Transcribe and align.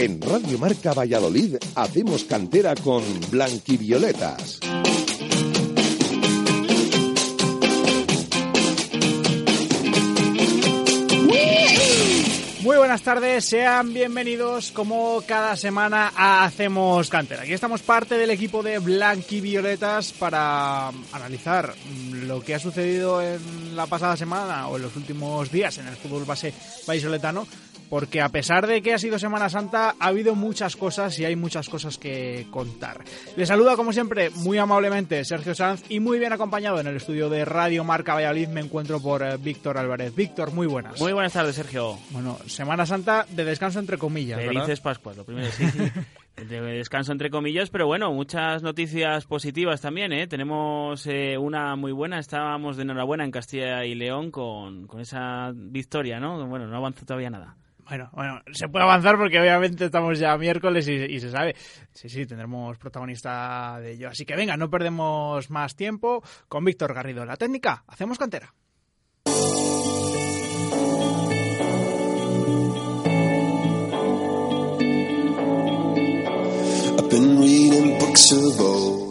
En 0.00 0.22
Radio 0.22 0.60
Marca 0.60 0.92
Valladolid 0.92 1.56
hacemos 1.74 2.22
cantera 2.22 2.76
con 2.76 3.02
Blanquivioletas. 3.32 4.60
Muy 12.60 12.76
buenas 12.76 13.02
tardes, 13.02 13.44
sean 13.44 13.92
bienvenidos 13.92 14.70
como 14.70 15.20
cada 15.26 15.56
semana 15.56 16.12
a 16.14 16.44
Hacemos 16.44 17.08
Cantera. 17.08 17.42
Aquí 17.42 17.54
estamos 17.54 17.82
parte 17.82 18.16
del 18.16 18.30
equipo 18.30 18.62
de 18.62 18.78
Blanquivioletas 18.78 20.12
para 20.12 20.90
analizar 21.10 21.74
lo 22.12 22.40
que 22.40 22.54
ha 22.54 22.60
sucedido 22.60 23.20
en 23.20 23.74
la 23.74 23.86
pasada 23.86 24.16
semana 24.16 24.68
o 24.68 24.76
en 24.76 24.82
los 24.82 24.94
últimos 24.94 25.50
días 25.50 25.76
en 25.78 25.88
el 25.88 25.96
fútbol 25.96 26.24
base 26.24 26.54
vallisoletano 26.86 27.48
porque 27.88 28.20
a 28.20 28.28
pesar 28.28 28.66
de 28.66 28.82
que 28.82 28.94
ha 28.94 28.98
sido 28.98 29.18
Semana 29.18 29.48
Santa, 29.48 29.94
ha 29.98 30.06
habido 30.06 30.34
muchas 30.34 30.76
cosas 30.76 31.18
y 31.18 31.24
hay 31.24 31.36
muchas 31.36 31.68
cosas 31.68 31.98
que 31.98 32.46
contar. 32.50 33.04
Les 33.36 33.48
saluda, 33.48 33.76
como 33.76 33.92
siempre, 33.92 34.30
muy 34.30 34.58
amablemente 34.58 35.24
Sergio 35.24 35.54
Sanz 35.54 35.84
y 35.88 36.00
muy 36.00 36.18
bien 36.18 36.32
acompañado 36.32 36.80
en 36.80 36.86
el 36.86 36.96
estudio 36.96 37.28
de 37.28 37.44
Radio 37.44 37.84
Marca 37.84 38.14
Valladolid 38.14 38.48
me 38.48 38.60
encuentro 38.60 39.00
por 39.00 39.22
eh, 39.22 39.36
Víctor 39.38 39.78
Álvarez. 39.78 40.14
Víctor, 40.14 40.52
muy 40.52 40.66
buenas. 40.66 41.00
Muy 41.00 41.12
buenas 41.12 41.32
tardes, 41.32 41.54
Sergio. 41.54 41.98
Bueno, 42.10 42.38
Semana 42.46 42.86
Santa 42.86 43.26
de 43.30 43.44
descanso 43.44 43.78
entre 43.78 43.98
comillas. 43.98 44.40
Felices 44.40 44.80
Pascuas, 44.80 45.16
lo 45.16 45.24
primero 45.24 45.48
sí. 45.50 45.64
de 46.44 46.60
descanso 46.60 47.12
entre 47.12 47.30
comillas, 47.30 47.70
pero 47.70 47.86
bueno, 47.86 48.12
muchas 48.12 48.62
noticias 48.62 49.26
positivas 49.26 49.80
también, 49.80 50.12
¿eh? 50.12 50.26
Tenemos 50.28 51.04
eh, 51.06 51.36
una 51.36 51.74
muy 51.74 51.92
buena, 51.92 52.18
estábamos 52.18 52.76
de 52.76 52.84
enhorabuena 52.84 53.24
en 53.24 53.30
Castilla 53.30 53.84
y 53.84 53.94
León 53.94 54.30
con, 54.30 54.86
con 54.86 55.00
esa 55.00 55.52
victoria, 55.54 56.20
¿no? 56.20 56.46
Bueno, 56.46 56.66
no 56.66 56.76
avanzó 56.76 57.04
todavía 57.04 57.30
nada. 57.30 57.56
Bueno, 57.88 58.10
bueno, 58.12 58.42
se 58.52 58.68
puede 58.68 58.84
avanzar 58.84 59.16
porque 59.16 59.40
obviamente 59.40 59.86
estamos 59.86 60.18
ya 60.18 60.36
miércoles 60.36 60.86
y, 60.88 61.20
se 61.20 61.30
sabe. 61.30 61.56
Sí, 61.92 62.08
sí, 62.08 62.26
tendremos 62.26 62.76
protagonista 62.76 63.78
de 63.80 63.92
ello. 63.92 64.08
Así 64.10 64.26
que 64.26 64.36
venga, 64.36 64.56
no 64.56 64.68
perdemos 64.68 65.50
más 65.50 65.74
tiempo. 65.74 66.22
Con 66.48 66.64
Víctor 66.64 66.92
Garrido, 66.92 67.24
la 67.24 67.36
técnica, 67.36 67.84
hacemos 67.86 68.18
cantera. 68.18 68.52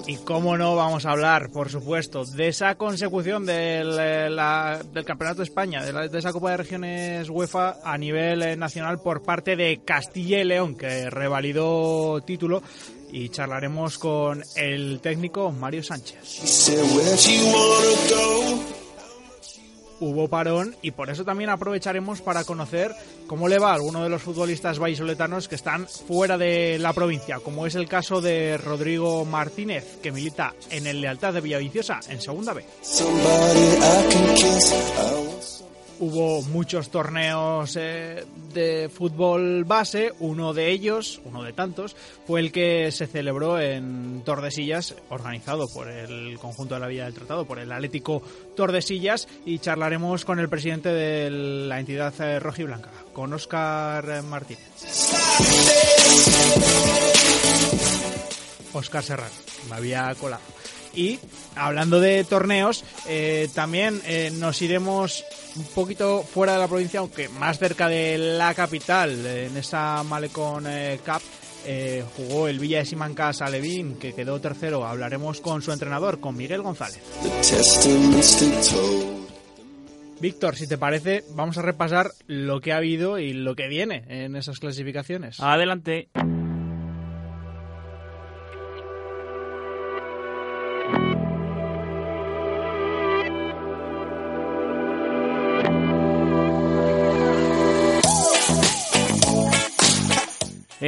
Y 0.07 0.15
cómo 0.17 0.57
no 0.57 0.75
vamos 0.77 1.05
a 1.05 1.11
hablar, 1.11 1.49
por 1.51 1.69
supuesto, 1.69 2.23
de 2.23 2.47
esa 2.47 2.75
consecución 2.75 3.45
del, 3.45 3.97
del 3.97 5.05
Campeonato 5.05 5.39
de 5.39 5.43
España, 5.43 5.83
de, 5.83 6.07
de, 6.07 6.17
esa 6.17 6.31
Copa 6.31 6.51
de 6.51 6.57
Regiones 6.57 7.29
UEFA 7.29 7.79
a 7.83 7.97
nivel 7.97 8.57
nacional 8.57 8.99
por 8.99 9.21
parte 9.21 9.57
de 9.57 9.81
Castilla 9.83 10.39
y 10.39 10.45
León, 10.45 10.75
que 10.75 11.09
revalidó 11.09 12.21
título. 12.21 12.63
Y 13.11 13.29
charlaremos 13.29 13.97
con 13.97 14.43
el 14.55 14.99
técnico 15.01 15.51
Mario 15.51 15.83
Sánchez 15.83 16.17
hubo 19.99 20.27
parón 20.27 20.75
y 20.81 20.91
por 20.91 21.09
eso 21.09 21.25
también 21.25 21.49
aprovecharemos 21.49 22.21
para 22.21 22.43
conocer 22.43 22.93
cómo 23.27 23.47
le 23.47 23.59
va 23.59 23.71
a 23.71 23.75
alguno 23.75 24.03
de 24.03 24.09
los 24.09 24.21
futbolistas 24.21 24.79
vallisoletanos 24.79 25.47
que 25.47 25.55
están 25.55 25.87
fuera 25.87 26.37
de 26.37 26.77
la 26.79 26.93
provincia, 26.93 27.39
como 27.39 27.65
es 27.65 27.75
el 27.75 27.87
caso 27.87 28.21
de 28.21 28.57
Rodrigo 28.57 29.25
Martínez, 29.25 29.97
que 30.01 30.11
milita 30.11 30.53
en 30.69 30.87
el 30.87 31.01
Lealtad 31.01 31.33
de 31.33 31.41
Villaviciosa 31.41 31.99
en 32.09 32.21
Segunda 32.21 32.53
B. 32.53 32.65
Hubo 35.99 36.43
muchos 36.43 36.89
torneos 36.89 37.75
eh, 37.75 38.23
de 38.53 38.89
fútbol 38.89 39.63
base, 39.63 40.13
uno 40.19 40.53
de 40.53 40.69
ellos, 40.69 41.21
uno 41.25 41.43
de 41.43 41.53
tantos, 41.53 41.95
fue 42.25 42.39
el 42.39 42.51
que 42.51 42.91
se 42.91 43.07
celebró 43.07 43.59
en 43.59 44.21
Tordesillas, 44.23 44.95
organizado 45.09 45.67
por 45.67 45.89
el 45.89 46.37
conjunto 46.39 46.75
de 46.75 46.81
la 46.81 46.87
Villa 46.87 47.05
del 47.05 47.15
Tratado, 47.15 47.45
por 47.45 47.57
el 47.57 47.71
Atlético 47.71 48.21
Tordesillas, 48.55 49.27
y 49.45 49.59
charlaremos 49.59 50.23
con 50.23 50.39
el 50.39 50.49
presidente 50.49 50.89
de 50.89 51.31
la 51.31 51.79
entidad 51.79 52.13
eh, 52.21 52.39
rojiblanca, 52.39 52.91
con 53.13 53.33
Óscar 53.33 54.21
Martínez. 54.23 54.67
Óscar 58.73 59.03
Serrano, 59.03 59.33
me 59.69 59.75
había 59.75 60.13
colado. 60.15 60.43
Y 60.93 61.19
hablando 61.55 61.99
de 61.99 62.23
torneos, 62.23 62.83
eh, 63.07 63.49
también 63.53 64.01
eh, 64.05 64.31
nos 64.33 64.61
iremos 64.61 65.23
un 65.55 65.65
poquito 65.65 66.23
fuera 66.23 66.53
de 66.53 66.59
la 66.59 66.67
provincia, 66.67 66.99
aunque 66.99 67.29
más 67.29 67.59
cerca 67.59 67.87
de 67.87 68.17
la 68.17 68.53
capital, 68.53 69.25
en 69.25 69.57
esa 69.57 70.03
Malecón 70.03 70.65
eh, 70.67 70.99
Cup. 71.05 71.21
Eh, 71.69 72.03
jugó 72.15 72.47
el 72.47 72.59
Villa 72.59 72.79
de 72.79 72.85
Simancas 72.85 73.41
Alevín, 73.41 73.97
que 73.97 74.13
quedó 74.13 74.39
tercero. 74.39 74.85
Hablaremos 74.85 75.41
con 75.41 75.61
su 75.61 75.73
entrenador, 75.73 76.19
con 76.21 76.37
Miguel 76.37 76.61
González. 76.61 77.01
Víctor, 80.21 80.55
si 80.55 80.65
te 80.65 80.77
parece, 80.77 81.23
vamos 81.35 81.57
a 81.57 81.61
repasar 81.61 82.11
lo 82.25 82.61
que 82.61 82.71
ha 82.71 82.77
habido 82.77 83.19
y 83.19 83.33
lo 83.33 83.55
que 83.55 83.67
viene 83.67 84.03
en 84.07 84.35
esas 84.35 84.59
clasificaciones. 84.59 85.39
Adelante. 85.41 86.09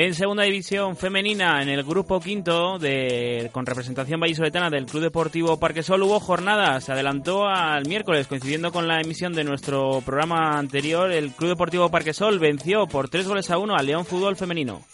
En 0.02 0.16
segunda 0.16 0.44
división 0.44 0.96
femenina, 0.96 1.62
en 1.62 1.68
el 1.68 1.84
grupo 1.84 2.22
quinto, 2.22 2.80
de, 2.80 3.50
con 3.52 3.66
representación 3.66 4.18
vallisoletana 4.18 4.70
del 4.70 4.86
Club 4.86 5.04
Deportivo 5.04 5.60
Parquesol, 5.60 6.04
hubo 6.04 6.22
jornada. 6.22 6.80
Se 6.80 6.94
adelantó 6.94 7.46
al 7.46 7.86
miércoles, 7.86 8.26
coincidiendo 8.28 8.72
con 8.72 8.88
la 8.88 9.02
emisión 9.02 9.34
de 9.34 9.44
nuestro 9.44 10.00
programa 10.06 10.58
anterior. 10.58 11.12
El 11.12 11.32
Club 11.32 11.50
Deportivo 11.50 11.90
Parquesol 11.90 12.40
venció 12.40 12.88
por 12.88 13.10
tres 13.10 13.28
goles 13.28 13.52
a 13.52 13.58
uno 13.58 13.76
al 13.76 13.88
León 13.88 14.06
Fútbol 14.06 14.38
Femenino. 14.38 14.86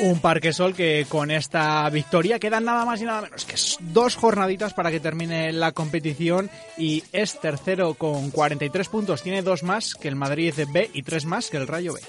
Un 0.00 0.20
Parquesol 0.20 0.74
que 0.74 1.06
con 1.08 1.30
esta 1.30 1.88
victoria 1.90 2.38
quedan 2.38 2.64
nada 2.64 2.84
más 2.84 3.00
y 3.00 3.04
nada 3.04 3.22
menos 3.22 3.44
que 3.44 3.56
dos 3.80 4.14
jornaditas 4.14 4.72
para 4.72 4.92
que 4.92 5.00
termine 5.00 5.52
la 5.52 5.72
competición 5.72 6.50
y 6.76 7.02
es 7.12 7.40
tercero 7.40 7.94
con 7.94 8.30
43 8.30 8.88
puntos. 8.88 9.22
Tiene 9.22 9.42
dos 9.42 9.64
más 9.64 9.94
que 9.94 10.06
el 10.08 10.14
Madrid 10.14 10.54
B 10.72 10.90
y 10.94 11.02
tres 11.02 11.24
más 11.26 11.50
que 11.50 11.56
el 11.56 11.66
Rayo 11.66 11.94
B. 11.94 12.00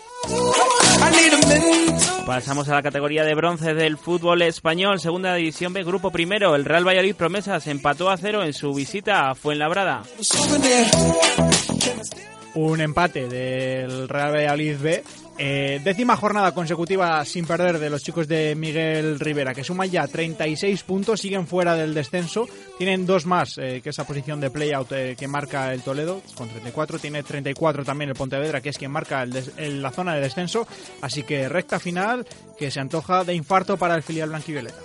Pasamos 2.28 2.70
a 2.70 2.76
la 2.76 2.84
categoría 2.84 3.24
de 3.24 3.34
bronce 3.34 3.74
del 3.74 3.98
fútbol 3.98 4.44
español, 4.44 5.00
segunda 5.00 5.34
división 5.34 5.74
B, 5.74 5.84
grupo 5.84 6.12
primero. 6.12 6.56
El 6.56 6.66
Real 6.66 6.88
Valladolid 6.88 7.16
Promesas 7.16 7.66
empató 7.66 8.10
a 8.12 8.18
cero 8.18 8.44
en 8.44 8.54
su 8.54 8.74
visita 8.74 9.32
a 9.32 9.36
Fuenlabrada. 9.36 10.04
Un 12.54 12.82
empate 12.82 13.28
del 13.28 14.08
Real 14.08 14.34
Valladolid 14.34 14.78
B 14.80 15.04
eh, 15.42 15.80
décima 15.82 16.18
jornada 16.18 16.54
consecutiva 16.54 17.24
sin 17.24 17.46
perder 17.46 17.80
de 17.80 17.90
los 17.90 18.04
chicos 18.04 18.28
de 18.28 18.56
Miguel 18.56 19.22
Rivera, 19.22 19.54
que 19.54 19.64
suman 19.64 19.90
ya 19.90 20.06
36 20.06 20.84
puntos, 20.84 21.22
siguen 21.22 21.48
fuera 21.48 21.76
del 21.76 21.94
descenso, 21.94 22.46
tienen 22.78 23.06
dos 23.06 23.26
más 23.26 23.58
eh, 23.58 23.80
que 23.82 23.92
esa 23.92 24.06
posición 24.06 24.42
de 24.42 24.50
playout 24.50 24.92
eh, 24.92 25.16
que 25.18 25.30
marca 25.30 25.74
el 25.74 25.82
Toledo, 25.82 26.22
con 26.36 26.50
34, 26.50 27.00
tiene 27.00 27.24
34 27.24 27.86
también 27.86 28.10
el 28.10 28.18
Pontevedra, 28.18 28.60
que 28.60 28.68
es 28.68 28.78
quien 28.78 28.92
marca 28.92 29.24
el 29.24 29.30
el, 29.56 29.82
la 29.82 29.92
zona 29.92 30.14
de 30.14 30.20
descenso, 30.20 30.68
así 31.02 31.24
que 31.24 31.48
recta 31.48 31.80
final 31.80 32.28
que 32.58 32.70
se 32.70 32.82
antoja 32.82 33.24
de 33.24 33.34
infarto 33.34 33.78
para 33.78 33.96
el 33.96 34.04
filial 34.04 34.28
blanquivioleta. 34.28 34.78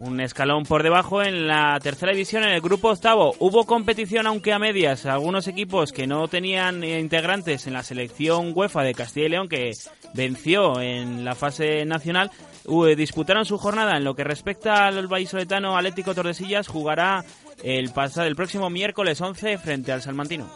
Un 0.00 0.20
escalón 0.20 0.62
por 0.64 0.84
debajo 0.84 1.22
en 1.22 1.48
la 1.48 1.78
tercera 1.80 2.12
división 2.12 2.44
en 2.44 2.50
el 2.50 2.60
grupo 2.60 2.90
octavo. 2.90 3.34
Hubo 3.40 3.64
competición 3.64 4.26
aunque 4.28 4.52
a 4.52 4.58
medias. 4.58 5.06
Algunos 5.06 5.48
equipos 5.48 5.90
que 5.90 6.06
no 6.06 6.28
tenían 6.28 6.84
integrantes 6.84 7.66
en 7.66 7.72
la 7.72 7.82
selección 7.82 8.52
UEFA 8.54 8.82
de 8.82 8.94
Castilla 8.94 9.26
y 9.26 9.30
León 9.30 9.48
que 9.48 9.72
venció 10.14 10.80
en 10.80 11.24
la 11.24 11.34
fase 11.34 11.84
nacional 11.84 12.30
disputaron 12.96 13.44
su 13.44 13.58
jornada. 13.58 13.96
En 13.96 14.04
lo 14.04 14.14
que 14.14 14.24
respecta 14.24 14.86
al 14.86 15.06
vallisoletano 15.08 15.76
Atlético 15.76 16.14
Tordesillas 16.14 16.68
jugará 16.68 17.24
el, 17.62 17.90
pasado, 17.90 18.26
el 18.26 18.36
próximo 18.36 18.70
miércoles 18.70 19.20
11 19.20 19.58
frente 19.58 19.92
al 19.92 20.02
Salmantino. 20.02 20.48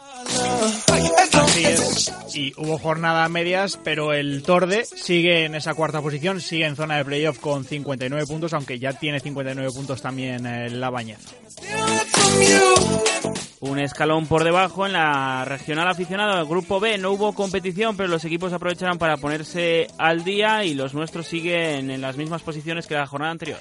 Así 1.33 1.65
es. 1.65 2.13
Y 2.35 2.53
hubo 2.57 2.79
jornada 2.79 3.25
a 3.25 3.29
medias, 3.29 3.79
pero 3.83 4.13
el 4.13 4.43
Torde 4.43 4.85
sigue 4.85 5.45
en 5.45 5.55
esa 5.55 5.75
cuarta 5.75 6.01
posición, 6.01 6.41
sigue 6.41 6.67
en 6.67 6.77
zona 6.77 6.97
de 6.97 7.05
playoff 7.05 7.39
con 7.39 7.65
59 7.65 8.27
puntos, 8.27 8.53
aunque 8.53 8.79
ya 8.79 8.93
tiene 8.93 9.21
59 9.21 9.71
puntos 9.75 10.01
también 10.03 10.47
en 10.47 10.81
la 10.81 10.91
bañeza. 10.91 11.31
Un 13.61 13.79
escalón 13.79 14.27
por 14.27 14.43
debajo 14.43 14.87
en 14.87 14.93
la 14.93 15.45
regional 15.45 15.89
aficionado 15.89 16.37
del 16.37 16.47
grupo 16.47 16.81
B. 16.81 16.99
No 16.99 17.13
hubo 17.13 17.33
competición, 17.33 17.97
pero 17.97 18.09
los 18.09 18.25
equipos 18.25 18.53
aprovecharon 18.53 18.99
para 18.99 19.17
ponerse 19.19 19.87
al 19.99 20.25
día 20.25 20.65
y 20.65 20.75
los 20.75 20.95
nuestros 20.95 21.27
siguen 21.27 21.91
en 21.91 22.01
las 22.01 22.17
mismas 22.17 22.43
posiciones 22.43 22.87
que 22.87 22.95
la 22.95 23.07
jornada 23.07 23.33
anterior. 23.33 23.61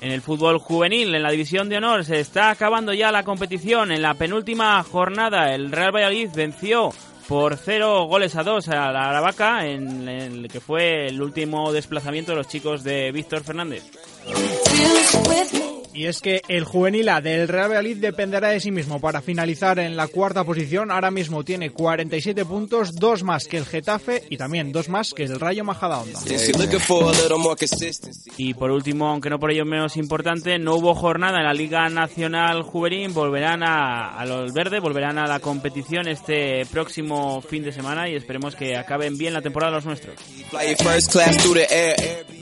En 0.00 0.12
el 0.12 0.22
fútbol 0.22 0.58
juvenil, 0.58 1.14
en 1.14 1.22
la 1.22 1.30
división 1.30 1.68
de 1.68 1.76
honor, 1.76 2.04
se 2.04 2.20
está 2.20 2.50
acabando 2.50 2.94
ya 2.94 3.12
la 3.12 3.22
competición. 3.22 3.92
En 3.92 4.02
la 4.02 4.14
penúltima 4.14 4.82
jornada, 4.82 5.54
el 5.54 5.70
Real 5.70 5.94
Valladolid 5.94 6.30
venció 6.34 6.90
por 7.28 7.56
cero 7.56 8.06
goles 8.06 8.34
a 8.34 8.42
dos 8.42 8.68
a 8.68 8.90
la 8.90 9.08
Aravaca 9.08 9.66
en 9.66 10.08
el 10.08 10.48
que 10.48 10.60
fue 10.60 11.06
el 11.06 11.20
último 11.22 11.70
desplazamiento 11.72 12.32
de 12.32 12.38
los 12.38 12.48
chicos 12.48 12.82
de 12.82 13.12
Víctor 13.12 13.44
Fernández. 13.44 13.84
Y 15.92 16.06
es 16.06 16.20
que 16.20 16.42
el 16.48 16.64
juvenil 16.64 17.08
A 17.08 17.20
del 17.20 17.48
Real 17.48 17.68
Valladolid 17.68 17.96
dependerá 17.96 18.48
de 18.48 18.60
sí 18.60 18.70
mismo 18.70 19.00
para 19.00 19.20
finalizar 19.20 19.78
en 19.78 19.96
la 19.96 20.06
cuarta 20.06 20.44
posición. 20.44 20.90
Ahora 20.90 21.10
mismo 21.10 21.44
tiene 21.44 21.70
47 21.70 22.44
puntos, 22.44 22.94
dos 22.94 23.22
más 23.22 23.46
que 23.46 23.56
el 23.56 23.66
Getafe 23.66 24.22
y 24.30 24.36
también 24.36 24.72
dos 24.72 24.88
más 24.88 25.12
que 25.12 25.24
el 25.24 25.40
Rayo 25.40 25.64
Majadahonda. 25.64 26.20
Y 28.36 28.54
por 28.54 28.70
último, 28.70 29.08
aunque 29.08 29.30
no 29.30 29.38
por 29.38 29.50
ello 29.50 29.64
menos 29.64 29.96
importante, 29.96 30.58
no 30.58 30.76
hubo 30.76 30.94
jornada 30.94 31.38
en 31.38 31.44
la 31.44 31.54
Liga 31.54 31.88
Nacional 31.88 32.62
Juvenil. 32.62 33.10
Volverán 33.10 33.62
a, 33.62 34.16
a 34.16 34.24
los 34.26 34.52
verdes, 34.52 34.80
volverán 34.80 35.18
a 35.18 35.26
la 35.26 35.40
competición 35.40 36.06
este 36.08 36.64
próximo 36.66 37.40
fin 37.40 37.64
de 37.64 37.72
semana 37.72 38.08
y 38.08 38.14
esperemos 38.14 38.54
que 38.54 38.76
acaben 38.76 39.18
bien 39.18 39.34
la 39.34 39.42
temporada 39.42 39.72
los 39.72 39.86
nuestros. 39.86 40.16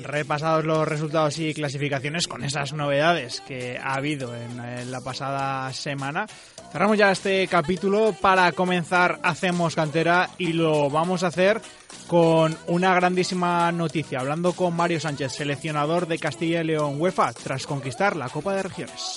Repasados 0.02 0.64
los 0.64 0.86
resultados 0.86 1.38
y 1.38 1.54
clasificaciones 1.54 2.26
con 2.26 2.44
esas 2.44 2.72
novedades 2.72 3.37
que 3.40 3.78
ha 3.78 3.94
habido 3.94 4.34
en, 4.34 4.90
la 4.90 5.00
pasada 5.00 5.72
semana. 5.72 6.26
Cerramos 6.72 6.98
ya 6.98 7.10
este 7.10 7.46
capítulo 7.48 8.14
para 8.20 8.52
comenzar 8.52 9.18
Hacemos 9.22 9.74
Cantera 9.74 10.30
y 10.38 10.52
lo 10.52 10.90
vamos 10.90 11.22
a 11.22 11.28
hacer 11.28 11.60
con 12.06 12.56
una 12.66 12.94
grandísima 12.94 13.70
noticia, 13.72 14.20
hablando 14.20 14.52
con 14.52 14.74
Mario 14.74 15.00
Sánchez, 15.00 15.32
seleccionador 15.32 16.06
de 16.06 16.18
Castilla 16.18 16.62
y 16.62 16.64
León 16.64 17.00
UEFA, 17.00 17.32
tras 17.32 17.66
conquistar 17.66 18.16
la 18.16 18.28
Copa 18.28 18.54
de 18.54 18.62
Regiones. 18.62 19.14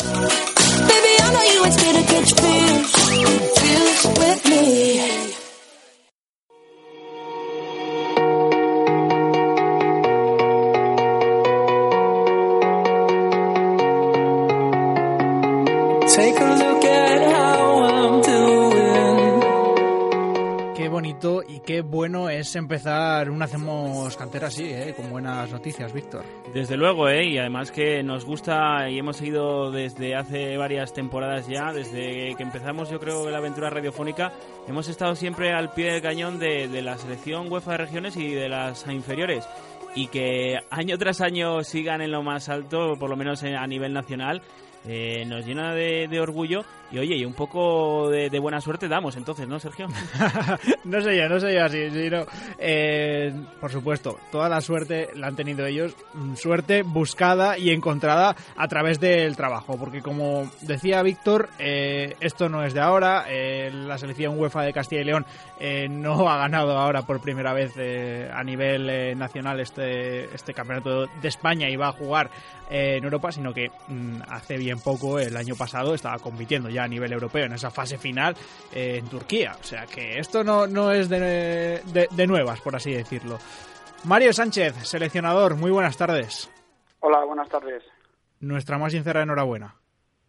Baby, 0.88 1.22
qué 21.66 21.82
bueno 21.82 22.30
es 22.30 22.56
empezar 22.56 23.30
un 23.30 23.42
Hacemos 23.42 24.16
Cantera 24.18 24.48
así, 24.48 24.66
¿eh? 24.66 24.94
con 24.96 25.10
buenas 25.10 25.52
noticias, 25.52 25.94
Víctor. 25.94 26.24
Desde 26.54 26.78
luego, 26.78 27.10
¿eh? 27.10 27.26
y 27.26 27.38
además 27.38 27.72
que 27.72 28.04
nos 28.04 28.26
gusta 28.26 28.90
y 28.90 29.00
hemos 29.00 29.18
seguido 29.18 29.72
desde 29.72 30.16
hace 30.16 30.58
varias 30.58 30.94
temporadas 30.94 31.48
ya, 31.48 31.74
desde 31.74 32.36
que 32.36 32.44
empezamos 32.44 32.90
yo 32.90 33.00
creo 33.00 33.30
la 33.30 33.38
aventura 33.38 33.70
radiofónica, 33.70 34.34
hemos 34.68 34.88
estado 34.88 35.16
siempre 35.16 35.54
al 35.54 35.74
pie 35.74 35.94
del 35.94 36.02
cañón 36.02 36.40
de, 36.40 36.68
de 36.68 36.82
la 36.82 36.98
selección 36.98 37.52
UEFA 37.52 37.72
de 37.72 37.78
regiones 37.78 38.18
y 38.18 38.30
de 38.32 38.50
las 38.50 38.86
inferiores. 38.88 39.48
Y 39.96 40.08
que 40.08 40.58
año 40.70 40.98
tras 40.98 41.22
año 41.22 41.64
sigan 41.64 42.02
en 42.02 42.12
lo 42.12 42.24
más 42.24 42.48
alto, 42.50 42.94
por 43.00 43.10
lo 43.10 43.18
menos 43.18 43.44
en- 43.44 43.56
a 43.56 43.68
nivel 43.68 43.94
nacional, 43.94 44.42
eh, 44.86 45.26
nos 45.28 45.46
llena 45.46 45.74
de, 45.76 46.08
de 46.08 46.20
orgullo 46.20 46.64
y 46.92 46.98
oye, 46.98 47.16
y 47.16 47.24
un 47.24 47.34
poco 47.34 48.10
de, 48.10 48.30
de 48.30 48.40
buena 48.40 48.60
suerte 48.60 48.88
damos 48.90 49.16
entonces, 49.16 49.48
¿no, 49.48 49.60
Sergio? 49.60 49.88
no 50.84 51.02
sé 51.02 51.16
yo, 51.16 51.30
no 51.30 51.40
sé 51.40 51.54
yo 51.54 51.64
así, 51.64 51.90
sino, 51.92 52.26
eh, 52.60 53.32
por 53.62 53.72
supuesto, 53.72 54.18
toda 54.32 54.50
la 54.50 54.60
suerte 54.60 55.08
la 55.16 55.28
han 55.28 55.36
tenido 55.38 55.66
ellos, 55.68 55.96
mm, 56.16 56.34
suerte 56.36 56.82
buscada 56.82 57.58
y 57.58 57.70
encontrada 57.70 58.36
a 58.58 58.68
través 58.68 59.00
del 59.00 59.38
trabajo, 59.38 59.78
porque 59.78 60.02
como 60.02 60.50
decía 60.62 61.02
Víctor, 61.04 61.50
eh, 61.60 62.16
esto 62.20 62.50
no 62.50 62.64
es 62.66 62.74
de 62.74 62.82
ahora, 62.82 63.26
eh, 63.30 63.70
la 63.72 63.98
selección 63.98 64.38
UEFA 64.38 64.64
de 64.64 64.74
Castilla 64.74 65.02
y 65.02 65.06
León 65.06 65.26
eh, 65.60 65.88
no 65.90 66.28
ha 66.28 66.38
ganado 66.40 66.78
ahora 66.78 67.04
por 67.04 67.22
primera 67.22 67.54
vez 67.54 67.72
eh, 67.78 68.30
a 68.34 68.44
nivel 68.44 69.18
nacional 69.18 69.60
este, 69.62 69.81
este 69.82 70.54
campeonato 70.54 71.08
de 71.08 71.28
España 71.28 71.70
y 71.70 71.76
va 71.76 71.88
a 71.90 71.92
jugar 71.94 72.30
eh, 72.70 72.98
en 72.98 73.04
Europa, 73.04 73.32
sino 73.32 73.54
que 73.54 73.70
mm, 73.88 74.22
hace 74.30 74.58
bien 74.58 74.80
poco, 74.80 75.20
el 75.20 75.36
año 75.38 75.56
pasado, 75.56 75.94
estaba 75.94 76.20
compitiendo 76.20 76.70
ya 76.70 76.84
a 76.84 76.88
nivel 76.88 77.12
europeo 77.14 77.46
en 77.46 77.54
esa 77.54 77.72
fase 77.72 77.98
final 77.98 78.36
eh, 78.74 78.98
en 79.00 79.08
Turquía. 79.08 79.54
O 79.60 79.64
sea 79.64 79.86
que 79.86 80.20
esto 80.20 80.44
no, 80.44 80.68
no 80.68 80.92
es 80.92 81.10
de, 81.10 81.82
de- 81.86 82.08
de 82.10 82.28
nuevas, 82.28 82.62
por 82.62 82.76
así 82.76 82.94
decirlo. 82.94 83.38
Mario 84.06 84.34
Sánchez, 84.34 84.76
seleccionador, 84.88 85.56
muy 85.56 85.72
buenas 85.72 85.96
tardes. 85.98 86.50
Hola, 87.02 87.24
buenas 87.26 87.50
tardes. 87.50 87.84
Nuestra 88.40 88.78
más 88.78 88.92
sincera 88.94 89.22
enhorabuena. 89.22 89.76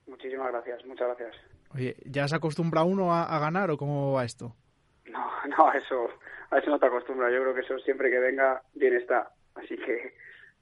Muchísimas 0.06 0.50
gracias, 0.52 0.84
muchas 0.84 1.08
gracias. 1.08 1.37
Oye, 1.75 1.96
¿ya 2.05 2.28
se 2.28 2.37
acostumbra 2.37 2.82
uno 2.82 3.14
a, 3.14 3.25
a 3.25 3.38
ganar 3.38 3.70
o 3.70 3.78
cómo 3.78 4.12
va 4.12 4.25
esto? 4.25 4.55
No, 5.06 5.26
no, 5.56 5.69
a 5.70 5.78
eso, 5.78 6.06
a 6.50 6.58
eso 6.58 6.70
no 6.70 6.78
te 6.78 6.87
acostumbras. 6.87 7.32
Yo 7.32 7.40
creo 7.40 7.55
que 7.55 7.60
eso 7.62 7.78
siempre 7.78 8.10
que 8.10 8.19
venga, 8.19 8.60
bien 8.75 8.94
está. 8.96 9.31
Así 9.54 9.76
que 9.76 10.14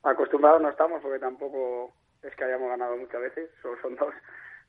acostumbrados 0.03 0.63
no 0.63 0.71
estamos 0.71 1.01
porque 1.03 1.19
tampoco 1.19 1.93
es 2.23 2.35
que 2.35 2.45
hayamos 2.45 2.69
ganado 2.69 2.97
muchas 2.97 3.21
veces, 3.21 3.51
solo 3.63 3.81
son 3.81 3.97
dos. 3.97 4.15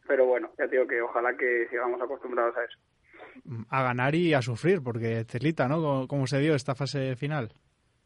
Pero 0.08 0.26
bueno, 0.26 0.50
ya 0.58 0.68
digo 0.68 0.88
que 0.88 1.02
ojalá 1.02 1.36
que 1.38 1.68
sigamos 1.70 2.02
acostumbrados 2.02 2.56
a 2.58 2.64
eso. 2.64 2.78
A 3.70 3.84
ganar 3.84 4.16
y 4.16 4.34
a 4.34 4.42
sufrir, 4.42 4.82
porque 4.84 5.26
Celita, 5.28 5.68
¿no? 5.68 5.82
¿Cómo, 5.82 6.08
cómo 6.08 6.28
se 6.28 6.40
dio 6.40 6.56
esta 6.56 6.76
fase 6.76 7.16
final? 7.16 7.54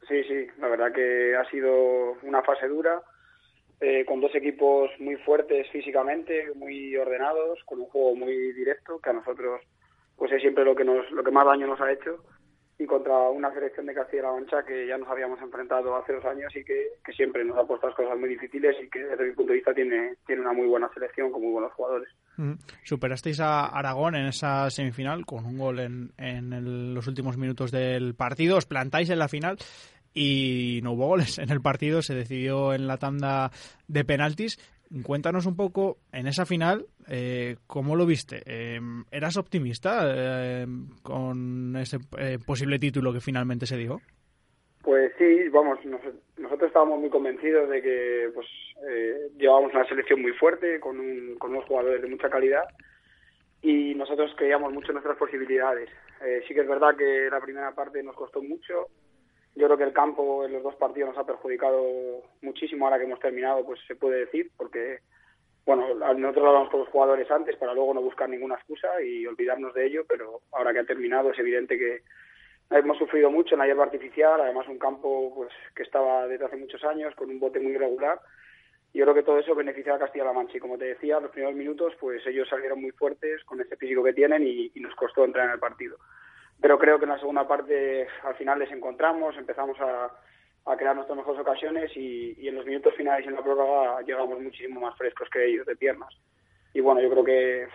Sí, 0.08 0.24
sí, 0.26 0.48
la 0.60 0.68
verdad 0.68 0.92
que 0.94 1.36
ha 1.36 1.50
sido 1.50 2.18
una 2.24 2.44
fase 2.44 2.68
dura, 2.68 3.02
eh, 3.82 4.06
con 4.06 4.22
dos 4.22 4.34
equipos 4.36 4.90
muy 5.00 5.16
fuertes 5.18 5.70
físicamente, 5.72 6.52
muy 6.56 6.96
ordenados, 6.96 7.60
con 7.66 7.80
un 7.80 7.88
juego 7.88 8.16
muy 8.16 8.54
directo, 8.54 9.00
que 9.00 9.10
a 9.10 9.14
nosotros 9.14 9.62
pues 10.16 10.32
es 10.32 10.42
siempre 10.42 10.64
lo 10.64 10.76
que 10.76 10.86
nos, 10.86 11.10
lo 11.12 11.24
que 11.24 11.32
más 11.32 11.46
daño 11.46 11.68
nos 11.68 11.82
ha 11.82 11.92
hecho, 11.92 12.24
y 12.78 12.86
contra 12.86 13.30
una 13.30 13.54
selección 13.54 13.86
de 13.86 13.94
Castilla-La 13.94 14.34
Mancha 14.34 14.64
que 14.66 14.88
ya 14.88 14.98
nos 14.98 15.08
habíamos 15.08 15.42
enfrentado 15.42 15.96
hace 15.96 16.14
dos 16.14 16.26
años 16.26 16.54
y 16.56 16.64
que, 16.64 16.90
que 17.06 17.14
siempre 17.14 17.46
nos 17.46 17.58
ha 17.58 17.64
puesto 17.64 17.88
las 17.88 17.96
cosas 17.96 18.20
muy 18.20 18.30
difíciles 18.30 18.76
y 18.84 18.90
que 18.90 19.00
desde 19.00 19.26
mi 19.26 19.32
punto 19.34 19.52
de 19.52 19.58
vista 19.58 19.74
tiene, 19.74 20.16
tiene 20.26 20.42
una 20.42 20.52
muy 20.52 20.68
buena 20.68 20.90
selección 20.94 21.32
con 21.32 21.42
muy 21.42 21.54
buenos 21.54 21.72
jugadores. 21.74 22.10
Mm. 22.36 22.54
Superasteis 22.84 23.40
a 23.40 23.68
Aragón 23.68 24.16
en 24.16 24.26
esa 24.26 24.70
semifinal 24.70 25.26
con 25.26 25.46
un 25.46 25.58
gol 25.58 25.80
en, 25.80 26.12
en 26.18 26.94
los 26.94 27.08
últimos 27.08 27.38
minutos 27.38 27.72
del 27.72 28.14
partido. 28.14 28.58
Os 28.58 28.66
plantáis 28.66 29.10
en 29.10 29.20
la 29.20 29.30
final 29.30 29.58
y 30.14 30.80
no 30.82 30.94
hubo 30.94 31.08
goles 31.08 31.38
en 31.40 31.52
el 31.52 31.62
partido. 31.62 32.02
Se 32.02 32.14
decidió 32.16 32.74
en 32.74 32.88
la 32.88 32.98
tanda 32.98 33.52
de 33.88 34.04
penaltis. 34.04 34.58
Cuéntanos 35.04 35.46
un 35.46 35.56
poco 35.56 35.98
en 36.12 36.28
esa 36.28 36.46
final 36.46 36.86
eh, 37.08 37.58
cómo 37.68 37.96
lo 37.96 38.06
viste. 38.06 38.42
Eh, 38.46 38.80
¿Eras 39.12 39.38
optimista 39.38 40.02
eh, 40.06 40.68
con 41.02 41.76
ese 41.78 41.98
eh, 42.18 42.38
posible 42.46 42.80
título 42.80 43.12
que 43.12 43.20
finalmente 43.20 43.66
se 43.66 43.78
dio? 43.78 44.00
Pues 44.84 45.12
sí, 45.18 45.50
vamos, 45.50 45.84
nos- 45.86 46.02
nosotros 46.38 46.68
estábamos 46.68 47.00
muy 47.00 47.10
convencidos 47.10 47.68
de 47.70 47.82
que 47.82 48.30
pues 48.34 48.46
eh, 48.90 49.32
llevábamos 49.38 49.74
una 49.74 49.88
selección 49.88 50.22
muy 50.22 50.34
fuerte, 50.34 50.80
con, 50.80 51.00
un- 51.00 51.36
con 51.40 51.52
unos 51.52 51.66
jugadores 51.66 52.02
de 52.04 52.08
mucha 52.08 52.30
calidad 52.30 52.64
y 53.64 53.96
nosotros 53.96 54.32
creíamos 54.38 54.72
mucho 54.72 54.90
en 54.90 54.94
nuestras 54.96 55.18
posibilidades. 55.18 55.90
Eh, 56.24 56.44
sí 56.48 56.54
que 56.54 56.62
es 56.62 56.68
verdad 56.68 56.96
que 56.96 57.28
la 57.32 57.42
primera 57.42 57.74
parte 57.74 58.04
nos 58.04 58.16
costó 58.16 58.42
mucho. 58.44 58.88
Yo 59.56 59.68
creo 59.68 59.78
que 59.78 59.86
el 59.86 59.94
campo 59.94 60.44
en 60.44 60.52
los 60.52 60.64
dos 60.64 60.76
partidos 60.76 61.10
nos 61.10 61.18
ha 61.18 61.26
perjudicado 61.26 61.82
muchísimo 62.42 62.86
ahora 62.86 62.98
que 62.98 63.06
hemos 63.06 63.20
terminado, 63.20 63.66
pues 63.66 63.80
se 63.88 63.96
puede 63.96 64.26
decir, 64.26 64.52
porque 64.58 65.00
bueno, 65.66 65.96
nosotros 65.96 66.46
hablamos 66.46 66.70
con 66.70 66.82
los 66.82 66.90
jugadores 66.90 67.32
antes 67.32 67.56
para 67.56 67.74
luego 67.74 67.94
no 67.94 68.02
buscar 68.02 68.30
ninguna 68.30 68.56
excusa 68.56 69.02
y 69.02 69.26
olvidarnos 69.26 69.74
de 69.74 69.88
ello, 69.88 70.06
pero 70.08 70.42
ahora 70.52 70.74
que 70.74 70.80
ha 70.80 70.86
terminado 70.86 71.32
es 71.32 71.40
evidente 71.40 71.78
que 71.78 72.04
hemos 72.70 72.98
sufrido 72.98 73.32
mucho 73.32 73.56
en 73.56 73.60
la 73.60 73.66
hierba 73.66 73.86
artificial, 73.86 74.42
además 74.42 74.68
un 74.68 74.78
campo 74.78 75.34
pues 75.34 75.52
que 75.74 75.84
estaba 75.84 76.28
desde 76.28 76.46
hace 76.46 76.58
muchos 76.58 76.84
años 76.84 77.16
con 77.16 77.30
un 77.30 77.40
bote 77.40 77.60
muy 77.60 77.72
irregular. 77.72 78.20
Yo 78.94 79.04
creo 79.04 79.16
que 79.16 79.24
todo 79.24 79.40
eso 79.40 79.56
beneficia 79.56 79.96
a 79.96 80.00
Castilla-La 80.00 80.34
Mancha 80.34 80.58
y 80.58 80.60
como 80.60 80.78
te 80.78 80.86
decía, 80.86 81.20
los 81.20 81.32
primeros 81.32 81.56
minutos 81.56 81.94
pues 82.00 82.26
ellos 82.28 82.48
salieron 82.50 82.82
muy 82.82 82.92
fuertes 82.92 83.44
con 83.46 83.60
ese 83.60 83.76
físico 83.78 84.04
que 84.04 84.14
tienen 84.14 84.46
y 84.46 84.72
nos 84.76 84.94
costó 84.96 85.24
entrar 85.26 85.46
en 85.46 85.54
el 85.54 85.60
partido. 85.60 85.98
Pero 86.66 86.80
creo 86.80 86.98
que 86.98 87.06
en 87.06 87.12
la 87.12 87.20
segunda 87.20 87.48
parte 87.48 88.08
al 88.24 88.34
final 88.38 88.58
les 88.58 88.72
encontramos, 88.72 89.38
empezamos 89.38 89.78
a, 89.80 90.10
a 90.66 90.76
crear 90.76 90.96
nuestras 90.96 91.16
mejores 91.16 91.40
ocasiones 91.40 91.92
y, 91.96 92.34
y 92.40 92.48
en 92.48 92.56
los 92.56 92.66
minutos 92.66 92.92
finales 92.98 93.24
y 93.24 93.30
en 93.30 93.36
la 93.36 93.44
prórroga 93.44 94.02
llegamos 94.02 94.42
muchísimo 94.42 94.80
más 94.80 94.98
frescos 94.98 95.30
que 95.32 95.46
ellos 95.46 95.68
de 95.68 95.76
piernas. 95.76 96.12
Y 96.74 96.80
bueno, 96.80 97.04
yo 97.04 97.12
creo 97.12 97.24
que 97.24 97.68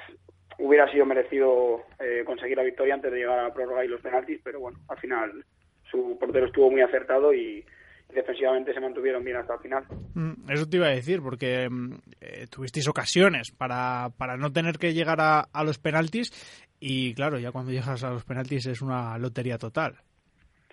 hubiera 0.59 0.90
sido 0.90 1.06
merecido 1.06 1.85
eh, 2.00 2.25
conseguir 2.26 2.56
la 2.56 2.64
victoria 2.64 2.94
antes 2.94 3.12
de 3.12 3.18
llegar 3.18 3.38
a 3.38 3.44
la 3.44 3.54
prórroga 3.54 3.85
y 3.85 3.88
los 3.88 4.00
penaltis, 4.00 4.40
pero 4.42 4.59
bueno, 4.59 4.80
al 4.88 4.99
final 4.99 5.44
su 5.88 6.18
portero 6.18 6.47
estuvo 6.47 6.68
muy 6.68 6.80
acertado 6.80 7.32
y, 7.32 7.64
defensivamente 8.12 8.75
se 8.75 8.80
mantuvieron 8.80 9.23
bien 9.23 9.37
hasta 9.37 9.54
el 9.54 9.61
final. 9.61 9.85
Mm, 10.14 10.50
Eso 10.50 10.68
te 10.68 10.78
iba 10.78 10.88
a 10.88 10.90
decir, 10.90 11.23
porque 11.23 11.68
mm, 11.70 11.94
eh, 12.20 12.47
tuvisteis 12.50 12.88
ocasiones 12.88 13.52
para, 13.52 14.11
para 14.18 14.37
no 14.37 14.52
tener 14.52 14.78
que 14.78 14.92
llegar 14.92 15.20
a, 15.20 15.42
a 15.52 15.62
los 15.62 15.78
penaltis 15.78 16.32
y 16.81 17.15
claro, 17.15 17.39
ya 17.39 17.53
cuando 17.53 17.71
llegas 17.71 18.03
a 18.03 18.11
los 18.11 18.25
penaltis 18.25 18.67
es 18.67 18.81
una 18.81 19.17
lotería 19.19 19.59
total. 19.59 19.95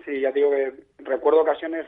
Sí, 0.05 0.21
ya 0.21 0.31
te 0.31 0.39
digo 0.39 0.51
que 0.51 0.73
recuerdo 0.99 1.41
ocasiones, 1.41 1.85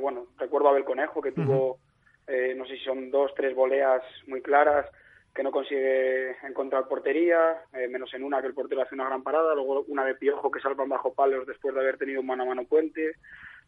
bueno, 0.00 0.26
recuerdo 0.38 0.68
a 0.68 0.70
Abel 0.70 0.84
Conejo 0.84 1.20
que 1.20 1.32
tuvo, 1.32 1.78
eh, 2.26 2.54
no 2.56 2.64
sé 2.64 2.78
si 2.78 2.84
son 2.84 3.10
dos, 3.10 3.32
tres 3.36 3.54
voleas 3.54 4.02
muy 4.26 4.40
claras, 4.40 4.86
que 5.34 5.42
no 5.42 5.52
consigue 5.52 6.36
encontrar 6.42 6.88
portería, 6.88 7.62
eh, 7.72 7.86
menos 7.86 8.12
en 8.14 8.24
una 8.24 8.40
que 8.40 8.48
el 8.48 8.54
portero 8.54 8.82
hace 8.82 8.94
una 8.94 9.06
gran 9.06 9.22
parada, 9.22 9.54
luego 9.54 9.84
una 9.88 10.04
de 10.04 10.14
Piojo 10.14 10.50
que 10.50 10.60
salvan 10.60 10.88
bajo 10.88 11.14
palos 11.14 11.46
después 11.46 11.74
de 11.74 11.80
haber 11.80 11.98
tenido 11.98 12.20
un 12.20 12.26
mano 12.26 12.42
a 12.42 12.46
mano 12.46 12.64
puente, 12.64 13.12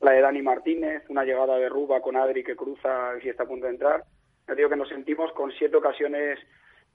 la 0.01 0.13
de 0.13 0.21
Dani 0.23 0.43
Martínez, 0.43 1.05
una 1.09 1.25
llegada 1.25 1.57
de 1.57 1.69
Ruba 1.69 2.01
con 2.01 2.17
Adri 2.17 2.43
que 2.43 2.57
cruza 2.57 3.13
y 3.23 3.29
está 3.29 3.45
a 3.45 3.47
punto 3.47 3.67
de 3.67 3.73
entrar. 3.73 4.03
Ya 4.49 4.55
digo 4.55 4.69
que 4.69 4.77
nos 4.77 4.89
sentimos 4.89 5.31
con 5.33 5.53
siete 5.53 5.77
ocasiones 5.77 6.41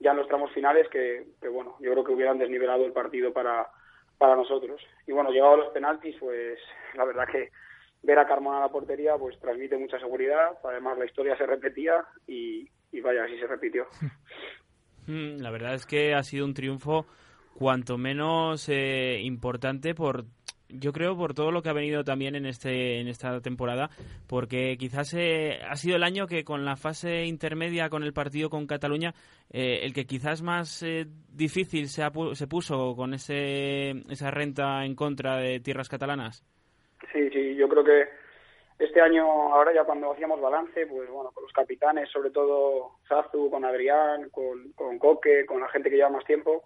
ya 0.00 0.12
en 0.12 0.16
los 0.18 0.28
tramos 0.28 0.52
finales 0.52 0.88
que, 0.88 1.26
que, 1.40 1.48
bueno, 1.48 1.76
yo 1.80 1.90
creo 1.92 2.04
que 2.04 2.12
hubieran 2.12 2.38
desnivelado 2.38 2.84
el 2.84 2.92
partido 2.92 3.32
para, 3.32 3.68
para 4.16 4.36
nosotros. 4.36 4.80
Y 5.06 5.12
bueno, 5.12 5.30
llegado 5.30 5.54
a 5.54 5.58
los 5.58 5.72
penaltis, 5.72 6.16
pues 6.20 6.58
la 6.94 7.04
verdad 7.04 7.26
que 7.30 7.50
ver 8.02 8.18
a 8.18 8.26
Carmona 8.26 8.58
a 8.58 8.62
la 8.62 8.68
portería 8.68 9.16
pues 9.16 9.38
transmite 9.40 9.76
mucha 9.76 9.98
seguridad. 9.98 10.58
Además 10.64 10.98
la 10.98 11.06
historia 11.06 11.36
se 11.36 11.46
repetía 11.46 12.04
y, 12.26 12.68
y 12.92 13.00
vaya, 13.00 13.24
así 13.24 13.38
se 13.38 13.46
repitió. 13.46 13.86
Mm, 15.10 15.40
La 15.40 15.50
verdad 15.50 15.72
es 15.72 15.86
que 15.86 16.12
ha 16.12 16.22
sido 16.22 16.44
un 16.44 16.52
triunfo 16.52 17.06
cuanto 17.54 17.96
menos 17.96 18.68
eh, 18.68 19.18
importante 19.22 19.94
por 19.94 20.26
yo 20.68 20.92
creo 20.92 21.16
por 21.16 21.34
todo 21.34 21.50
lo 21.50 21.62
que 21.62 21.70
ha 21.70 21.72
venido 21.74 22.04
también 22.04 22.34
en 22.34 22.46
este 22.46 23.00
en 23.00 23.08
esta 23.08 23.40
temporada 23.40 23.90
porque 24.28 24.76
quizás 24.78 25.14
eh, 25.14 25.60
ha 25.68 25.76
sido 25.76 25.96
el 25.96 26.02
año 26.02 26.26
que 26.26 26.44
con 26.44 26.64
la 26.64 26.76
fase 26.76 27.24
intermedia 27.24 27.88
con 27.88 28.02
el 28.02 28.12
partido 28.12 28.50
con 28.50 28.66
Cataluña 28.66 29.14
eh, 29.50 29.80
el 29.82 29.94
que 29.94 30.04
quizás 30.04 30.42
más 30.42 30.82
eh, 30.82 31.06
difícil 31.32 31.88
se, 31.88 32.02
ha 32.02 32.12
se 32.32 32.46
puso 32.46 32.94
con 32.94 33.14
ese 33.14 33.90
esa 34.10 34.30
renta 34.30 34.84
en 34.84 34.94
contra 34.94 35.36
de 35.36 35.60
tierras 35.60 35.88
catalanas. 35.88 36.44
Sí, 37.12 37.30
sí, 37.30 37.54
yo 37.54 37.68
creo 37.68 37.84
que 37.84 38.08
este 38.78 39.00
año, 39.00 39.24
ahora 39.24 39.74
ya 39.74 39.84
cuando 39.84 40.12
hacíamos 40.12 40.40
balance, 40.40 40.86
pues 40.86 41.10
bueno, 41.10 41.32
con 41.32 41.42
los 41.42 41.52
capitanes, 41.52 42.08
sobre 42.10 42.30
todo 42.30 42.98
Zazu, 43.08 43.50
con 43.50 43.64
Adrián, 43.64 44.30
con, 44.30 44.72
con 44.72 44.98
Coque, 44.98 45.44
con 45.46 45.60
la 45.60 45.68
gente 45.68 45.90
que 45.90 45.96
lleva 45.96 46.10
más 46.10 46.24
tiempo, 46.24 46.62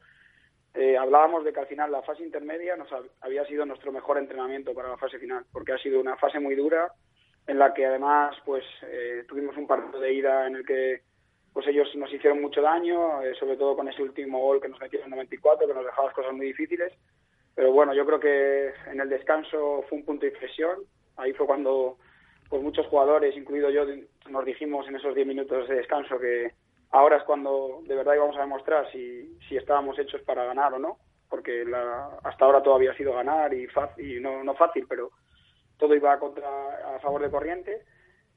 eh, 0.75 0.97
hablábamos 0.97 1.45
de 1.45 1.53
que 1.53 1.61
al 1.61 1.67
final 1.67 1.91
la 1.93 2.03
fase 2.03 2.23
intermedia 2.23 2.77
nos 2.77 2.91
ha- 2.93 3.03
había 3.21 3.45
sido 3.47 3.65
nuestro 3.67 3.93
mejor 3.93 4.19
entrenamiento 4.19 4.73
para 4.75 4.89
la 4.89 4.97
fase 4.97 5.19
final, 5.19 5.45
porque 5.53 5.73
ha 5.73 5.79
sido 5.79 6.01
una 6.01 6.17
fase 6.17 6.39
muy 6.41 6.55
dura 6.55 6.91
en 7.47 7.59
la 7.59 7.75
que 7.75 7.85
además 7.87 8.37
pues 8.45 8.65
eh, 8.83 9.25
tuvimos 9.29 9.57
un 9.57 9.67
partido 9.67 10.01
de 10.01 10.13
ida 10.13 10.47
en 10.47 10.57
el 10.57 10.65
que 10.67 11.03
pues 11.53 11.67
ellos 11.67 11.95
nos 11.97 12.11
hicieron 12.13 12.41
mucho 12.41 12.63
daño, 12.63 13.21
eh, 13.23 13.35
sobre 13.35 13.57
todo 13.59 13.77
con 13.77 13.87
ese 13.89 14.03
último 14.03 14.41
gol 14.41 14.61
que 14.61 14.69
nos 14.69 14.81
metieron 14.81 15.09
en 15.09 15.13
el 15.13 15.17
94, 15.19 15.67
que 15.67 15.75
nos 15.75 15.85
dejaba 15.85 16.07
las 16.07 16.15
cosas 16.15 16.33
muy 16.33 16.47
difíciles. 16.47 16.93
Pero 17.55 17.73
bueno, 17.73 17.93
yo 17.93 18.07
creo 18.07 18.19
que 18.19 18.73
en 18.91 18.99
el 19.01 19.09
descanso 19.11 19.85
fue 19.87 19.99
un 19.99 20.05
punto 20.07 20.25
de 20.25 20.33
inflexión. 20.33 20.79
Ahí 21.19 21.35
fue 21.35 21.47
cuando 21.47 21.99
pues 22.49 22.63
muchos 22.63 22.87
jugadores, 22.87 23.37
incluido 23.37 23.69
yo, 23.69 23.85
nos 24.31 24.45
dijimos 24.47 24.89
en 24.89 24.97
esos 24.97 25.15
10 25.15 25.27
minutos 25.27 25.69
de 25.69 25.75
descanso 25.75 26.19
que 26.19 26.53
ahora 26.93 27.17
es 27.17 27.25
cuando 27.25 27.81
de 27.85 27.95
verdad 27.95 28.15
íbamos 28.15 28.37
a 28.37 28.43
demostrar 28.43 28.91
si, 28.93 29.37
si 29.49 29.57
estábamos 29.57 29.99
hechos 29.99 30.23
para 30.23 30.45
ganar 30.45 30.73
o 30.75 30.79
no. 30.79 30.99
Porque 31.29 31.65
la, 31.65 32.19
hasta 32.25 32.45
ahora 32.45 32.63
todo 32.63 32.75
había 32.75 32.95
sido 32.95 33.15
ganar 33.15 33.53
y, 33.55 33.67
fácil, 33.67 34.19
y 34.19 34.21
no, 34.21 34.45
no 34.45 34.55
fácil, 34.55 34.85
pero 34.87 35.11
todo 35.79 35.95
iba 35.95 36.19
contra, 36.19 36.95
a 36.97 37.01
favor 37.01 37.23
de 37.23 37.31
corriente. 37.31 37.83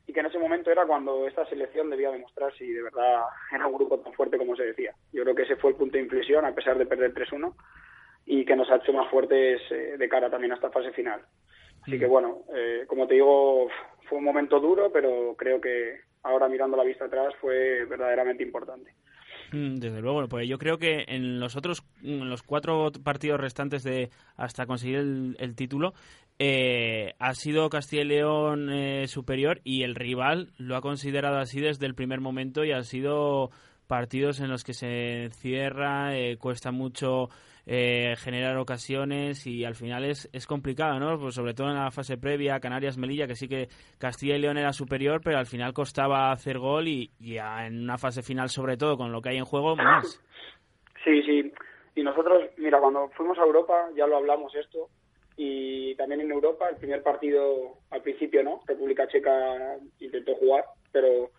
Y 0.07 0.13
que 0.13 0.21
en 0.21 0.27
ese 0.27 0.39
momento 0.39 0.71
era 0.71 0.85
cuando 0.85 1.27
esta 1.27 1.45
selección 1.47 1.89
debía 1.89 2.11
demostrar 2.11 2.53
si 2.53 2.71
de 2.71 2.83
verdad 2.83 3.23
era 3.53 3.67
un 3.67 3.73
grupo 3.73 3.99
tan 3.99 4.13
fuerte 4.13 4.37
como 4.37 4.55
se 4.55 4.63
decía. 4.63 4.93
Yo 5.11 5.23
creo 5.23 5.35
que 5.35 5.43
ese 5.43 5.57
fue 5.57 5.71
el 5.71 5.77
punto 5.77 5.97
de 5.97 6.03
inflexión, 6.03 6.45
a 6.45 6.53
pesar 6.53 6.77
de 6.77 6.85
perder 6.85 7.13
3-1 7.13 7.53
y 8.25 8.45
que 8.45 8.55
nos 8.55 8.69
ha 8.69 8.77
hecho 8.77 8.93
más 8.93 9.09
fuertes 9.09 9.61
eh, 9.71 9.95
de 9.97 10.09
cara 10.09 10.29
también 10.29 10.51
a 10.51 10.55
esta 10.55 10.71
fase 10.71 10.91
final. 10.91 11.21
Así 11.83 11.99
que 11.99 12.07
bueno, 12.07 12.43
eh, 12.55 12.85
como 12.87 13.05
te 13.07 13.13
digo, 13.13 13.67
fue 14.09 14.17
un 14.17 14.23
momento 14.23 14.59
duro, 14.59 14.91
pero 14.91 15.35
creo 15.37 15.61
que 15.61 15.99
ahora 16.25 16.49
mirando 16.49 16.75
la 16.75 16.83
vista 16.83 17.05
atrás 17.05 17.33
fue 17.39 17.85
verdaderamente 17.85 18.43
importante. 18.43 18.91
Mm, 19.51 19.75
Desde 19.75 20.01
luego, 20.01 20.27
pues 20.27 20.47
yo 20.47 20.57
creo 20.57 20.77
que 20.77 21.05
en 21.07 21.39
los 21.39 21.55
otros, 21.55 21.83
en 22.03 22.29
los 22.29 22.43
cuatro 22.43 22.91
partidos 23.03 23.39
restantes 23.39 23.83
de 23.83 24.09
hasta 24.35 24.65
conseguir 24.65 24.97
el, 24.97 25.37
el 25.39 25.55
título, 25.55 25.93
eh, 26.39 27.13
ha 27.19 27.33
sido 27.33 27.69
Castilla 27.69 28.01
y 28.01 28.07
León 28.07 28.69
eh, 28.69 29.07
superior 29.07 29.61
y 29.63 29.83
el 29.83 29.95
rival 29.95 30.51
lo 30.57 30.75
ha 30.75 30.81
considerado 30.81 31.37
así 31.37 31.61
desde 31.61 31.85
el 31.85 31.95
primer 31.95 32.19
momento 32.19 32.65
y 32.65 32.73
han 32.73 32.83
sido 32.83 33.51
partidos 33.87 34.39
en 34.39 34.49
los 34.49 34.63
que 34.63 34.73
se 34.73 35.29
cierra, 35.31 36.17
eh, 36.17 36.37
cuesta 36.37 36.71
mucho 36.71 37.29
eh, 37.67 38.15
generar 38.17 38.57
ocasiones 38.57 39.47
y 39.47 39.65
al 39.65 39.75
final 39.75 40.05
es, 40.05 40.29
es 40.33 40.45
complicado, 40.45 40.99
¿no? 40.99 41.17
Pues 41.19 41.33
sobre 41.33 41.53
todo 41.53 41.69
en 41.69 41.75
la 41.75 41.89
fase 41.89 42.17
previa, 42.17 42.59
Canarias-Melilla, 42.59 43.27
que 43.27 43.35
sí 43.35 43.47
que 43.47 43.69
Castilla 43.97 44.35
y 44.35 44.39
León 44.39 44.57
era 44.57 44.71
superior, 44.71 45.21
pero 45.23 45.39
al 45.39 45.47
final 45.47 45.73
costaba 45.73 46.31
hacer 46.31 46.59
gol 46.59 46.87
y, 46.87 47.11
en 47.19 47.83
una 47.83 47.97
fase 47.97 48.21
final, 48.21 48.49
sobre 48.49 48.77
todo 48.77 48.97
con 48.97 49.11
lo 49.11 49.21
que 49.21 49.29
hay 49.29 49.37
en 49.37 49.45
juego, 49.45 49.75
más. 49.75 50.21
Sí, 51.03 51.21
sí. 51.23 51.51
Y 51.95 52.03
nosotros, 52.03 52.43
mira, 52.57 52.79
cuando 52.79 53.09
fuimos 53.09 53.37
a 53.39 53.43
Europa 53.43 53.89
ya 53.95 54.05
lo 54.05 54.17
hablamos 54.17 54.53
esto. 54.55 54.89
Y 55.37 55.95
también 55.95 56.21
en 56.21 56.31
Europa, 56.31 56.69
el 56.69 56.77
primer 56.77 57.03
partido 57.03 57.79
al 57.89 58.01
principio, 58.01 58.43
¿no? 58.43 58.61
República 58.65 59.07
Checa 59.07 59.77
intentó 59.99 60.35
jugar, 60.35 60.63
pero 60.91 61.31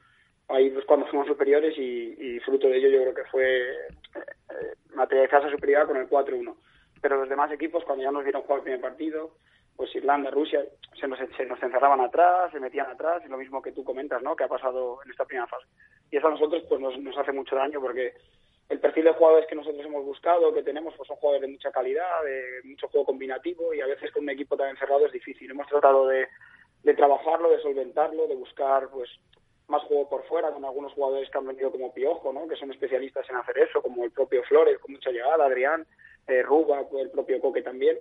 ahí 0.48 0.70
pues 0.70 0.84
cuando 0.84 1.06
fuimos 1.06 1.26
superiores 1.26 1.76
y, 1.78 2.14
y 2.18 2.40
fruto 2.40 2.68
de 2.68 2.78
ello 2.78 2.88
yo 2.88 3.00
creo 3.02 3.14
que 3.14 3.30
fue 3.30 3.70
eh, 3.70 4.74
materializar 4.94 5.40
esa 5.40 5.50
superioridad 5.50 5.86
con 5.86 5.96
el 5.96 6.08
4-1. 6.08 6.54
Pero 7.00 7.20
los 7.20 7.28
demás 7.28 7.52
equipos, 7.52 7.84
cuando 7.84 8.04
ya 8.04 8.10
nos 8.10 8.24
vieron 8.24 8.42
jugar 8.42 8.58
el 8.58 8.64
primer 8.64 8.80
partido, 8.80 9.32
pues 9.76 9.94
Irlanda, 9.94 10.30
Rusia, 10.30 10.64
se 10.98 11.06
nos, 11.06 11.18
se 11.36 11.44
nos 11.44 11.62
encerraban 11.62 12.00
atrás, 12.00 12.50
se 12.50 12.60
metían 12.60 12.90
atrás, 12.90 13.22
y 13.24 13.28
lo 13.28 13.36
mismo 13.36 13.60
que 13.60 13.72
tú 13.72 13.84
comentas, 13.84 14.22
¿no? 14.22 14.34
Que 14.34 14.44
ha 14.44 14.48
pasado 14.48 14.98
en 15.04 15.10
esta 15.10 15.26
primera 15.26 15.46
fase. 15.46 15.66
Y 16.10 16.16
eso 16.16 16.28
a 16.28 16.30
nosotros 16.30 16.64
pues 16.68 16.80
nos, 16.80 16.98
nos 16.98 17.16
hace 17.18 17.32
mucho 17.32 17.56
daño 17.56 17.80
porque 17.80 18.14
el 18.68 18.80
perfil 18.80 19.04
de 19.04 19.12
jugadores 19.12 19.46
que 19.46 19.54
nosotros 19.54 19.84
hemos 19.84 20.04
buscado, 20.04 20.52
que 20.52 20.62
tenemos, 20.62 20.94
pues 20.96 21.06
son 21.06 21.16
jugadores 21.16 21.42
de 21.42 21.52
mucha 21.52 21.70
calidad, 21.70 22.24
de 22.24 22.62
mucho 22.64 22.88
juego 22.88 23.06
combinativo 23.06 23.74
y 23.74 23.80
a 23.80 23.86
veces 23.86 24.10
con 24.10 24.22
un 24.22 24.30
equipo 24.30 24.56
tan 24.56 24.70
encerrado 24.70 25.06
es 25.06 25.12
difícil. 25.12 25.50
Hemos 25.50 25.68
tratado 25.68 26.08
de, 26.08 26.26
de 26.82 26.94
trabajarlo, 26.94 27.50
de 27.50 27.60
solventarlo, 27.60 28.26
de 28.26 28.34
buscar 28.34 28.88
pues 28.88 29.10
más 29.68 29.82
juego 29.82 30.08
por 30.08 30.24
fuera 30.24 30.52
con 30.52 30.64
algunos 30.64 30.92
jugadores 30.92 31.28
que 31.30 31.38
han 31.38 31.46
venido 31.46 31.70
como 31.70 31.92
Piojo, 31.92 32.32
¿no? 32.32 32.46
que 32.46 32.56
son 32.56 32.70
especialistas 32.70 33.28
en 33.28 33.36
hacer 33.36 33.58
eso, 33.58 33.82
como 33.82 34.04
el 34.04 34.12
propio 34.12 34.42
Flores, 34.44 34.78
con 34.78 34.92
mucha 34.92 35.10
llegada, 35.10 35.44
Adrián, 35.44 35.86
eh, 36.26 36.42
Ruba, 36.42 36.84
el 36.98 37.10
propio 37.10 37.40
Coque 37.40 37.62
también. 37.62 37.98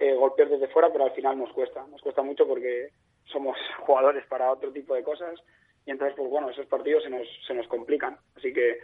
Eh, 0.00 0.14
golpear 0.14 0.48
desde 0.48 0.68
fuera, 0.68 0.92
pero 0.92 1.04
al 1.04 1.10
final 1.10 1.36
nos 1.36 1.52
cuesta, 1.52 1.84
nos 1.88 2.00
cuesta 2.02 2.22
mucho 2.22 2.46
porque 2.46 2.90
somos 3.24 3.56
jugadores 3.80 4.24
para 4.26 4.52
otro 4.52 4.70
tipo 4.70 4.94
de 4.94 5.02
cosas 5.02 5.40
y 5.84 5.90
entonces, 5.90 6.14
pues 6.16 6.28
bueno, 6.28 6.50
esos 6.50 6.66
partidos 6.66 7.02
se 7.02 7.10
nos, 7.10 7.26
se 7.46 7.54
nos 7.54 7.66
complican. 7.66 8.18
Así 8.36 8.52
que 8.52 8.78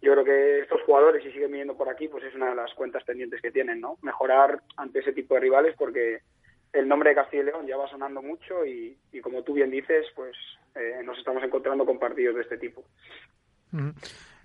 yo 0.00 0.12
creo 0.12 0.24
que 0.24 0.60
estos 0.60 0.80
jugadores, 0.82 1.22
si 1.22 1.30
siguen 1.30 1.50
viniendo 1.50 1.76
por 1.76 1.88
aquí, 1.88 2.08
pues 2.08 2.24
es 2.24 2.34
una 2.34 2.50
de 2.50 2.56
las 2.56 2.72
cuentas 2.74 3.04
pendientes 3.04 3.42
que 3.42 3.52
tienen, 3.52 3.80
¿no? 3.80 3.98
Mejorar 4.00 4.60
ante 4.76 5.00
ese 5.00 5.12
tipo 5.12 5.34
de 5.34 5.40
rivales 5.40 5.74
porque 5.76 6.20
el 6.72 6.88
nombre 6.88 7.10
de 7.10 7.16
Castilla 7.16 7.42
y 7.42 7.46
León 7.46 7.66
ya 7.66 7.76
va 7.76 7.88
sonando 7.88 8.22
mucho 8.22 8.64
y, 8.64 8.96
y 9.12 9.20
como 9.20 9.42
tú 9.42 9.52
bien 9.52 9.70
dices, 9.70 10.06
pues 10.16 10.34
eh, 10.74 11.02
nos 11.04 11.18
estamos 11.18 11.42
encontrando 11.42 11.84
con 11.84 11.98
partidos 11.98 12.36
de 12.36 12.42
este 12.42 12.58
tipo. 12.58 12.84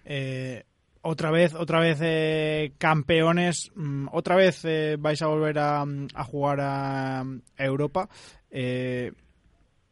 Eh, 0.06 0.64
otra 1.02 1.32
vez, 1.32 1.54
otra 1.54 1.80
vez 1.80 2.00
eh, 2.04 2.72
campeones, 2.80 3.72
mm, 3.76 4.08
otra 4.12 4.36
vez 4.36 4.66
eh, 4.66 4.98
vais 5.00 5.22
a 5.22 5.28
volver 5.28 5.60
a, 5.60 5.82
a 5.84 6.24
jugar 6.24 6.60
a, 6.62 7.22
a 7.22 7.66
Europa. 7.66 8.08
Eh, 8.50 9.12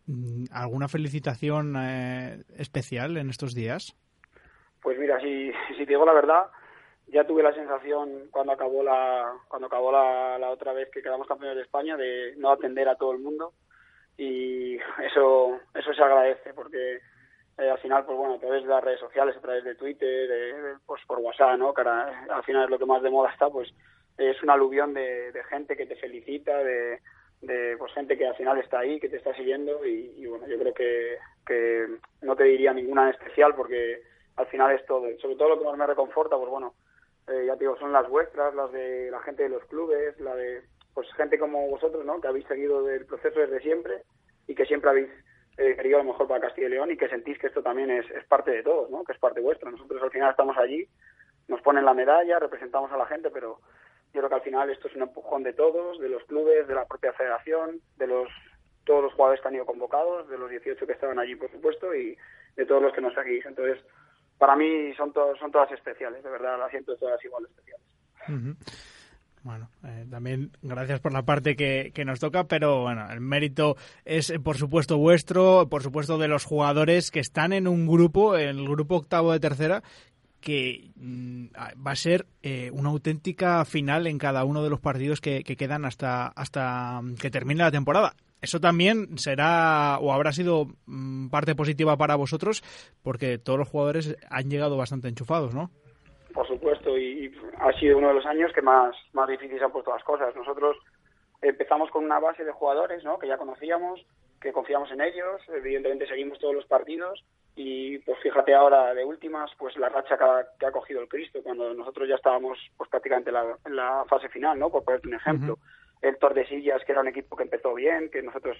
mm, 0.08 0.46
¿Alguna 0.52 0.88
felicitación 0.88 1.76
eh, 1.78 2.44
especial 2.58 3.18
en 3.18 3.30
estos 3.30 3.54
días? 3.54 3.96
Pues 4.82 4.98
mira, 4.98 5.20
si, 5.20 5.52
si 5.78 5.86
te 5.86 5.92
digo 5.92 6.06
la 6.06 6.14
verdad, 6.14 6.48
ya 7.08 7.26
tuve 7.26 7.44
la 7.44 7.54
sensación 7.54 8.28
cuando 8.32 8.54
acabó 8.54 8.84
la 8.84 9.34
cuando 9.48 9.68
acabó 9.68 9.92
la, 9.92 10.38
la 10.40 10.50
otra 10.50 10.74
vez 10.74 10.90
que 10.92 11.04
quedamos 11.04 11.28
campeones 11.28 11.58
de 11.58 11.64
España 11.64 11.96
de 11.96 12.34
no 12.38 12.52
atender 12.52 12.90
a 12.90 12.96
todo 12.96 13.12
el 13.12 13.20
mundo 13.20 13.54
y 14.18 14.78
eso 15.06 15.60
eso 15.74 15.94
se 15.94 16.04
agradece 16.04 16.54
porque 16.54 17.00
eh, 17.58 17.70
al 17.70 17.78
final 17.80 18.06
pues 18.06 18.18
bueno 18.18 18.36
a 18.36 18.40
través 18.40 18.64
de 18.64 18.70
las 18.70 18.84
redes 18.84 19.00
sociales 19.00 19.36
a 19.38 19.42
través 19.42 19.64
de 19.64 19.76
Twitter 19.76 20.28
de- 20.28 20.76
pues 20.86 21.02
por 21.06 21.20
WhatsApp 21.20 21.58
no 21.58 21.74
que 21.74 21.82
ahora, 21.82 22.26
al 22.30 22.44
final 22.44 22.66
es 22.66 22.70
lo 22.70 22.80
que 22.80 22.86
más 22.86 23.02
de 23.04 23.10
moda 23.10 23.32
está 23.32 23.50
pues 23.50 23.74
es 24.18 24.42
una 24.44 24.54
aluvión 24.54 24.94
de, 24.94 25.34
gente 25.50 25.76
que 25.76 25.86
te 25.88 25.96
felicita 25.96 26.56
de, 26.64 27.00
de 27.42 27.76
pues 27.78 27.92
gente 27.94 28.18
que 28.18 28.28
al 28.28 28.36
final 28.36 28.60
está 28.60 28.80
ahí, 28.80 29.00
que 29.00 29.10
te 29.10 29.18
está 29.18 29.34
siguiendo 29.34 29.86
y, 29.86 30.14
y 30.18 30.26
bueno, 30.28 30.48
yo 30.48 30.58
creo 30.60 30.74
que, 30.74 31.18
que 31.46 31.88
no 32.22 32.36
te 32.36 32.44
diría 32.44 32.74
ninguna 32.74 33.04
en 33.04 33.16
especial 33.16 33.56
porque 33.56 34.02
al 34.36 34.46
final 34.48 34.72
es 34.72 34.86
todo. 34.86 35.08
Sobre 35.20 35.36
todo 35.36 35.50
lo 35.50 35.60
que 35.60 35.66
más 35.66 35.78
me 35.78 35.88
reconforta, 35.88 36.38
pues 36.38 36.50
bueno, 36.50 36.74
eh, 37.28 37.46
ya 37.48 37.54
te 37.54 37.62
digo, 37.62 37.76
son 37.78 37.92
las 37.92 38.08
vuestras, 38.08 38.54
las 38.54 38.72
de 38.72 39.10
la 39.10 39.20
gente 39.22 39.44
de 39.44 39.50
los 39.50 39.66
clubes, 39.66 40.20
la 40.20 40.36
de 40.36 40.62
pues 40.94 41.12
gente 41.14 41.40
como 41.40 41.68
vosotros, 41.70 42.06
¿no? 42.06 42.22
Que 42.22 42.28
habéis 42.28 42.48
seguido 42.48 42.90
el 42.90 43.06
proceso 43.06 43.40
desde 43.40 43.62
siempre 43.62 44.04
y 44.48 44.56
que 44.56 44.66
siempre 44.66 44.90
habéis 44.90 45.10
eh, 45.58 45.76
querido 45.76 46.00
lo 46.00 46.06
mejor 46.06 46.28
para 46.28 46.42
Castilla 46.42 46.68
y 46.68 46.72
León 46.72 46.92
y 46.92 46.98
que 46.98 47.10
sentís 47.10 47.38
que 47.38 47.48
esto 47.48 47.62
también 47.62 47.92
es, 47.92 48.10
es 48.12 48.26
parte 48.26 48.52
de 48.52 48.64
todos, 48.64 48.90
¿no? 48.90 49.04
Que 49.04 49.14
es 49.14 49.20
parte 49.20 49.40
vuestra. 49.40 49.70
Nosotros 49.72 50.02
al 50.02 50.12
final 50.12 50.32
estamos 50.32 50.58
allí, 50.58 50.88
nos 51.48 51.62
ponen 51.62 51.86
la 51.86 51.94
medalla, 51.94 52.40
representamos 52.40 52.92
a 52.92 52.98
la 52.98 53.06
gente, 53.06 53.30
pero 53.30 53.60
yo 54.14 54.22
creo 54.22 54.30
que 54.30 54.36
al 54.36 54.42
final 54.42 54.70
esto 54.70 54.88
es 54.88 54.96
un 54.96 55.04
empujón 55.04 55.44
de 55.44 55.54
todos, 55.54 56.00
de 56.00 56.10
los 56.10 56.24
clubes, 56.26 56.68
de 56.68 56.76
la 56.76 56.86
propia 56.86 57.14
federación, 57.14 57.82
de 57.98 58.08
los 58.08 58.30
todos 58.86 59.02
los 59.02 59.14
jugadores 59.14 59.42
que 59.42 59.48
han 59.48 59.56
ido 59.56 59.66
convocados, 59.66 60.28
de 60.28 60.38
los 60.38 60.50
18 60.50 60.86
que 60.86 60.92
estaban 60.92 61.18
allí, 61.18 61.36
por 61.36 61.50
supuesto, 61.50 61.96
y 61.96 62.18
de 62.56 62.66
todos 62.66 62.82
los 62.82 62.94
que 62.94 63.00
nos 63.02 63.14
seguís. 63.14 63.46
Entonces, 63.46 63.80
para 64.38 64.56
mí 64.56 64.94
son, 64.96 65.14
todos 65.14 65.40
son 65.40 65.52
todas 65.52 65.72
especiales, 65.72 66.22
de 66.22 66.30
verdad, 66.30 66.60
las 66.60 66.70
siento 66.70 66.98
todas 66.98 67.24
igual 67.24 67.46
especiales. 67.46 67.86
Ujú. 68.28 68.93
Bueno, 69.44 69.70
eh, 69.84 70.06
también 70.10 70.52
gracias 70.62 71.02
por 71.02 71.12
la 71.12 71.24
parte 71.24 71.58
que, 71.58 71.92
que 71.94 72.06
nos 72.06 72.20
toca, 72.22 72.46
pero 72.46 72.84
bueno, 72.84 73.12
el 73.12 73.20
mérito 73.20 73.76
es 74.06 74.30
eh, 74.30 74.40
por 74.40 74.58
supuesto 74.58 74.98
vuestro, 74.98 75.68
por 75.70 75.84
supuesto 75.84 76.18
de 76.18 76.30
los 76.30 76.46
jugadores 76.46 77.12
que 77.12 77.20
están 77.20 77.52
en 77.52 77.68
un 77.68 77.86
grupo, 77.86 78.38
en 78.38 78.58
el 78.58 78.70
grupo 78.70 78.96
octavo 78.96 79.34
de 79.34 79.42
tercera, 79.42 79.84
que 80.40 80.92
mm, 80.96 81.48
va 81.86 81.92
a 81.92 81.96
ser 81.96 82.26
eh, 82.42 82.72
una 82.72 82.90
auténtica 82.90 83.66
final 83.66 84.08
en 84.08 84.18
cada 84.18 84.46
uno 84.46 84.64
de 84.64 84.70
los 84.70 84.80
partidos 84.80 85.20
que, 85.20 85.44
que 85.44 85.58
quedan 85.58 85.84
hasta, 85.84 86.28
hasta 86.28 87.02
que 87.20 87.30
termine 87.30 87.64
la 87.64 87.72
temporada. 87.72 88.14
Eso 88.42 88.60
también 88.60 89.18
será 89.18 89.98
o 90.00 90.14
habrá 90.14 90.32
sido 90.32 90.68
mm, 90.86 91.28
parte 91.28 91.54
positiva 91.56 91.98
para 91.98 92.16
vosotros 92.16 92.64
porque 93.02 93.38
todos 93.38 93.60
los 93.60 93.68
jugadores 93.68 94.16
han 94.30 94.50
llegado 94.50 94.78
bastante 94.78 95.10
enchufados, 95.10 95.54
¿no? 95.54 95.70
Por 96.34 96.48
supuesto, 96.48 96.73
y, 97.14 97.32
ha 97.60 97.72
sido 97.74 97.98
uno 97.98 98.10
de 98.10 98.16
los 98.16 98.26
años 98.26 98.52
que 98.54 98.62
más, 98.62 98.96
más 99.14 99.28
difíciles 99.28 99.62
han 99.62 99.72
puesto 99.72 99.92
las 99.92 100.04
cosas. 100.04 100.36
Nosotros 100.36 100.78
empezamos 101.42 101.90
con 101.92 102.06
una 102.06 102.20
base 102.20 102.44
de 102.44 102.52
jugadores 102.52 103.04
¿no? 103.04 103.20
que 103.20 103.28
ya 103.28 103.38
conocíamos, 103.38 104.06
que 104.42 104.52
confiamos 104.52 104.92
en 104.92 105.02
ellos, 105.02 105.42
evidentemente 105.50 106.08
seguimos 106.08 106.40
todos 106.40 106.54
los 106.54 106.66
partidos 106.66 107.24
y 107.56 108.00
pues 108.00 108.20
fíjate 108.22 108.54
ahora 108.54 108.94
de 108.94 109.06
últimas 109.06 109.52
pues 109.58 109.78
la 109.78 109.90
racha 109.90 110.18
que 110.18 110.24
ha, 110.24 110.48
que 110.60 110.66
ha 110.66 110.72
cogido 110.72 111.02
el 111.02 111.08
Cristo 111.08 111.40
cuando 111.44 111.74
nosotros 111.74 112.10
ya 112.10 112.16
estábamos 112.16 112.58
pues 112.78 112.90
prácticamente 112.90 113.30
en 113.30 113.36
la, 113.36 113.58
en 113.66 113.76
la 113.76 114.06
fase 114.10 114.28
final, 114.30 114.58
¿no? 114.58 114.70
Por 114.70 114.84
ponerte 114.84 115.08
un 115.08 115.16
ejemplo. 115.16 115.58
El 116.02 116.18
Tordesillas, 116.18 116.84
que 116.84 116.92
era 116.92 117.00
un 117.00 117.08
equipo 117.08 117.38
que 117.38 117.44
empezó 117.44 117.74
bien, 117.74 118.10
que 118.10 118.22
nosotros 118.22 118.58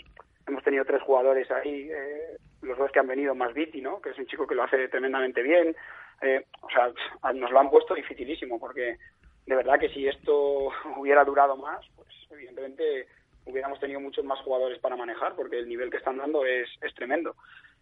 hemos 0.48 0.64
tenido 0.64 0.86
tres 0.86 1.02
jugadores 1.02 1.52
ahí, 1.52 1.90
eh, 1.92 2.38
los 2.62 2.78
dos 2.78 2.90
que 2.92 3.00
han 3.00 3.08
venido 3.08 3.36
más 3.36 3.54
Viti, 3.54 3.82
¿no? 3.82 4.00
Que 4.00 4.12
es 4.12 4.18
un 4.18 4.28
chico 4.28 4.48
que 4.48 4.56
lo 4.56 4.64
hace 4.64 4.88
tremendamente 4.88 5.42
bien. 5.42 5.76
Eh, 6.24 6.46
o 6.62 6.70
sea, 6.70 6.92
nos 7.34 7.52
lo 7.52 7.60
han 7.60 7.70
puesto 7.70 7.94
dificilísimo 7.94 8.60
porque 8.60 8.98
de 9.46 9.56
verdad 9.56 9.80
que 9.80 9.90
si 9.90 10.08
esto 10.08 10.70
hubiera 10.98 11.24
durado 11.26 11.58
más, 11.58 11.86
pues 11.96 12.08
evidentemente 12.32 13.08
hubiéramos 13.46 13.80
tenido 13.80 14.00
muchos 14.00 14.24
más 14.24 14.40
jugadores 14.40 14.80
para 14.80 14.96
manejar 14.96 15.36
porque 15.36 15.60
el 15.60 15.68
nivel 15.68 15.90
que 15.90 15.98
están 15.98 16.18
dando 16.18 16.46
es, 16.46 16.70
es 16.82 16.94
tremendo. 16.96 17.36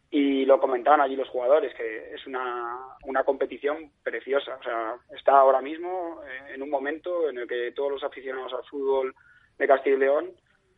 Y 0.10 0.44
lo 0.44 0.60
comentaban 0.60 1.00
allí 1.00 1.16
los 1.16 1.30
jugadores, 1.30 1.74
que 1.76 2.14
es 2.14 2.28
una, 2.28 2.78
una 3.06 3.24
competición 3.24 3.92
preciosa. 4.04 4.58
O 4.60 4.64
sea, 4.64 4.96
está 5.16 5.40
ahora 5.40 5.62
mismo 5.62 6.22
eh, 6.26 6.56
en 6.56 6.62
un 6.62 6.70
momento 6.70 7.30
en 7.30 7.38
el 7.38 7.48
que 7.48 7.72
todos 7.72 7.92
los 7.92 8.04
aficionados 8.04 8.52
al 8.54 8.66
fútbol 8.66 9.16
de 9.58 9.68
Castilla 9.68 9.96
y 9.96 10.00
León, 10.00 10.32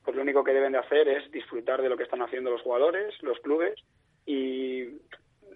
pues 0.04 0.16
lo 0.16 0.22
único 0.22 0.44
que 0.44 0.54
deben 0.54 0.74
de 0.74 0.80
hacer 0.80 1.08
es 1.08 1.32
disfrutar 1.32 1.82
de 1.82 1.90
lo 1.90 1.98
que 1.98 2.04
están 2.04 2.22
haciendo 2.22 2.52
los 2.52 2.62
jugadores, 2.62 3.16
los 3.24 3.40
clubes, 3.40 3.74
y 4.26 4.84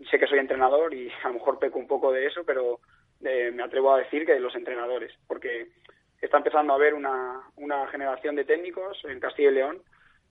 sé 0.10 0.20
que 0.20 0.28
soy 0.28 0.40
entrenador 0.40 0.94
y 0.94 1.10
a 1.24 1.28
lo 1.28 1.36
mejor 1.36 1.60
peco 1.60 1.80
un 1.80 1.88
poco 1.88 2.12
de 2.12 2.26
eso, 2.26 2.44
pero 2.46 2.80
eh, 3.24 3.52
me 3.54 3.64
atrevo 3.64 3.94
a 3.94 4.00
decir 4.00 4.26
que 4.26 4.34
de 4.34 4.40
los 4.40 4.56
entrenadores, 4.56 5.14
porque 5.28 5.68
está 6.22 6.38
empezando 6.38 6.74
a 6.74 6.76
haber 6.76 6.94
una, 6.94 7.42
una 7.58 7.88
generación 7.88 8.36
de 8.36 8.46
técnicos 8.46 9.04
en 9.06 9.20
Castilla 9.20 9.52
y 9.52 9.54
León 9.54 9.82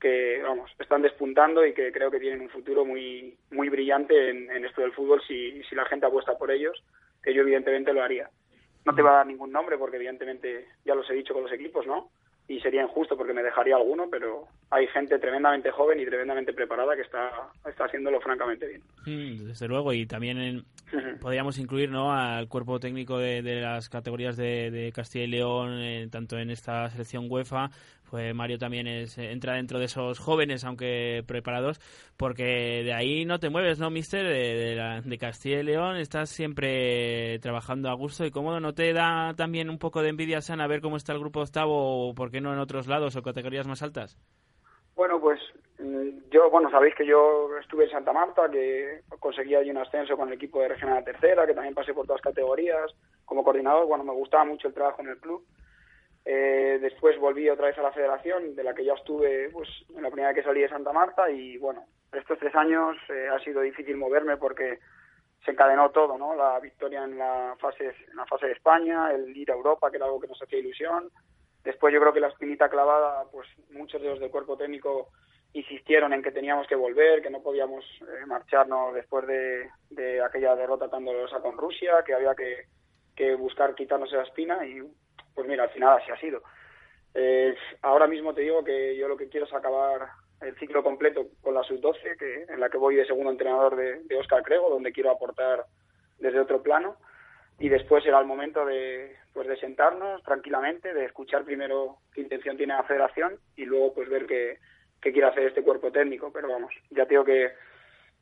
que 0.00 0.42
vamos 0.42 0.70
están 0.79 1.00
despuntando 1.00 1.64
y 1.64 1.72
que 1.72 1.90
creo 1.90 2.11
que 2.11 2.20
tienen 2.20 2.42
un 2.42 2.50
futuro 2.50 2.85
muy 2.85 3.35
muy 3.50 3.70
brillante 3.70 4.29
en, 4.29 4.50
en 4.50 4.64
esto 4.66 4.83
del 4.83 4.92
fútbol 4.92 5.22
si, 5.26 5.62
si 5.64 5.74
la 5.74 5.87
gente 5.87 6.05
apuesta 6.05 6.37
por 6.37 6.50
ellos 6.50 6.85
que 7.22 7.33
yo 7.33 7.40
evidentemente 7.40 7.94
lo 7.94 8.02
haría. 8.02 8.29
No 8.85 8.94
te 8.94 9.02
va 9.02 9.11
a 9.11 9.16
dar 9.16 9.26
ningún 9.26 9.50
nombre 9.50 9.79
porque 9.79 9.96
evidentemente 9.96 10.66
ya 10.85 10.94
los 10.94 11.09
he 11.09 11.14
dicho 11.14 11.33
con 11.33 11.44
los 11.44 11.52
equipos 11.52 11.87
no 11.87 12.11
y 12.48 12.61
sería 12.61 12.82
injusto 12.82 13.16
porque 13.16 13.32
me 13.32 13.42
dejaría 13.42 13.76
alguno, 13.76 14.09
pero 14.11 14.46
hay 14.70 14.87
gente 14.88 15.18
tremendamente 15.18 15.70
joven 15.70 15.98
y 16.00 16.06
tremendamente 16.06 16.52
preparada 16.52 16.94
que 16.94 17.02
está, 17.02 17.30
está 17.68 17.87
haciéndolo 17.87 18.20
francamente 18.20 18.66
bien. 18.68 18.82
Mm, 19.04 19.46
desde 19.48 19.66
luego, 19.66 19.92
y 19.92 20.06
también 20.06 20.38
en, 20.38 20.64
podríamos 21.20 21.59
incluir 21.59 21.90
¿no? 21.90 22.12
al 22.12 22.48
cuerpo 22.48 22.78
técnico 22.78 23.18
de, 23.18 23.42
de 23.42 23.61
las 23.61 23.88
categorías 23.88 24.37
de, 24.37 24.70
de 24.70 24.92
Castilla 24.92 25.24
y 25.24 25.28
León, 25.28 25.80
eh, 25.80 26.09
tanto 26.11 26.38
en 26.38 26.50
esta 26.50 26.88
selección 26.90 27.26
UEFA, 27.28 27.70
pues 28.11 28.35
Mario 28.35 28.59
también 28.59 28.87
es, 28.87 29.19
eh, 29.19 29.33
entra 29.33 29.55
dentro 29.55 29.79
de 29.79 29.87
esos 29.87 30.19
jóvenes, 30.19 30.64
aunque 30.64 31.23
preparados, 31.27 31.81
porque 32.16 32.45
de 32.85 32.92
ahí 32.92 33.25
no 33.25 33.38
te 33.38 33.51
mueves, 33.51 33.79
¿no, 33.79 33.90
mister? 33.90 34.27
De, 34.27 34.75
la- 34.77 35.01
de 35.01 35.19
Castilla 35.19 35.61
y 35.61 35.64
León 35.64 35.97
estás 35.97 36.31
siempre 36.31 37.38
trabajando 37.40 37.88
a 37.90 37.95
gusto 37.95 38.25
y 38.25 38.31
cómodo. 38.31 38.61
¿No 38.61 38.75
te 38.75 38.92
da 38.92 39.35
también 39.37 39.71
un 39.71 39.79
poco 39.79 40.03
de 40.03 40.09
envidia 40.11 40.40
sana 40.40 40.66
ver 40.66 40.81
cómo 40.81 40.97
está 40.97 41.12
el 41.12 41.21
grupo 41.21 41.40
octavo 41.40 42.09
o 42.11 42.14
por 42.14 42.31
qué 42.31 42.40
no 42.40 42.53
en 42.53 42.59
otros 42.59 42.87
lados 42.87 43.16
o 43.16 43.23
categorías 43.23 43.66
más 43.66 43.83
altas? 43.83 44.19
Bueno, 44.95 45.21
pues 45.21 45.38
mm, 45.79 46.31
yo, 46.31 46.51
bueno, 46.51 46.71
sabéis 46.71 46.95
que 46.95 47.07
yo 47.07 47.49
estuve 47.61 47.85
en 47.85 47.90
Santa 47.90 48.12
Marta, 48.12 48.49
que 48.51 49.03
conseguí 49.21 49.55
allí 49.55 49.71
un 49.71 49.79
ascenso 49.79 50.16
con 50.16 50.29
el 50.29 50.35
equipo 50.35 50.61
de 50.61 50.69
Regional 50.69 51.05
Tercera, 51.05 51.47
que 51.47 51.55
también 51.55 51.75
pasé 51.75 51.92
por 51.92 52.07
todas 52.07 52.23
categorías 52.23 52.90
como 53.25 53.45
coordinador. 53.45 53.87
Bueno, 53.87 54.05
me 54.05 54.12
gustaba 54.14 54.45
mucho 54.45 54.69
el 54.69 54.75
trabajo 54.75 55.03
en 55.03 55.09
el 55.09 55.19
club. 55.19 55.45
Eh, 56.29 56.79
después 56.81 57.17
volví 57.21 57.49
otra 57.49 57.69
vez 57.69 57.79
a 57.79 57.83
la 57.83 57.93
federación, 57.93 58.57
de 58.57 58.65
la 58.65 58.75
que 58.75 58.85
ya 58.85 58.95
estuve 58.95 59.49
pues, 59.51 59.69
en 59.95 60.03
la 60.03 60.11
primera 60.11 60.33
vez 60.33 60.43
que 60.43 60.49
salí 60.49 60.61
de 60.61 60.69
Santa 60.69 60.93
Marta 60.93 61.31
y 61.31 61.57
bueno, 61.57 61.85
estos 62.12 62.37
tres 62.41 62.53
años 62.57 62.97
eh, 63.09 63.29
ha 63.33 63.39
sido 63.39 63.61
difícil 63.61 63.97
moverme 63.97 64.37
porque 64.37 64.81
se 65.45 65.53
encadenó 65.53 65.91
todo, 65.91 66.19
¿no? 66.19 66.35
La 66.35 66.59
victoria 66.59 67.05
en 67.05 67.17
la 67.17 67.55
fase 67.61 67.95
en 68.11 68.17
la 68.17 68.27
fase 68.27 68.47
de 68.47 68.55
España, 68.55 69.12
el 69.12 69.37
ir 69.37 69.53
a 69.53 69.55
Europa, 69.55 69.89
que 69.89 69.99
era 69.99 70.07
algo 70.07 70.19
que 70.19 70.27
nos 70.27 70.43
hacía 70.43 70.59
ilusión. 70.59 71.11
Después 71.62 71.95
yo 71.95 72.01
creo 72.01 72.12
que 72.12 72.21
la 72.21 72.29
espinita 72.29 72.69
clavada, 72.69 73.25
pues 73.31 73.47
muchos 73.71 74.03
de 74.03 74.09
los 74.09 74.19
del 74.19 74.33
cuerpo 74.33 74.57
técnico 74.57 75.11
insistieron 75.53 76.12
en 76.12 76.25
que 76.25 76.33
teníamos 76.33 76.67
que 76.67 76.75
volver, 76.75 77.23
que 77.23 77.31
no 77.31 77.41
podíamos 77.41 77.85
eh, 78.01 78.27
marcharnos 78.27 78.95
después 78.95 79.29
de, 79.29 79.71
de 79.91 80.21
aquella 80.21 80.57
derrota 80.57 80.89
tan 80.89 81.05
dolorosa 81.05 81.39
con 81.39 81.57
Rusia, 81.57 82.03
que 82.05 82.15
había 82.15 82.35
que, 82.35 82.67
que 83.15 83.37
buscar 83.37 83.77
quitarnos 83.77 84.12
esa 84.12 84.23
espina 84.23 84.67
y 84.67 84.83
pues 85.37 85.46
mira, 85.46 85.64
al 85.64 85.70
final 85.70 85.99
así 85.99 86.11
ha 86.11 86.18
sido. 86.18 86.42
Eh, 87.14 87.55
ahora 87.83 88.07
mismo 88.07 88.35
te 88.35 88.40
digo 88.40 88.64
que 88.64 88.96
yo 88.96 89.07
lo 89.07 89.16
que 89.16 89.29
quiero 89.29 89.46
es 89.46 89.53
acabar 89.53 90.09
el 90.40 90.55
ciclo 90.59 90.83
completo 90.83 91.29
con 91.42 91.55
la 91.55 91.62
sub-12, 91.62 92.16
que, 92.18 92.46
en 92.49 92.59
la 92.59 92.68
que 92.68 92.79
voy 92.79 92.96
de 92.96 93.07
segundo 93.07 93.31
entrenador 93.31 93.77
de, 93.77 94.16
Oscar 94.16 94.42
Crego, 94.42 94.68
donde 94.68 94.92
quiero 94.92 95.11
aportar 95.11 95.64
desde 96.18 96.40
otro 96.40 96.62
plano. 96.62 96.96
Y 97.59 97.68
después 97.68 98.05
será 98.05 98.18
el 98.18 98.27
momento 98.27 98.66
de, 98.66 99.16
pues 99.33 99.49
de 99.49 99.57
sentarnos 99.57 100.22
tranquilamente, 100.25 100.92
de 100.92 101.07
escuchar 101.07 101.44
primero 101.44 101.99
qué 102.12 102.20
intención 102.20 102.57
tiene 102.57 102.75
la 102.75 102.83
federación 102.83 103.38
y 103.57 103.64
luego 103.64 103.94
pues 103.94 104.11
ver 104.11 104.27
qué, 104.27 104.59
qué 105.01 105.12
quiere 105.12 105.29
hacer 105.29 105.44
este 105.44 105.62
cuerpo 105.62 105.90
técnico. 105.90 106.31
Pero 106.33 106.49
vamos, 106.51 106.75
ya 106.90 107.05
te 107.05 107.14
digo 107.14 107.25
que 107.25 107.53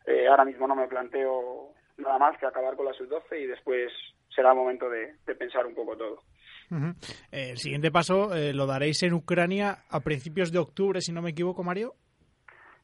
eh, 0.06 0.28
ahora 0.28 0.44
mismo 0.44 0.68
no 0.68 0.76
me 0.76 0.86
planteo 0.86 1.72
nada 1.96 2.18
más 2.18 2.38
que 2.38 2.46
acabar 2.46 2.76
con 2.76 2.86
la 2.86 2.92
sub-12 2.92 3.40
y 3.40 3.46
después 3.46 3.92
será 4.28 4.50
el 4.50 4.56
momento 4.56 4.88
de, 4.88 5.14
de 5.26 5.34
pensar 5.34 5.66
un 5.66 5.74
poco 5.74 5.96
todo. 5.96 6.22
Eh, 6.70 7.50
el 7.50 7.58
siguiente 7.58 7.90
paso 7.90 8.34
eh, 8.34 8.52
lo 8.52 8.66
daréis 8.66 9.02
en 9.02 9.14
Ucrania 9.14 9.84
a 9.90 10.00
principios 10.00 10.52
de 10.52 10.58
octubre, 10.58 11.00
si 11.00 11.12
no 11.12 11.22
me 11.22 11.30
equivoco, 11.30 11.62
Mario. 11.62 11.94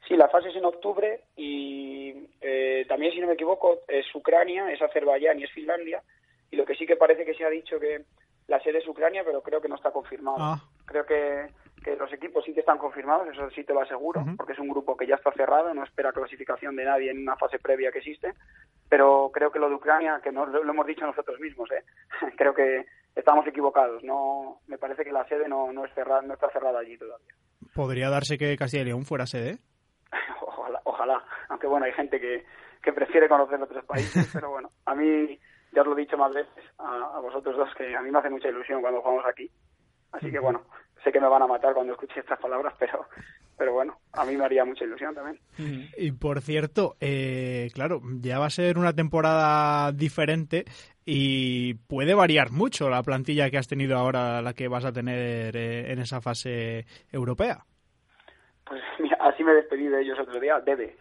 Sí, 0.06 0.16
la 0.16 0.28
fase 0.28 0.48
es 0.48 0.56
en 0.56 0.64
octubre 0.64 1.20
y 1.36 2.12
eh, 2.40 2.84
también, 2.88 3.12
si 3.12 3.20
no 3.20 3.26
me 3.26 3.34
equivoco, 3.34 3.80
es 3.86 4.06
Ucrania, 4.14 4.72
es 4.72 4.82
Azerbaiyán 4.82 5.38
y 5.38 5.44
es 5.44 5.52
Finlandia. 5.52 6.02
Y 6.50 6.56
lo 6.56 6.64
que 6.64 6.74
sí 6.74 6.86
que 6.86 6.96
parece 6.96 7.24
que 7.24 7.34
se 7.34 7.44
ha 7.44 7.50
dicho 7.50 7.78
que 7.78 8.04
la 8.48 8.60
sede 8.60 8.78
es 8.78 8.88
Ucrania, 8.88 9.22
pero 9.24 9.42
creo 9.42 9.60
que 9.60 9.68
no 9.68 9.76
está 9.76 9.92
confirmado. 9.92 10.38
Ah. 10.40 10.60
Creo 10.84 11.06
que, 11.06 11.46
que 11.84 11.94
los 11.94 12.12
equipos 12.12 12.44
sí 12.44 12.52
que 12.52 12.60
están 12.60 12.78
confirmados, 12.78 13.28
eso 13.28 13.48
sí 13.50 13.62
te 13.62 13.72
lo 13.72 13.82
aseguro, 13.82 14.24
porque 14.36 14.54
es 14.54 14.58
un 14.58 14.68
grupo 14.68 14.96
que 14.96 15.06
ya 15.06 15.14
está 15.14 15.30
cerrado, 15.32 15.72
no 15.72 15.84
espera 15.84 16.12
clasificación 16.12 16.74
de 16.74 16.84
nadie 16.84 17.12
en 17.12 17.22
una 17.22 17.36
fase 17.36 17.60
previa 17.60 17.92
que 17.92 17.98
existe. 17.98 18.32
Pero 18.88 19.30
creo 19.32 19.52
que 19.52 19.60
lo 19.60 19.68
de 19.68 19.76
Ucrania, 19.76 20.20
que 20.22 20.32
no 20.32 20.44
lo, 20.46 20.64
lo 20.64 20.72
hemos 20.72 20.86
dicho 20.86 21.06
nosotros 21.06 21.38
mismos, 21.38 21.70
¿eh? 21.70 21.84
creo 22.36 22.52
que 22.52 22.86
estamos 23.14 23.46
equivocados. 23.46 24.02
No, 24.02 24.60
me 24.66 24.78
parece 24.78 25.04
que 25.04 25.12
la 25.12 25.26
sede 25.28 25.48
no, 25.48 25.72
no, 25.72 25.84
es 25.84 25.94
cerrada, 25.94 26.22
no 26.22 26.34
está 26.34 26.50
cerrada 26.50 26.80
allí 26.80 26.96
todavía. 26.98 27.34
¿Podría 27.74 28.10
darse 28.10 28.38
que 28.38 28.56
Castilla 28.56 28.82
y 28.82 28.86
León 28.86 29.04
fuera 29.04 29.26
sede? 29.26 29.58
ojalá, 30.40 30.80
ojalá. 30.84 31.24
Aunque 31.48 31.66
bueno, 31.66 31.86
hay 31.86 31.92
gente 31.92 32.20
que, 32.20 32.44
que 32.82 32.92
prefiere 32.92 33.28
conocer 33.28 33.60
otros 33.62 33.84
países, 33.84 34.30
pero 34.32 34.50
bueno, 34.50 34.70
a 34.86 34.94
mí 34.94 35.38
ya 35.72 35.82
os 35.82 35.86
lo 35.86 35.96
he 35.96 36.00
dicho 36.00 36.16
más 36.16 36.34
veces 36.34 36.64
a, 36.78 37.16
a 37.16 37.20
vosotros 37.20 37.56
dos 37.56 37.74
que 37.76 37.94
a 37.94 38.02
mí 38.02 38.10
me 38.10 38.18
hace 38.18 38.30
mucha 38.30 38.48
ilusión 38.48 38.80
cuando 38.80 39.00
jugamos 39.00 39.24
aquí 39.26 39.50
Así 40.12 40.30
que 40.30 40.38
bueno, 40.38 40.62
sé 41.04 41.12
que 41.12 41.20
me 41.20 41.28
van 41.28 41.42
a 41.42 41.46
matar 41.46 41.74
cuando 41.74 41.92
escuche 41.92 42.20
estas 42.20 42.38
palabras, 42.38 42.74
pero, 42.78 43.06
pero 43.60 43.74
bueno, 43.74 43.98
a 44.14 44.24
mí 44.24 44.38
me 44.38 44.46
haría 44.46 44.64
mucha 44.64 44.86
ilusión 44.86 45.14
también. 45.14 45.38
Y 45.98 46.12
por 46.12 46.40
cierto, 46.40 46.96
eh, 46.98 47.68
claro, 47.74 48.00
ya 48.22 48.38
va 48.38 48.46
a 48.46 48.50
ser 48.50 48.78
una 48.78 48.94
temporada 48.94 49.92
diferente 49.92 50.64
y 51.04 51.74
puede 51.74 52.14
variar 52.14 52.52
mucho 52.52 52.88
la 52.88 53.02
plantilla 53.02 53.50
que 53.50 53.58
has 53.58 53.68
tenido 53.68 53.98
ahora, 53.98 54.40
la 54.40 54.54
que 54.54 54.66
vas 54.66 54.86
a 54.86 54.94
tener 54.94 55.54
eh, 55.58 55.92
en 55.92 55.98
esa 55.98 56.22
fase 56.22 56.86
europea. 57.12 57.66
Pues 58.64 58.80
mira, 58.98 59.18
así 59.20 59.44
me 59.44 59.52
despedí 59.52 59.88
de 59.88 60.00
ellos 60.00 60.18
otro 60.18 60.40
día. 60.40 60.58
Debe, 60.60 60.96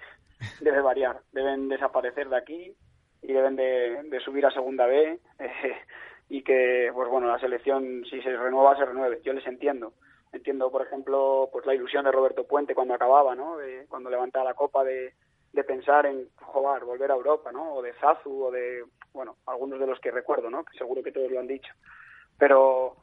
debe 0.60 0.82
variar. 0.82 1.22
Deben 1.32 1.70
desaparecer 1.70 2.28
de 2.28 2.38
aquí 2.38 2.76
y 3.22 3.32
deben 3.32 3.56
de, 3.56 4.04
de 4.04 4.20
subir 4.20 4.46
a 4.46 4.52
segunda 4.52 4.86
B 4.86 5.18
eh, 5.40 5.78
y 6.28 6.44
que, 6.44 6.92
pues 6.94 7.08
bueno, 7.08 7.30
la 7.30 7.40
selección 7.40 8.04
si 8.04 8.22
se 8.22 8.36
renueva, 8.36 8.76
se 8.76 8.84
renueve. 8.84 9.22
Yo 9.24 9.32
les 9.32 9.48
entiendo. 9.48 9.94
Entiendo, 10.32 10.70
por 10.72 10.84
ejemplo, 10.84 11.50
pues 11.52 11.66
la 11.66 11.74
ilusión 11.74 12.06
de 12.06 12.12
Roberto 12.12 12.46
Puente 12.46 12.76
cuando 12.76 12.94
acababa, 12.94 13.36
¿no? 13.36 13.58
De, 13.58 13.86
cuando 13.90 14.10
levantaba 14.10 14.46
la 14.46 14.54
copa 14.54 14.84
de, 14.84 15.14
de 15.54 15.64
pensar 15.64 16.06
en 16.06 16.30
jugar, 16.42 16.86
volver 16.86 17.12
a 17.12 17.16
Europa, 17.16 17.52
¿no? 17.52 17.74
O 17.74 17.82
de 17.82 17.94
Zazu 17.94 18.46
o 18.46 18.52
de, 18.52 18.84
bueno, 19.14 19.38
algunos 19.48 19.80
de 19.80 19.88
los 19.88 20.00
que 20.00 20.12
recuerdo, 20.12 20.50
¿no? 20.50 20.64
Que 20.64 20.78
seguro 20.78 21.02
que 21.02 21.12
todos 21.12 21.32
lo 21.32 21.40
han 21.40 21.48
dicho. 21.48 21.74
Pero 22.38 22.96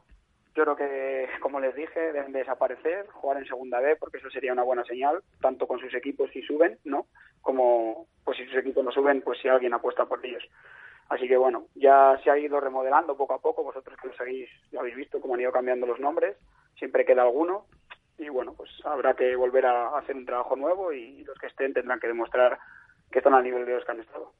yo 0.55 0.63
creo 0.63 0.75
que, 0.75 1.27
como 1.41 1.59
les 1.59 1.75
dije, 1.75 2.13
deben 2.13 2.31
de 2.31 2.39
desaparecer, 2.39 3.07
jugar 3.09 3.37
en 3.37 3.47
segunda 3.47 3.79
B, 3.79 3.95
porque 3.97 4.17
eso 4.17 4.29
sería 4.29 4.53
una 4.53 4.63
buena 4.63 4.83
señal, 4.85 5.21
tanto 5.41 5.67
con 5.67 5.79
sus 5.79 5.93
equipos 5.93 6.31
si 6.31 6.41
suben, 6.41 6.79
¿no? 6.85 7.07
Como, 7.41 8.07
pues 8.23 8.37
si 8.37 8.45
sus 8.45 8.57
equipos 8.57 8.83
no 8.83 8.91
suben, 8.91 9.21
pues 9.21 9.39
si 9.39 9.49
alguien 9.49 9.73
apuesta 9.73 10.05
por 10.05 10.25
ellos. 10.25 10.43
Así 11.09 11.27
que 11.27 11.37
bueno, 11.37 11.67
ya 11.75 12.19
se 12.23 12.31
ha 12.31 12.37
ido 12.37 12.59
remodelando 12.59 13.15
poco 13.15 13.33
a 13.33 13.39
poco, 13.39 13.63
vosotros 13.63 13.97
que 14.01 14.07
lo 14.07 14.13
seguís, 14.15 14.49
ya 14.71 14.79
habéis 14.79 14.95
visto 14.95 15.21
cómo 15.21 15.35
han 15.35 15.41
ido 15.41 15.51
cambiando 15.51 15.85
los 15.85 15.99
nombres, 15.99 16.35
siempre 16.77 17.05
queda 17.05 17.23
alguno, 17.23 17.65
y 18.17 18.29
bueno, 18.29 18.53
pues 18.53 18.71
habrá 18.83 19.13
que 19.13 19.35
volver 19.35 19.65
a 19.65 19.97
hacer 19.97 20.15
un 20.15 20.25
trabajo 20.25 20.55
nuevo 20.55 20.91
y 20.91 21.23
los 21.23 21.37
que 21.37 21.47
estén 21.47 21.73
tendrán 21.73 21.99
que 21.99 22.07
demostrar 22.07 22.57
que 23.11 23.19
están 23.19 23.33
al 23.33 23.43
nivel 23.43 23.65
de 23.65 23.75
los 23.75 23.85
que 23.85 23.91
han 23.91 23.99
estado. 23.99 24.33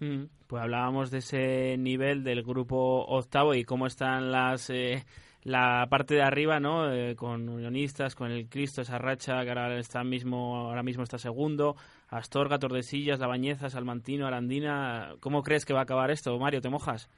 Mm, 0.00 0.24
Pues 0.46 0.62
hablábamos 0.62 1.10
de 1.10 1.18
ese 1.18 1.76
nivel 1.78 2.24
del 2.24 2.42
grupo 2.42 3.04
octavo 3.06 3.54
y 3.54 3.64
cómo 3.64 3.86
están 3.86 4.30
las 4.30 4.70
eh, 4.70 5.04
la 5.42 5.86
parte 5.90 6.14
de 6.14 6.22
arriba, 6.22 6.58
¿no? 6.58 6.92
Eh, 6.92 7.14
con 7.16 7.48
Unionistas, 7.48 8.14
con 8.14 8.30
el 8.30 8.48
Cristo, 8.48 8.80
esa 8.80 8.98
racha 8.98 9.42
que 9.42 9.50
ahora 9.50 9.76
está 9.78 10.02
mismo, 10.02 10.56
ahora 10.56 10.82
mismo 10.82 11.02
está 11.02 11.18
segundo, 11.18 11.76
Astorga, 12.08 12.58
Tordesillas, 12.58 13.20
La 13.20 13.26
Bañeza, 13.26 13.68
Salmantino, 13.68 14.26
Arandina. 14.26 15.14
¿Cómo 15.20 15.42
crees 15.42 15.66
que 15.66 15.74
va 15.74 15.80
a 15.80 15.82
acabar 15.82 16.10
esto, 16.10 16.36
Mario? 16.38 16.60
¿Te 16.60 16.70
mojas? 16.70 17.10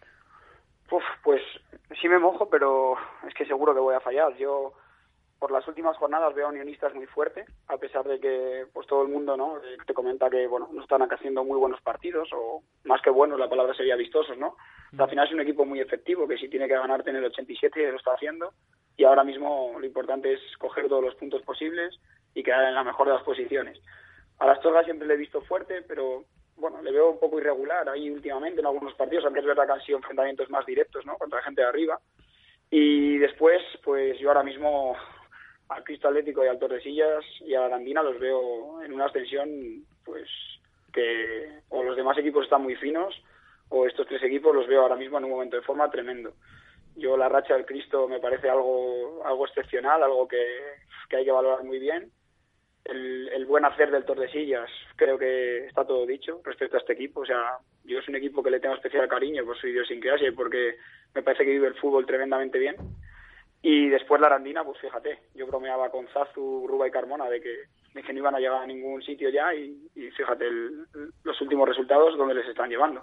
Uf, 0.90 1.02
pues 1.22 1.42
sí 2.00 2.08
me 2.08 2.18
mojo, 2.18 2.48
pero 2.48 2.96
es 3.26 3.34
que 3.34 3.46
seguro 3.46 3.74
que 3.74 3.80
voy 3.80 3.94
a 3.94 4.00
fallar. 4.00 4.36
Yo 4.36 4.72
por 5.38 5.50
las 5.50 5.66
últimas 5.68 5.96
jornadas 5.98 6.34
veo 6.34 6.46
a 6.46 6.50
unionistas 6.50 6.94
muy 6.94 7.06
fuerte, 7.06 7.44
a 7.68 7.76
pesar 7.76 8.04
de 8.04 8.18
que 8.18 8.66
pues 8.72 8.86
todo 8.86 9.02
el 9.02 9.08
mundo 9.08 9.36
no 9.36 9.58
Eh, 9.58 9.76
te 9.86 9.92
comenta 9.92 10.30
que 10.30 10.46
bueno 10.46 10.68
no 10.72 10.82
están 10.82 11.02
haciendo 11.02 11.44
muy 11.44 11.58
buenos 11.58 11.80
partidos 11.82 12.28
o 12.32 12.62
más 12.84 13.02
que 13.02 13.10
buenos 13.10 13.38
la 13.38 13.48
palabra 13.48 13.74
sería 13.74 13.96
vistosos, 13.96 14.38
¿no? 14.38 14.56
Al 14.98 15.10
final 15.10 15.26
es 15.26 15.34
un 15.34 15.40
equipo 15.40 15.64
muy 15.64 15.80
efectivo 15.80 16.26
que 16.26 16.38
si 16.38 16.48
tiene 16.48 16.68
que 16.68 16.74
ganar 16.78 17.02
tener 17.02 17.22
87 17.22 17.90
lo 17.90 17.98
está 17.98 18.12
haciendo 18.12 18.52
y 18.96 19.04
ahora 19.04 19.24
mismo 19.24 19.76
lo 19.78 19.84
importante 19.84 20.32
es 20.32 20.40
coger 20.58 20.88
todos 20.88 21.04
los 21.04 21.14
puntos 21.16 21.42
posibles 21.42 21.98
y 22.34 22.42
quedar 22.42 22.64
en 22.64 22.74
la 22.74 22.84
mejor 22.84 23.08
de 23.08 23.14
las 23.14 23.22
posiciones. 23.22 23.78
A 24.38 24.46
las 24.46 24.58
Astorga 24.58 24.84
siempre 24.84 25.06
le 25.06 25.14
he 25.14 25.18
visto 25.18 25.40
fuerte, 25.42 25.82
pero 25.82 26.24
bueno, 26.56 26.80
le 26.82 26.90
veo 26.90 27.10
un 27.10 27.20
poco 27.20 27.38
irregular 27.38 27.88
ahí 27.88 28.10
últimamente 28.10 28.60
en 28.60 28.66
algunos 28.66 28.94
partidos, 28.94 29.24
aunque 29.24 29.40
es 29.40 29.46
verdad 29.46 29.66
que 29.66 29.72
han 29.72 29.82
sido 29.82 29.98
enfrentamientos 29.98 30.48
más 30.50 30.64
directos, 30.64 31.04
¿no? 31.04 31.16
Contra 31.16 31.42
gente 31.42 31.62
de 31.62 31.68
arriba. 31.68 32.00
Y 32.70 33.18
después, 33.18 33.62
pues 33.84 34.18
yo 34.18 34.28
ahora 34.28 34.42
mismo 34.42 34.96
al 35.68 35.84
Cristo 35.84 36.08
Atlético 36.08 36.44
y 36.44 36.48
al 36.48 36.58
Tordesillas 36.58 37.24
y 37.40 37.54
a 37.54 37.60
la 37.60 37.66
Arandina 37.66 38.02
los 38.02 38.18
veo 38.18 38.82
en 38.82 38.92
una 38.92 39.06
ascensión, 39.06 39.84
pues 40.04 40.28
que 40.92 41.60
o 41.68 41.82
los 41.82 41.96
demás 41.96 42.16
equipos 42.18 42.44
están 42.44 42.62
muy 42.62 42.76
finos 42.76 43.14
o 43.68 43.86
estos 43.86 44.06
tres 44.06 44.22
equipos 44.22 44.54
los 44.54 44.66
veo 44.66 44.82
ahora 44.82 44.96
mismo 44.96 45.18
en 45.18 45.24
un 45.24 45.30
momento 45.30 45.56
de 45.56 45.62
forma 45.62 45.90
tremendo. 45.90 46.32
Yo 46.94 47.16
la 47.16 47.28
racha 47.28 47.54
del 47.54 47.66
Cristo 47.66 48.08
me 48.08 48.20
parece 48.20 48.48
algo 48.48 49.22
algo 49.24 49.46
excepcional, 49.46 50.02
algo 50.02 50.26
que, 50.26 50.46
que 51.10 51.16
hay 51.16 51.24
que 51.24 51.32
valorar 51.32 51.64
muy 51.64 51.78
bien. 51.78 52.10
El, 52.88 53.28
el 53.28 53.46
buen 53.46 53.64
hacer 53.64 53.90
del 53.90 54.04
Tordesillas 54.04 54.70
creo 54.94 55.18
que 55.18 55.66
está 55.66 55.84
todo 55.84 56.06
dicho 56.06 56.40
respecto 56.44 56.76
a 56.76 56.80
este 56.80 56.92
equipo. 56.92 57.20
O 57.20 57.26
sea, 57.26 57.58
yo 57.84 57.98
es 57.98 58.08
un 58.08 58.16
equipo 58.16 58.42
que 58.42 58.50
le 58.50 58.60
tengo 58.60 58.74
especial 58.76 59.08
cariño 59.08 59.44
por 59.44 59.56
su 59.58 59.66
idiosincrasia 59.68 60.28
y 60.28 60.32
porque 60.32 60.76
me 61.14 61.22
parece 61.22 61.44
que 61.44 61.50
vive 61.50 61.66
el 61.68 61.74
fútbol 61.74 62.06
tremendamente 62.06 62.58
bien. 62.58 62.76
Y 63.62 63.88
después 63.88 64.20
la 64.20 64.28
Arandina, 64.28 64.62
pues 64.62 64.78
fíjate, 64.78 65.18
yo 65.34 65.46
bromeaba 65.48 65.90
con 65.90 66.06
Zazu, 66.08 66.66
Ruba 66.68 66.86
y 66.86 66.90
Carmona 66.92 67.28
de 67.28 67.40
que, 67.40 67.56
de 67.94 68.02
que 68.02 68.12
no 68.12 68.20
iban 68.20 68.34
a 68.36 68.38
llegar 68.38 68.62
a 68.62 68.66
ningún 68.66 69.02
sitio 69.02 69.28
ya 69.30 69.52
y, 69.54 69.88
y 69.96 70.10
fíjate 70.12 70.46
el- 70.46 70.86
los 71.24 71.40
últimos 71.40 71.68
resultados 71.68 72.16
donde 72.16 72.34
les 72.34 72.46
están 72.46 72.68
llevando. 72.70 73.02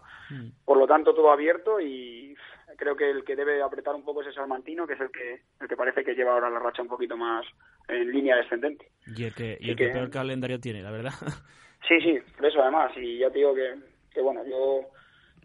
Por 0.63 0.77
lo 0.77 0.87
tanto, 0.87 1.13
todo 1.13 1.31
abierto 1.31 1.81
y 1.81 2.33
creo 2.77 2.95
que 2.95 3.09
el 3.09 3.25
que 3.25 3.35
debe 3.35 3.61
apretar 3.61 3.93
un 3.95 4.05
poco 4.05 4.21
es 4.21 4.27
el 4.27 4.33
Salmantino, 4.35 4.87
que 4.87 4.93
es 4.93 5.01
el 5.01 5.11
que, 5.11 5.41
el 5.59 5.67
que 5.67 5.75
parece 5.75 6.03
que 6.05 6.15
lleva 6.15 6.33
ahora 6.33 6.49
la 6.49 6.59
racha 6.59 6.81
un 6.81 6.87
poquito 6.87 7.17
más 7.17 7.45
en 7.87 8.11
línea 8.11 8.35
descendente. 8.37 8.89
Y 9.15 9.25
el 9.25 9.33
que, 9.35 9.57
y 9.59 9.69
el 9.71 9.75
que 9.75 9.87
que- 9.87 9.91
peor 9.93 10.09
calendario 10.09 10.59
tiene, 10.59 10.81
la 10.81 10.91
verdad. 10.91 11.11
Sí, 11.85 11.99
sí, 11.99 12.17
por 12.37 12.45
eso 12.45 12.61
además. 12.61 12.93
Y 12.95 13.17
ya 13.19 13.29
te 13.29 13.39
digo 13.39 13.53
que, 13.53 13.75
que 14.13 14.21
bueno, 14.21 14.41
yo 14.47 14.87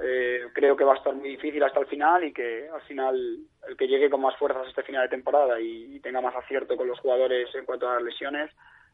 eh, 0.01 0.43
creo 0.55 0.77
que 0.77 0.85
va 0.85 0.95
a 0.95 0.97
estar 0.97 1.13
muy 1.13 1.31
difícil 1.31 1.61
hasta 1.65 1.81
el 1.81 1.87
final 1.87 2.23
y 2.23 2.33
que 2.33 2.69
al 2.73 2.81
final 2.83 3.39
el 3.69 3.77
que 3.77 3.89
llegue 3.89 4.09
con 4.09 4.21
más 4.21 4.37
fuerzas 4.37 4.65
a 4.65 4.69
este 4.69 4.85
final 4.85 5.03
de 5.03 5.09
temporada 5.17 5.61
y, 5.61 5.97
y 5.97 6.01
tenga 6.01 6.21
más 6.21 6.37
acierto 6.37 6.77
con 6.77 6.87
los 6.87 7.01
jugadores 7.01 7.53
en 7.57 7.65
cuanto 7.65 7.89
a 7.91 7.95
las 7.95 8.05
lesiones, 8.05 8.53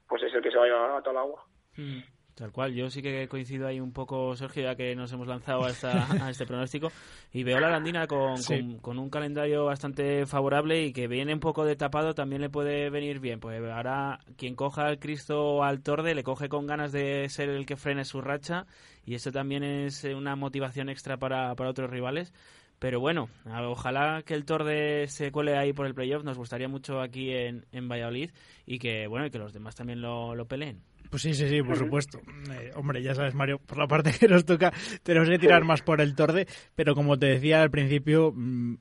pues 0.08 0.22
es 0.22 0.32
el 0.32 0.40
que 0.40 0.50
se 0.50 0.56
va 0.56 0.64
a 0.64 0.68
llevar 0.68 0.90
a 0.92 1.02
toda 1.02 1.10
el 1.12 1.18
agua. 1.18 1.44
Mm, 1.76 1.98
Tal 2.34 2.50
cual, 2.50 2.74
yo 2.74 2.90
sí 2.90 3.00
que 3.00 3.28
coincido 3.28 3.68
ahí 3.68 3.78
un 3.78 3.92
poco, 3.92 4.34
Sergio, 4.34 4.64
ya 4.64 4.74
que 4.74 4.96
nos 4.96 5.12
hemos 5.12 5.28
lanzado 5.28 5.64
a, 5.64 5.70
esta- 5.70 6.04
a 6.26 6.30
este 6.30 6.44
pronóstico. 6.46 6.90
Y 7.32 7.44
veo 7.44 7.58
a 7.58 7.60
la 7.60 7.68
Arandina 7.68 8.08
con, 8.08 8.38
Sí. 8.38 8.58
con, 8.58 8.78
con 8.78 8.98
un 8.98 9.08
calendario 9.08 9.64
bastante 9.66 10.26
favorable 10.26 10.82
y 10.84 10.92
que 10.92 11.06
viene 11.06 11.32
un 11.32 11.38
poco 11.38 11.64
de 11.64 11.76
tapado 11.76 12.12
también 12.12 12.42
le 12.42 12.50
puede 12.50 12.90
venir 12.90 13.20
bien. 13.20 13.38
Pues 13.38 13.62
ahora 13.70 14.18
quien 14.36 14.56
coja 14.56 14.86
al 14.86 14.98
Cristo 14.98 15.62
al 15.62 15.80
Torde 15.82 16.12
le 16.16 16.24
coge 16.24 16.48
con 16.48 16.66
ganas 16.66 16.90
de 16.90 17.28
ser 17.28 17.50
el 17.50 17.66
que 17.66 17.76
frene 17.76 18.04
su 18.04 18.20
racha 18.20 18.66
y 19.06 19.14
eso 19.14 19.30
también 19.30 19.62
es 19.62 20.04
eh, 20.04 20.16
una 20.16 20.34
motivación 20.34 20.88
extra 20.88 21.16
para, 21.16 21.54
para 21.54 21.70
otros 21.70 21.88
rivales. 21.88 22.32
Pero 22.80 22.98
bueno, 22.98 23.28
ojalá 23.68 24.22
que 24.26 24.34
el 24.34 24.44
Torde 24.44 25.06
se 25.06 25.30
cuele 25.30 25.56
ahí 25.56 25.72
por 25.72 25.86
el 25.86 25.94
playoff, 25.94 26.24
nos 26.24 26.36
gustaría 26.36 26.66
mucho 26.68 27.00
aquí 27.00 27.30
en, 27.30 27.64
en 27.70 27.88
Valladolid 27.88 28.30
y 28.66 28.80
que 28.80 29.06
bueno 29.06 29.24
y 29.26 29.30
que 29.30 29.38
los 29.38 29.52
demás 29.52 29.76
también 29.76 30.00
lo, 30.02 30.34
lo 30.34 30.46
peleen. 30.46 30.82
Pues 31.14 31.22
sí, 31.22 31.32
sí, 31.32 31.48
sí, 31.48 31.62
por 31.62 31.76
supuesto. 31.76 32.20
Eh, 32.50 32.72
hombre, 32.74 33.00
ya 33.00 33.14
sabes, 33.14 33.36
Mario, 33.36 33.60
por 33.60 33.78
la 33.78 33.86
parte 33.86 34.10
que 34.18 34.26
nos 34.26 34.44
toca, 34.44 34.72
tenemos 35.04 35.28
que 35.28 35.38
tirar 35.38 35.62
más 35.62 35.80
por 35.80 36.00
el 36.00 36.16
torde, 36.16 36.48
pero 36.74 36.96
como 36.96 37.16
te 37.16 37.26
decía 37.26 37.62
al 37.62 37.70
principio, 37.70 38.32
mm, 38.34 38.74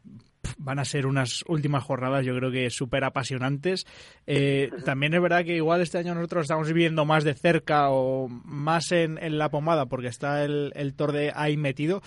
van 0.58 0.80
a 0.80 0.84
ser 0.84 1.06
unas 1.06 1.44
últimas 1.48 1.84
jornadas, 1.84 2.26
yo 2.26 2.36
creo 2.36 2.50
que 2.50 2.72
súper 2.72 3.04
apasionantes. 3.04 3.86
Eh, 4.26 4.72
también 4.84 5.14
es 5.14 5.22
verdad 5.22 5.46
que 5.46 5.58
igual 5.58 5.82
este 5.82 6.00
año 6.00 6.16
nosotros 6.16 6.46
estamos 6.46 6.68
viviendo 6.70 7.06
más 7.06 7.24
de 7.24 7.36
cerca 7.36 7.92
o 7.92 8.28
más 8.28 8.92
en, 8.92 9.20
en 9.22 9.38
la 9.38 9.52
pomada, 9.52 9.86
porque 9.86 10.08
está 10.08 10.44
el, 10.44 10.72
el 10.74 10.96
torde 10.96 11.32
ahí 11.36 11.56
metido, 11.56 12.02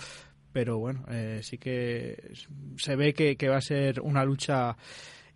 pero 0.51 0.77
bueno, 0.77 1.05
eh, 1.09 1.39
sí 1.41 1.57
que 1.57 2.33
se 2.75 2.97
ve 2.97 3.13
que, 3.13 3.37
que 3.37 3.47
va 3.47 3.59
a 3.59 3.61
ser 3.61 4.01
una 4.01 4.25
lucha 4.25 4.75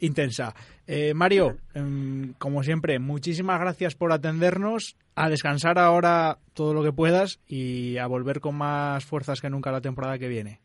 intensa. 0.02 0.54
Eh, 0.88 1.14
Mario, 1.14 1.56
em, 1.74 2.34
como 2.38 2.64
siempre, 2.64 3.00
muchísimas 3.00 3.60
gracias 3.60 3.96
por 3.96 4.12
atendernos. 4.12 4.98
A 5.16 5.30
descansar 5.30 5.78
ahora 5.78 6.38
todo 6.54 6.74
lo 6.74 6.84
que 6.84 6.94
puedas 6.94 7.40
y 7.48 7.98
a 7.98 8.08
volver 8.08 8.40
con 8.40 8.58
más 8.58 9.06
fuerzas 9.06 9.42
que 9.42 9.50
nunca 9.50 9.72
la 9.72 9.82
temporada 9.82 10.18
que 10.18 10.28
viene. 10.28 10.60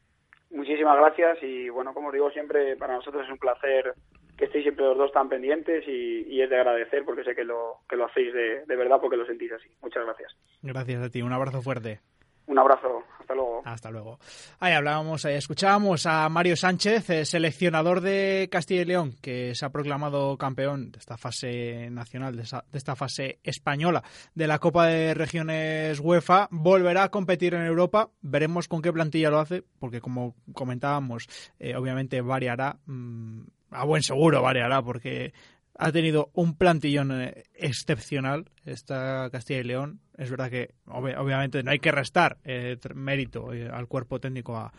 Muchísimas 0.50 0.96
gracias 0.96 1.38
y 1.42 1.68
bueno, 1.68 1.92
como 1.92 2.08
os 2.08 2.14
digo 2.14 2.30
siempre, 2.30 2.76
para 2.76 2.94
nosotros 2.94 3.24
es 3.24 3.30
un 3.30 3.38
placer 3.38 3.94
que 4.36 4.44
estéis 4.44 4.64
siempre 4.64 4.84
los 4.84 4.96
dos 4.96 5.12
tan 5.12 5.28
pendientes 5.28 5.84
y, 5.88 6.26
y 6.28 6.42
es 6.42 6.50
de 6.50 6.56
agradecer 6.56 7.04
porque 7.04 7.24
sé 7.24 7.34
que 7.34 7.44
lo, 7.44 7.78
que 7.88 7.96
lo 7.96 8.06
hacéis 8.06 8.32
de, 8.32 8.64
de 8.66 8.76
verdad 8.76 8.98
porque 9.00 9.16
lo 9.16 9.26
sentís 9.26 9.52
así. 9.52 9.68
Muchas 9.82 10.04
gracias. 10.04 10.36
Gracias 10.62 11.02
a 11.02 11.10
ti, 11.10 11.22
un 11.22 11.32
abrazo 11.32 11.60
fuerte. 11.62 12.00
Un 12.46 12.58
abrazo, 12.58 13.02
hasta 13.18 13.34
luego. 13.34 13.62
Hasta 13.64 13.90
luego. 13.90 14.18
Ahí 14.60 14.72
hablábamos, 14.72 15.24
eh, 15.24 15.36
escuchábamos 15.36 16.06
a 16.06 16.28
Mario 16.28 16.56
Sánchez, 16.56 17.10
eh, 17.10 17.24
seleccionador 17.24 18.00
de 18.00 18.48
Castilla 18.52 18.82
y 18.82 18.84
León, 18.84 19.14
que 19.20 19.54
se 19.56 19.66
ha 19.66 19.70
proclamado 19.70 20.38
campeón 20.38 20.92
de 20.92 20.98
esta 21.00 21.16
fase 21.16 21.90
nacional, 21.90 22.36
de, 22.36 22.44
esta 22.72 22.94
fase 22.94 23.40
española 23.42 24.04
de 24.34 24.46
la 24.46 24.60
Copa 24.60 24.86
de 24.86 25.12
Regiones 25.14 25.98
UEFA. 25.98 26.46
Volverá 26.52 27.02
a 27.02 27.10
competir 27.10 27.54
en 27.54 27.66
Europa. 27.66 28.10
Veremos 28.20 28.68
con 28.68 28.80
qué 28.80 28.92
plantilla 28.92 29.30
lo 29.30 29.40
hace, 29.40 29.64
porque 29.80 30.00
como 30.00 30.36
comentábamos, 30.52 31.26
eh, 31.58 31.74
obviamente 31.74 32.20
variará. 32.20 32.78
mm, 32.86 33.40
a 33.72 33.84
buen 33.84 34.02
seguro 34.02 34.40
variará, 34.40 34.80
porque 34.80 35.32
ha 35.78 35.92
tenido 35.92 36.30
un 36.34 36.56
plantillón 36.56 37.12
eh, 37.12 37.44
excepcional 37.54 38.50
esta 38.64 39.28
Castilla 39.30 39.60
y 39.60 39.64
León. 39.64 40.00
Es 40.16 40.30
verdad 40.30 40.50
que 40.50 40.70
obvi- 40.86 41.16
obviamente 41.18 41.62
no 41.62 41.70
hay 41.70 41.78
que 41.78 41.92
restar 41.92 42.38
eh, 42.44 42.76
mérito 42.94 43.52
eh, 43.52 43.68
al 43.70 43.86
cuerpo 43.86 44.18
técnico 44.20 44.56
a 44.56 44.72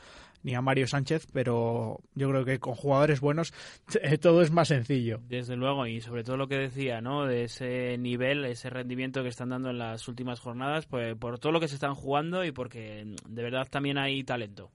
ni 0.44 0.54
a 0.54 0.62
Mario 0.62 0.88
Sánchez, 0.88 1.28
pero 1.34 2.00
yo 2.14 2.30
creo 2.30 2.46
que 2.46 2.60
con 2.60 2.76
jugadores 2.76 3.20
buenos 3.20 3.54
eh, 4.02 4.18
todo 4.18 4.42
es 4.44 4.52
más 4.52 4.68
sencillo. 4.70 5.20
Desde 5.28 5.58
luego, 5.58 5.88
y 5.88 6.00
sobre 6.00 6.24
todo 6.24 6.38
lo 6.38 6.48
que 6.48 6.56
decía, 6.58 7.02
¿no? 7.02 7.26
De 7.26 7.46
ese 7.46 7.98
nivel, 7.98 8.46
ese 8.46 8.70
rendimiento 8.70 9.24
que 9.24 9.30
están 9.30 9.50
dando 9.50 9.72
en 9.72 9.80
las 9.80 10.08
últimas 10.08 10.40
jornadas, 10.40 10.86
pues 10.86 11.16
por 11.18 11.40
todo 11.40 11.52
lo 11.52 11.60
que 11.60 11.68
se 11.68 11.74
están 11.76 11.96
jugando 11.96 12.46
y 12.46 12.52
porque 12.52 13.16
de 13.28 13.44
verdad 13.44 13.68
también 13.70 13.98
hay 13.98 14.24
talento. 14.24 14.72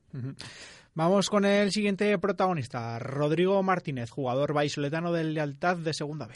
Vamos 0.95 1.31
con 1.31 1.47
el 1.47 1.73
siguiente 1.73 2.19
protagonista, 2.19 2.99
Rodrigo 2.99 3.63
Martínez, 3.63 4.11
jugador 4.11 4.53
vallisoletano 4.53 5.11
del 5.11 5.33
Lealtad 5.33 5.79
de 5.79 5.95
Segunda 5.95 6.27
B. 6.27 6.35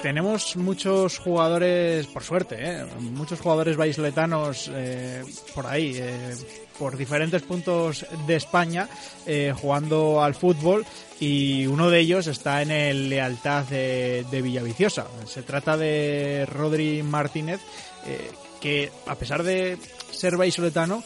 Tenemos 0.00 0.56
muchos 0.56 1.18
jugadores, 1.18 2.06
por 2.06 2.22
suerte, 2.22 2.56
¿eh? 2.58 2.86
muchos 2.98 3.40
jugadores 3.40 3.76
vallisoletanos 3.76 4.70
eh, 4.72 5.22
por 5.54 5.66
ahí, 5.66 5.96
eh, 5.96 6.34
por 6.78 6.96
diferentes 6.96 7.42
puntos 7.42 8.06
de 8.26 8.36
España, 8.36 8.88
eh, 9.26 9.52
jugando 9.54 10.22
al 10.22 10.34
fútbol 10.34 10.84
y 11.20 11.66
uno 11.66 11.90
de 11.90 12.00
ellos 12.00 12.26
está 12.26 12.62
en 12.62 12.70
el 12.70 13.08
Lealtad 13.08 13.64
de, 13.64 14.40
Villaviciosa. 14.42 15.06
Se 15.26 15.42
trata 15.42 15.76
de 15.76 16.46
Rodri 16.46 17.02
Martínez, 17.02 17.60
eh, 18.06 18.30
que 18.60 18.90
a 19.06 19.14
pesar 19.14 19.42
de 19.42 19.78
ser 20.10 20.36
vallisoletano, 20.36 21.02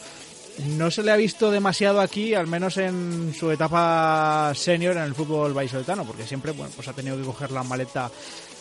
no 0.67 0.91
se 0.91 1.03
le 1.03 1.13
ha 1.13 1.17
visto 1.17 1.51
demasiado 1.51 2.01
aquí, 2.01 2.35
al 2.35 2.47
menos 2.47 2.77
en 2.79 3.33
su 3.39 3.51
etapa 3.51 4.53
senior 4.55 4.97
en 4.97 5.05
el 5.05 5.15
fútbol 5.15 5.53
vallisoletano, 5.53 6.05
porque 6.05 6.27
siempre 6.27 6.53
bueno, 6.53 6.73
pues 6.75 6.89
ha 6.89 6.93
tenido 6.93 7.17
que 7.17 7.23
coger 7.23 7.51
la 7.53 7.63
maleta 7.63 8.11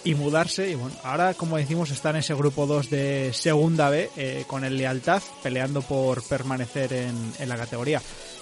y 0.10 0.16
mudarse. 0.16 0.70
Y 0.72 0.76
bueno, 0.76 0.96
ahora, 1.04 1.34
como 1.34 1.58
decimos, 1.58 1.92
está 1.92 2.10
en 2.12 2.18
ese 2.18 2.34
grupo 2.36 2.66
2 2.66 2.90
de 2.90 3.32
Segunda 3.34 3.90
B 3.90 4.10
eh, 4.18 4.44
con 4.48 4.64
el 4.64 4.78
Lealtad, 4.78 5.22
peleando 5.44 5.82
por 5.82 6.28
permanecer 6.28 6.94
en, 6.94 7.16
en 7.40 7.50
la 7.50 7.58
categoría. 7.58 8.02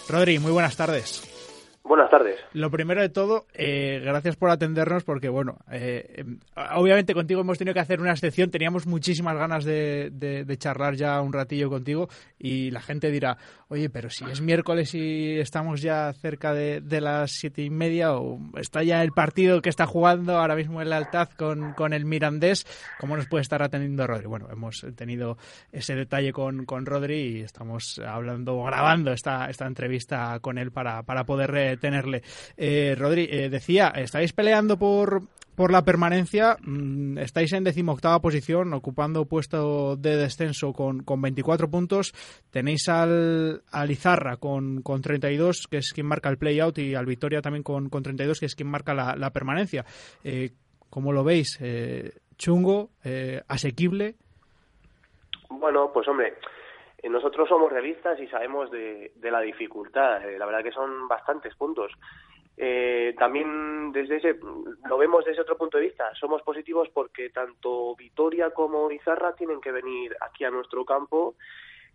Rodri, 0.09 0.39
muy 0.39 0.51
buenas 0.51 0.75
tardes. 0.75 1.23
Buenas 1.87 2.09
tardes. 2.09 2.39
Lo 2.53 2.71
primero 2.71 2.99
de 2.99 3.09
todo, 3.09 3.45
eh, 3.53 4.01
gracias 4.03 4.35
por 4.35 4.49
atendernos 4.49 5.03
porque, 5.03 5.29
bueno, 5.29 5.59
eh, 5.71 6.15
eh, 6.17 6.25
obviamente 6.75 7.13
contigo 7.13 7.41
hemos 7.41 7.59
tenido 7.59 7.75
que 7.75 7.79
hacer 7.79 8.01
una 8.01 8.09
excepción, 8.11 8.49
teníamos 8.49 8.87
muchísimas 8.87 9.37
ganas 9.37 9.63
de, 9.65 10.09
de- 10.11 10.45
de 10.45 10.57
charlar 10.57 10.95
ya 10.95 11.21
un 11.21 11.31
ratillo 11.31 11.69
contigo 11.69 12.09
y 12.39 12.71
la 12.71 12.81
gente 12.81 13.11
dirá, 13.11 13.37
oye, 13.69 13.89
pero 13.89 14.09
si 14.09 14.25
es 14.25 14.41
miércoles 14.41 14.93
y 14.93 15.39
estamos 15.39 15.81
ya 15.81 16.13
cerca 16.13 16.53
de, 16.53 16.81
de 16.81 17.01
las 17.01 17.31
siete 17.31 17.61
y 17.61 17.69
media 17.69 18.13
o 18.13 18.39
está 18.57 18.83
ya 18.83 19.01
el 19.01 19.11
partido 19.11 19.61
que 19.61 19.69
está 19.69 19.85
jugando 19.85 20.37
ahora 20.37 20.55
mismo 20.55 20.81
en 20.81 20.89
Lealtad 20.89 21.29
con, 21.37 21.73
con 21.73 21.93
el 21.93 22.05
Mirandés, 22.05 22.65
¿cómo 22.99 23.15
nos 23.17 23.27
puede 23.27 23.41
estar 23.41 23.61
atendiendo 23.63 24.07
Rodri? 24.07 24.27
Bueno, 24.27 24.47
hemos 24.51 24.85
tenido 24.95 25.37
ese 25.71 25.95
detalle 25.95 26.31
con, 26.31 26.65
con 26.65 26.85
Rodri 26.85 27.37
y 27.37 27.39
estamos 27.41 27.99
hablando, 27.99 28.63
grabando 28.63 29.11
esta, 29.11 29.49
esta 29.49 29.65
entrevista 29.65 30.39
con 30.39 30.57
él 30.57 30.71
para, 30.71 31.03
para 31.03 31.25
poder 31.25 31.79
tenerle. 31.79 32.23
Eh, 32.57 32.95
Rodri, 32.97 33.27
eh, 33.29 33.49
decía, 33.49 33.89
estáis 33.89 34.33
peleando 34.33 34.77
por, 34.77 35.23
por 35.55 35.71
la 35.71 35.83
permanencia, 35.83 36.57
mm, 36.61 37.17
estáis 37.17 37.53
en 37.53 37.63
decimoctava 37.63 38.19
posición, 38.19 38.73
ocupando 38.73 39.25
puesto 39.25 39.95
de 39.95 40.17
descenso 40.17 40.73
con, 40.73 41.03
con 41.03 41.21
24 41.21 41.69
puntos. 41.69 42.13
Tenéis 42.51 42.87
al, 42.89 43.63
al 43.71 43.91
Izarra 43.91 44.37
con, 44.37 44.81
con 44.81 45.01
32, 45.01 45.67
que 45.69 45.77
es 45.77 45.93
quien 45.93 46.07
marca 46.07 46.29
el 46.29 46.37
play-out, 46.37 46.77
y 46.77 46.95
al 46.95 47.05
Vitoria 47.05 47.41
también 47.41 47.63
con, 47.63 47.89
con 47.89 48.03
32, 48.03 48.39
que 48.39 48.45
es 48.45 48.55
quien 48.55 48.69
marca 48.69 48.93
la, 48.93 49.15
la 49.15 49.31
permanencia. 49.31 49.85
Eh, 50.23 50.51
¿Cómo 50.89 51.11
lo 51.11 51.23
veis? 51.23 51.57
Eh, 51.61 52.11
¿Chungo? 52.37 52.89
Eh, 53.03 53.41
¿Asequible? 53.47 54.15
Bueno, 55.49 55.91
pues 55.93 56.07
hombre, 56.07 56.35
eh, 57.01 57.09
nosotros 57.09 57.47
somos 57.47 57.71
realistas 57.71 58.19
y 58.19 58.27
sabemos 58.27 58.71
de, 58.71 59.11
de 59.15 59.31
la 59.31 59.41
dificultad. 59.41 60.27
Eh, 60.27 60.39
la 60.39 60.45
verdad 60.45 60.63
que 60.63 60.71
son 60.71 61.07
bastantes 61.07 61.55
puntos. 61.55 61.91
Eh, 62.57 63.13
también 63.19 63.91
desde 63.91 64.17
ese 64.17 64.39
lo 64.87 64.97
vemos 64.97 65.25
desde 65.25 65.41
otro 65.41 65.57
punto 65.57 65.77
de 65.77 65.85
vista. 65.85 66.13
Somos 66.15 66.41
positivos 66.41 66.89
porque 66.93 67.29
tanto 67.29 67.95
Vitoria 67.95 68.51
como 68.51 68.89
Izarra 68.91 69.35
tienen 69.35 69.59
que 69.59 69.71
venir 69.71 70.15
aquí 70.21 70.45
a 70.45 70.51
nuestro 70.51 70.85
campo 70.85 71.35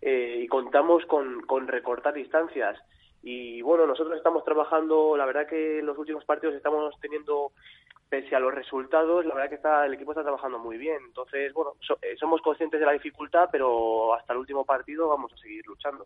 eh, 0.01 0.41
y 0.43 0.47
contamos 0.47 1.05
con, 1.05 1.41
con 1.41 1.67
recortar 1.67 2.13
distancias. 2.13 2.79
Y 3.23 3.61
bueno, 3.61 3.85
nosotros 3.85 4.17
estamos 4.17 4.43
trabajando, 4.43 5.15
la 5.15 5.25
verdad 5.25 5.47
que 5.47 5.79
en 5.79 5.85
los 5.85 5.97
últimos 5.97 6.25
partidos 6.25 6.55
estamos 6.55 6.99
teniendo, 6.99 7.51
pese 8.11 8.35
a 8.35 8.39
los 8.41 8.53
resultados, 8.53 9.25
la 9.25 9.33
verdad 9.33 9.47
que 9.49 9.55
está, 9.55 9.85
el 9.85 9.93
equipo 9.93 10.11
está 10.11 10.21
trabajando 10.21 10.59
muy 10.59 10.77
bien. 10.77 10.97
Entonces, 11.07 11.53
bueno, 11.53 11.71
so- 11.79 11.97
eh, 12.01 12.17
somos 12.19 12.41
conscientes 12.41 12.77
de 12.77 12.85
la 12.85 12.91
dificultad, 12.91 13.47
pero 13.49 14.13
hasta 14.13 14.33
el 14.33 14.39
último 14.39 14.65
partido 14.65 15.07
vamos 15.07 15.31
a 15.31 15.37
seguir 15.37 15.65
luchando. 15.65 16.05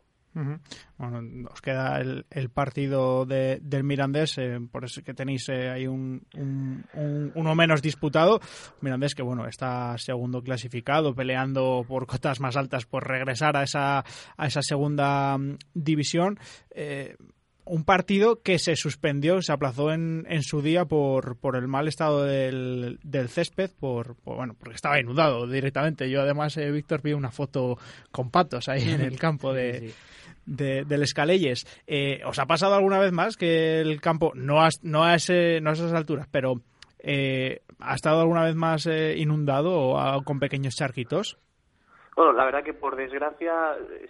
Bueno, 0.97 1.49
os 1.51 1.61
queda 1.61 1.99
el, 1.99 2.25
el 2.29 2.49
partido 2.51 3.25
de, 3.25 3.57
del 3.59 3.83
Mirandés, 3.83 4.37
eh, 4.37 4.59
por 4.71 4.83
eso 4.85 5.01
que 5.03 5.15
tenéis 5.15 5.49
eh, 5.49 5.69
ahí 5.71 5.87
un, 5.87 6.21
un- 6.35 6.83
un- 6.93 7.31
uno 7.33 7.55
menos 7.55 7.81
disputado. 7.81 8.39
Mirandés 8.81 9.15
que, 9.15 9.23
bueno, 9.23 9.47
está 9.47 9.97
segundo 9.97 10.43
clasificado, 10.43 11.15
peleando 11.15 11.83
por 11.87 12.05
cotas 12.05 12.39
más 12.39 12.55
altas 12.55 12.85
por 12.85 13.07
regresar 13.07 13.57
a 13.57 13.63
esa, 13.63 13.99
a 14.37 14.45
esa 14.45 14.61
segunda 14.61 15.37
mm, 15.39 15.57
división. 15.73 16.37
Un 17.67 17.83
partido 17.83 18.41
que 18.43 18.59
se 18.59 18.75
suspendió, 18.75 19.41
se 19.41 19.51
aplazó 19.51 19.91
en, 19.91 20.25
en 20.29 20.43
su 20.43 20.61
día 20.61 20.85
por, 20.85 21.35
por 21.37 21.55
el 21.55 21.67
mal 21.67 21.87
estado 21.87 22.23
del, 22.23 22.99
del 23.03 23.27
césped, 23.27 23.71
por, 23.79 24.15
por- 24.17 24.35
bueno, 24.35 24.55
porque 24.59 24.75
estaba 24.75 24.99
inundado 24.99 25.47
directamente. 25.47 26.07
Yo 26.09 26.21
además, 26.21 26.55
eh, 26.57 26.69
Víctor, 26.69 27.01
vi 27.01 27.13
una 27.13 27.31
foto 27.31 27.77
con 28.11 28.29
patos 28.29 28.69
ahí 28.69 28.87
en 28.91 29.01
el 29.01 29.17
campo 29.17 29.51
de, 29.51 29.93
de- 30.45 30.85
del 30.85 31.01
Escaleyes. 31.03 31.65
Eh, 31.87 32.21
¿Os 32.25 32.37
ha 32.37 32.45
pasado 32.45 32.75
alguna 32.75 32.99
vez 32.99 33.11
más 33.11 33.35
que 33.35 33.81
el 33.81 33.99
campo, 33.99 34.31
no 34.35 34.61
a, 34.61 34.69
no 34.83 35.03
a, 35.03 35.15
ese, 35.15 35.59
no 35.59 35.71
a 35.71 35.73
esas 35.73 35.93
alturas, 35.93 36.27
pero 36.31 36.61
eh, 36.99 37.61
ha 37.79 37.95
estado 37.95 38.21
alguna 38.21 38.43
vez 38.43 38.55
más 38.55 38.85
eh, 38.85 39.15
inundado 39.17 39.73
o 39.73 39.97
a- 39.99 40.23
con 40.23 40.39
pequeños 40.39 40.75
charquitos? 40.75 41.39
Bueno, 42.15 42.31
la 42.31 42.45
verdad 42.45 42.63
que 42.63 42.73
por 42.73 42.95
desgracia, 42.95 43.51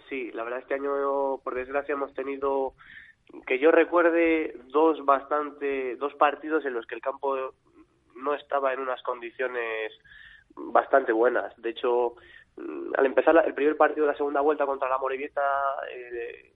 sí, 0.08 0.30
la 0.32 0.44
verdad 0.44 0.60
este 0.60 0.74
año 0.74 1.38
por 1.42 1.54
desgracia 1.56 1.94
hemos 1.94 2.14
tenido, 2.14 2.74
que 3.46 3.58
yo 3.58 3.70
recuerde, 3.70 4.56
dos 4.68 5.04
bastante, 5.04 5.96
dos 5.96 6.14
partidos 6.14 6.64
en 6.64 6.74
los 6.74 6.86
que 6.86 6.94
el 6.94 7.00
campo 7.00 7.54
no 8.16 8.34
estaba 8.34 8.72
en 8.72 8.80
unas 8.80 9.02
condiciones 9.02 9.92
bastante 10.54 11.12
buenas. 11.12 11.52
De 11.60 11.70
hecho, 11.70 12.14
mm, 12.56 12.92
al 12.96 13.06
empezar 13.06 13.42
el 13.46 13.54
primer 13.54 13.76
partido 13.76 14.06
de 14.06 14.12
la 14.12 14.16
segunda 14.16 14.40
vuelta 14.40 14.66
contra 14.66 14.88
la 14.88 14.98
Morevieta, 14.98 15.42
eh, 15.92 16.52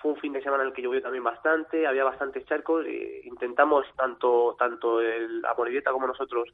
fue 0.00 0.12
un 0.12 0.18
fin 0.18 0.32
de 0.32 0.42
semana 0.42 0.62
en 0.62 0.68
el 0.68 0.74
que 0.74 0.82
llovió 0.82 1.02
también 1.02 1.24
bastante, 1.24 1.86
había 1.86 2.04
bastantes 2.04 2.44
charcos, 2.46 2.86
e 2.86 3.22
intentamos 3.24 3.86
tanto 3.96 4.56
tanto 4.58 5.00
el 5.00 5.44
Amorebieta 5.44 5.92
como 5.92 6.06
nosotros 6.06 6.48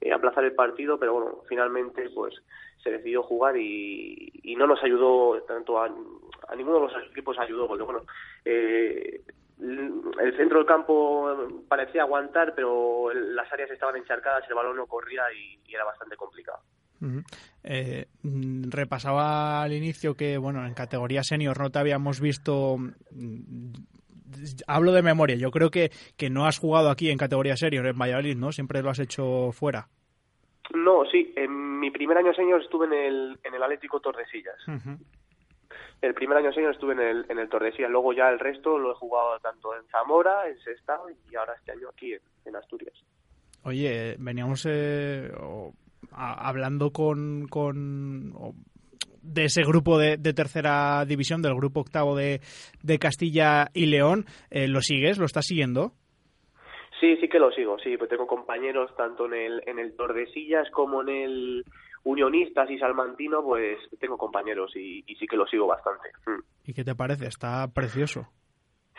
eh, 0.00 0.12
aplazar 0.12 0.44
el 0.44 0.54
partido, 0.54 0.98
pero 0.98 1.14
bueno, 1.14 1.42
finalmente 1.48 2.08
pues 2.10 2.34
se 2.82 2.90
decidió 2.90 3.22
jugar 3.22 3.56
y, 3.56 4.32
y 4.42 4.56
no 4.56 4.66
nos 4.66 4.82
ayudó 4.82 5.42
tanto 5.42 5.78
a, 5.78 5.86
a 6.48 6.56
ninguno 6.56 6.86
de 6.86 6.92
los 6.92 7.10
equipos 7.10 7.38
ayudó, 7.38 7.68
porque 7.68 7.84
bueno, 7.84 8.02
eh, 8.44 9.22
el 9.58 10.36
centro 10.36 10.58
del 10.58 10.66
campo 10.66 11.48
parecía 11.68 12.02
aguantar, 12.02 12.54
pero 12.54 13.12
las 13.12 13.52
áreas 13.52 13.70
estaban 13.70 13.96
encharcadas, 13.96 14.48
el 14.48 14.54
balón 14.54 14.76
no 14.76 14.86
corría 14.86 15.24
y 15.32 15.74
era 15.74 15.84
bastante 15.84 16.16
complicado. 16.16 16.60
Eh, 17.64 18.06
mm, 18.22 18.70
repasaba 18.70 19.62
al 19.62 19.72
inicio 19.72 20.14
que, 20.14 20.36
bueno, 20.38 20.66
en 20.66 20.74
categoría 20.74 21.22
senior 21.22 21.58
no 21.58 21.70
te 21.70 21.78
habíamos 21.78 22.20
visto. 22.20 22.76
mm, 22.78 23.72
Hablo 24.68 24.92
de 24.92 25.02
memoria, 25.02 25.34
yo 25.36 25.50
creo 25.50 25.70
que, 25.72 25.90
que 26.16 26.30
no 26.30 26.46
has 26.46 26.58
jugado 26.58 26.88
aquí 26.90 27.10
en 27.10 27.18
categoría 27.18 27.56
senior 27.56 27.84
en 27.86 27.98
Valladolid, 27.98 28.36
¿no? 28.36 28.52
Siempre 28.52 28.80
lo 28.80 28.90
has 28.90 29.00
hecho 29.00 29.50
fuera. 29.52 29.88
No, 30.72 31.04
sí, 31.10 31.32
en 31.36 31.80
mi 31.80 31.90
primer 31.90 32.16
año 32.16 32.32
senior 32.32 32.62
estuve 32.62 32.86
en 32.86 32.92
el, 32.92 33.38
en 33.42 33.54
el 33.54 33.62
Atlético 33.62 33.98
Tordesillas. 34.00 34.54
El 36.00 36.14
primer 36.14 36.38
año 36.38 36.52
senior 36.52 36.72
estuve 36.72 36.92
en 36.94 37.00
el, 37.00 37.26
en 37.28 37.38
el 37.40 37.48
Tordesillas, 37.48 37.90
luego 37.90 38.12
ya 38.12 38.28
el 38.28 38.38
resto 38.38 38.78
lo 38.78 38.92
he 38.92 38.94
jugado 38.94 39.38
tanto 39.40 39.74
en 39.76 39.84
Zamora, 39.88 40.48
en 40.48 40.58
Sestao 40.60 41.08
y 41.10 41.34
ahora 41.34 41.54
este 41.54 41.72
año 41.72 41.88
aquí 41.88 42.12
en, 42.14 42.20
en 42.46 42.56
Asturias. 42.56 42.94
Oye, 43.64 44.14
veníamos 44.18 44.64
eh, 44.68 45.30
o- 45.40 45.74
a- 46.12 46.48
hablando 46.48 46.90
con, 46.92 47.46
con 47.48 48.32
de 49.22 49.44
ese 49.44 49.62
grupo 49.62 49.98
de, 49.98 50.16
de 50.16 50.32
tercera 50.32 51.04
división, 51.04 51.42
del 51.42 51.54
grupo 51.54 51.80
octavo 51.80 52.16
de, 52.16 52.40
de 52.82 52.98
Castilla 52.98 53.68
y 53.74 53.86
León. 53.86 54.24
Eh, 54.50 54.66
¿Lo 54.68 54.80
sigues? 54.80 55.18
¿Lo 55.18 55.26
estás 55.26 55.46
siguiendo? 55.46 55.92
Sí, 57.00 57.16
sí 57.20 57.28
que 57.28 57.38
lo 57.38 57.50
sigo, 57.52 57.78
sí, 57.78 57.96
pues 57.96 58.10
tengo 58.10 58.26
compañeros 58.26 58.94
tanto 58.96 59.24
en 59.26 59.32
el, 59.34 59.62
en 59.66 59.78
el 59.78 59.96
Tordesillas 59.96 60.68
como 60.70 61.00
en 61.00 61.08
el 61.08 61.64
Unionistas 62.04 62.70
y 62.70 62.78
Salmantino, 62.78 63.42
pues 63.42 63.78
tengo 63.98 64.18
compañeros 64.18 64.74
y, 64.76 65.02
y 65.06 65.14
sí 65.16 65.26
que 65.26 65.36
lo 65.36 65.46
sigo 65.46 65.66
bastante. 65.66 66.10
Mm. 66.26 66.70
¿Y 66.70 66.74
qué 66.74 66.84
te 66.84 66.94
parece? 66.94 67.26
Está 67.26 67.68
precioso. 67.72 68.26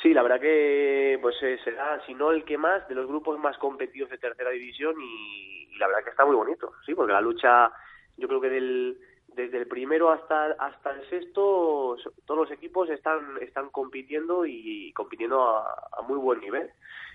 Sí, 0.02 0.14
la 0.14 0.24
verdad 0.24 0.40
que 0.40 1.20
pues 1.22 1.36
eh, 1.44 1.60
será, 1.64 2.04
si 2.06 2.14
no 2.16 2.32
el 2.32 2.44
que 2.44 2.58
más, 2.58 2.88
de 2.88 2.96
los 2.96 3.08
grupos 3.08 3.38
más 3.38 3.58
competidos 3.58 4.10
de 4.10 4.18
tercera 4.18 4.50
división 4.50 4.96
y, 5.00 5.68
y 5.72 5.78
la 5.78 5.88
verdad 5.88 6.04
que 6.04 6.10
está 6.10 6.26
muy 6.26 6.36
bonito, 6.36 6.72
sí, 6.86 6.96
porque 6.96 7.14
la 7.14 7.22
lucha, 7.22 7.72
yo 8.18 8.28
creo 8.28 8.42
que 8.42 8.50
del, 8.50 8.98
desde 9.36 9.58
el 9.58 9.68
primero 9.68 10.10
hasta 10.10 10.54
hasta 10.54 10.92
el 10.92 11.08
sexto, 11.10 11.98
todos 12.26 12.40
los 12.40 12.52
equipos 12.52 12.90
están 12.90 13.38
están 13.42 13.70
compitiendo 13.70 14.46
y 14.46 14.92
compitiendo 14.94 15.42
a, 15.42 16.02
muy 16.08 16.18
buen 16.18 16.40
nivel. 16.40 16.70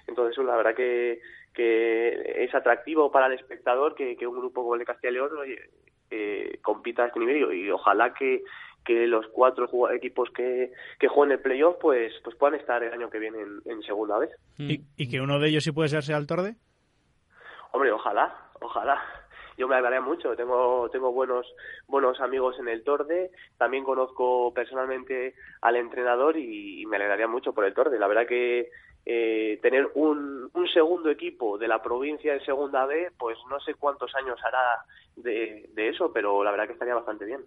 Entonces, 0.07 0.43
la 0.45 0.57
verdad 0.57 0.75
que, 0.75 1.21
que 1.53 2.45
es 2.45 2.55
atractivo 2.55 3.11
para 3.11 3.27
el 3.27 3.33
espectador 3.33 3.95
que, 3.95 4.17
que 4.17 4.27
un 4.27 4.39
grupo 4.39 4.63
como 4.63 4.75
el 4.75 4.81
de 4.81 4.87
Castilla 4.87 5.11
y 5.11 5.15
León 5.15 5.31
eh, 6.11 6.59
compita 6.63 7.03
a 7.03 7.07
este 7.09 7.19
nivel 7.19 7.53
y 7.53 7.71
ojalá 7.71 8.15
que, 8.15 8.45
que 8.87 9.07
los 9.07 9.27
cuatro 9.29 9.69
equipos 9.91 10.31
que, 10.31 10.73
que 10.99 11.09
jueguen 11.09 11.33
el 11.33 11.41
playoff 11.41 11.77
pues 11.81 12.13
pues 12.23 12.37
puedan 12.37 12.59
estar 12.59 12.83
el 12.83 12.93
año 12.93 13.11
que 13.11 13.19
viene 13.19 13.41
en, 13.41 13.61
en 13.65 13.83
segunda 13.83 14.19
vez. 14.19 14.31
¿Y, 14.59 14.83
y 14.97 15.11
que 15.11 15.21
uno 15.21 15.39
de 15.39 15.49
ellos 15.49 15.65
sí 15.65 15.73
puede 15.73 15.89
ser 15.89 16.03
sea 16.03 16.17
el 16.17 16.27
Torde? 16.27 16.55
Hombre, 17.73 17.93
ojalá, 17.93 18.35
ojalá. 18.61 19.03
Yo 19.59 19.67
me 19.69 19.75
alegraría 19.75 20.01
mucho. 20.01 20.37
Tengo 20.37 20.89
tengo 20.91 21.13
buenos 21.13 21.47
buenos 21.87 22.21
amigos 22.21 22.59
en 22.59 22.69
el 22.69 22.85
Torde. 22.85 23.31
También 23.59 23.85
conozco 23.85 24.53
personalmente 24.55 25.35
al 25.63 25.77
entrenador 25.77 26.37
y, 26.37 26.83
y 26.83 26.87
me 26.87 26.97
alegraría 26.97 27.27
mucho 27.27 27.53
por 27.53 27.65
el 27.65 27.75
Torde. 27.75 27.99
La 27.99 28.07
verdad 28.07 28.27
que 28.27 28.71
eh, 29.07 29.59
tener 29.63 29.89
un, 29.95 30.51
un 30.53 30.69
segundo 30.69 31.11
equipo 31.11 31.59
de 31.59 31.69
la 31.69 31.81
provincia 31.81 32.35
en 32.35 32.45
Segunda 32.45 32.87
B, 32.87 33.13
pues 33.19 33.39
no 33.49 33.61
sé 33.61 33.75
cuántos 33.75 34.15
años 34.17 34.39
hará 34.45 34.85
de, 35.15 35.71
de 35.75 35.89
eso, 35.89 36.13
pero 36.13 36.43
la 36.43 36.51
verdad 36.51 36.67
que 36.67 36.73
estaría 36.73 36.95
bastante 36.95 37.25
bien. 37.25 37.41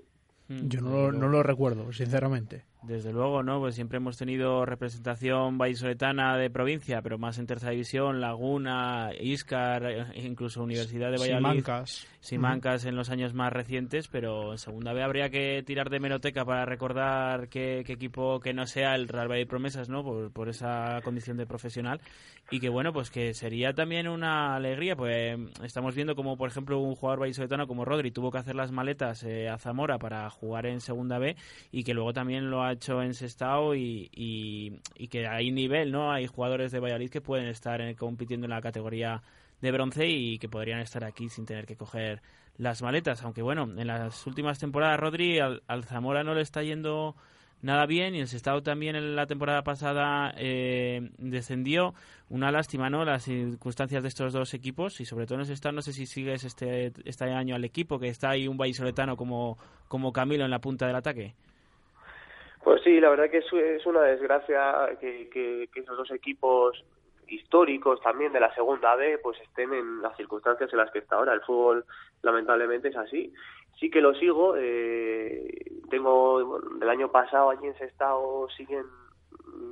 Yo 0.49 0.81
no, 0.81 0.89
lo- 0.89 1.11
no 1.11 1.27
lo 1.27 1.43
recuerdo, 1.43 1.91
sinceramente. 1.93 2.65
Desde 2.81 3.11
luego, 3.11 3.43
¿no? 3.43 3.59
Pues 3.59 3.75
siempre 3.75 3.97
hemos 3.97 4.15
tenido 4.17 4.65
representación 4.65 5.57
vallisoletana 5.57 6.37
de 6.37 6.49
provincia, 6.49 7.01
pero 7.01 7.17
más 7.17 7.37
en 7.37 7.45
tercera 7.45 7.71
división, 7.73 8.21
Laguna, 8.21 9.09
Iscar, 9.19 9.83
eh, 9.85 10.05
incluso 10.15 10.63
Universidad 10.63 11.11
de 11.11 11.17
Valladolid. 11.17 11.61
Simancas. 11.61 12.07
Simancas 12.21 12.85
en 12.85 12.95
los 12.95 13.09
años 13.09 13.33
más 13.33 13.51
recientes, 13.51 14.07
pero 14.07 14.53
en 14.53 14.57
segunda 14.57 14.93
B 14.93 15.03
habría 15.03 15.29
que 15.29 15.61
tirar 15.65 15.89
de 15.89 15.99
meroteca 15.99 16.45
para 16.45 16.65
recordar 16.65 17.49
qué, 17.49 17.83
qué 17.85 17.93
equipo 17.93 18.39
que 18.39 18.53
no 18.53 18.65
sea 18.65 18.95
el 18.95 19.07
Real 19.09 19.27
Valladolid 19.27 19.49
Promesas, 19.49 19.89
¿no? 19.89 20.03
Por, 20.03 20.31
por 20.31 20.47
esa 20.49 21.01
condición 21.03 21.35
de 21.37 21.45
profesional. 21.45 21.99
Y 22.51 22.59
que 22.59 22.69
bueno, 22.69 22.91
pues 22.93 23.11
que 23.11 23.33
sería 23.33 23.73
también 23.73 24.07
una 24.07 24.55
alegría, 24.55 24.95
pues 24.95 25.37
estamos 25.63 25.95
viendo 25.95 26.15
como, 26.15 26.37
por 26.37 26.49
ejemplo, 26.49 26.79
un 26.79 26.95
jugador 26.95 27.19
vallisoletano 27.19 27.67
como 27.67 27.85
Rodri 27.85 28.11
tuvo 28.11 28.31
que 28.31 28.39
hacer 28.39 28.55
las 28.55 28.71
maletas 28.71 29.23
eh, 29.23 29.47
a 29.49 29.57
Zamora 29.57 29.99
para 29.99 30.29
jugar 30.39 30.65
en 30.65 30.81
segunda 30.81 31.19
B 31.19 31.35
y 31.71 31.83
que 31.83 31.93
luego 31.93 32.13
también 32.13 32.49
lo 32.49 32.63
ha 32.63 32.71
hecho 32.71 33.01
en 33.01 33.13
Sestao 33.13 33.75
y, 33.75 34.09
y, 34.13 34.79
y 34.95 35.07
que 35.07 35.27
hay 35.27 35.51
nivel, 35.51 35.91
¿no? 35.91 36.11
Hay 36.11 36.27
jugadores 36.27 36.71
de 36.71 36.79
Valladolid 36.79 37.09
que 37.09 37.21
pueden 37.21 37.47
estar 37.47 37.81
eh, 37.81 37.95
compitiendo 37.95 38.45
en 38.45 38.51
la 38.51 38.61
categoría 38.61 39.21
de 39.61 39.71
bronce 39.71 40.07
y 40.07 40.39
que 40.39 40.47
podrían 40.47 40.79
estar 40.79 41.03
aquí 41.03 41.29
sin 41.29 41.45
tener 41.45 41.65
que 41.65 41.75
coger 41.75 42.21
las 42.57 42.81
maletas. 42.81 43.23
Aunque 43.23 43.41
bueno, 43.41 43.63
en 43.63 43.87
las 43.87 44.25
últimas 44.25 44.59
temporadas 44.59 44.99
Rodri 44.99 45.39
al 45.39 45.83
Zamora 45.83 46.23
no 46.23 46.33
le 46.33 46.41
está 46.41 46.63
yendo 46.63 47.15
nada 47.61 47.85
bien 47.85 48.15
y 48.15 48.21
el 48.21 48.27
Sestao 48.27 48.61
también 48.61 48.95
en 48.95 49.15
la 49.15 49.25
temporada 49.25 49.63
pasada 49.63 50.33
eh, 50.37 51.09
descendió. 51.17 51.93
Una 52.29 52.51
lástima, 52.51 52.91
¿no? 52.91 53.05
Las 53.05 53.23
circunstancias 53.23 54.03
de 54.03 54.09
estos 54.09 54.33
dos 54.33 54.53
equipos 54.53 55.01
y 55.01 55.05
sobre 55.05 55.25
todo 55.25 55.35
en 55.35 55.41
el 55.41 55.47
Sestao 55.47 55.71
no 55.71 55.81
sé 55.81 55.93
si 55.93 56.05
sigues 56.05 56.43
este, 56.43 56.91
este 57.05 57.25
año 57.25 57.55
al 57.55 57.65
equipo 57.65 57.99
que 57.99 58.07
está 58.07 58.29
ahí 58.31 58.47
un 58.47 58.57
vallisoletano 58.57 59.17
como, 59.17 59.57
como 59.87 60.13
Camilo 60.13 60.45
en 60.45 60.51
la 60.51 60.59
punta 60.59 60.85
del 60.85 60.95
ataque. 60.95 61.33
Pues 62.63 62.83
sí, 62.83 62.99
la 62.99 63.09
verdad 63.09 63.31
que 63.31 63.39
es, 63.39 63.85
una 63.85 64.01
desgracia 64.01 64.89
que, 64.99 65.29
que, 65.29 65.69
que 65.73 65.79
esos 65.79 65.97
dos 65.97 66.11
equipos 66.11 66.83
históricos 67.31 68.01
también 68.01 68.33
de 68.33 68.39
la 68.39 68.53
segunda 68.53 68.95
B 68.95 69.19
pues 69.19 69.39
estén 69.41 69.73
en 69.73 70.01
las 70.01 70.15
circunstancias 70.17 70.71
en 70.71 70.77
las 70.77 70.91
que 70.91 70.99
está 70.99 71.15
ahora. 71.15 71.33
El 71.33 71.41
fútbol 71.41 71.85
lamentablemente 72.21 72.89
es 72.89 72.95
así. 72.95 73.33
Sí 73.79 73.89
que 73.89 74.01
lo 74.01 74.13
sigo. 74.15 74.55
Eh, 74.57 75.79
tengo 75.89 76.59
del 76.79 76.89
año 76.89 77.11
pasado 77.11 77.49
allí 77.49 77.67
en 77.67 77.77
Sestao 77.77 78.49
siguen 78.49 78.85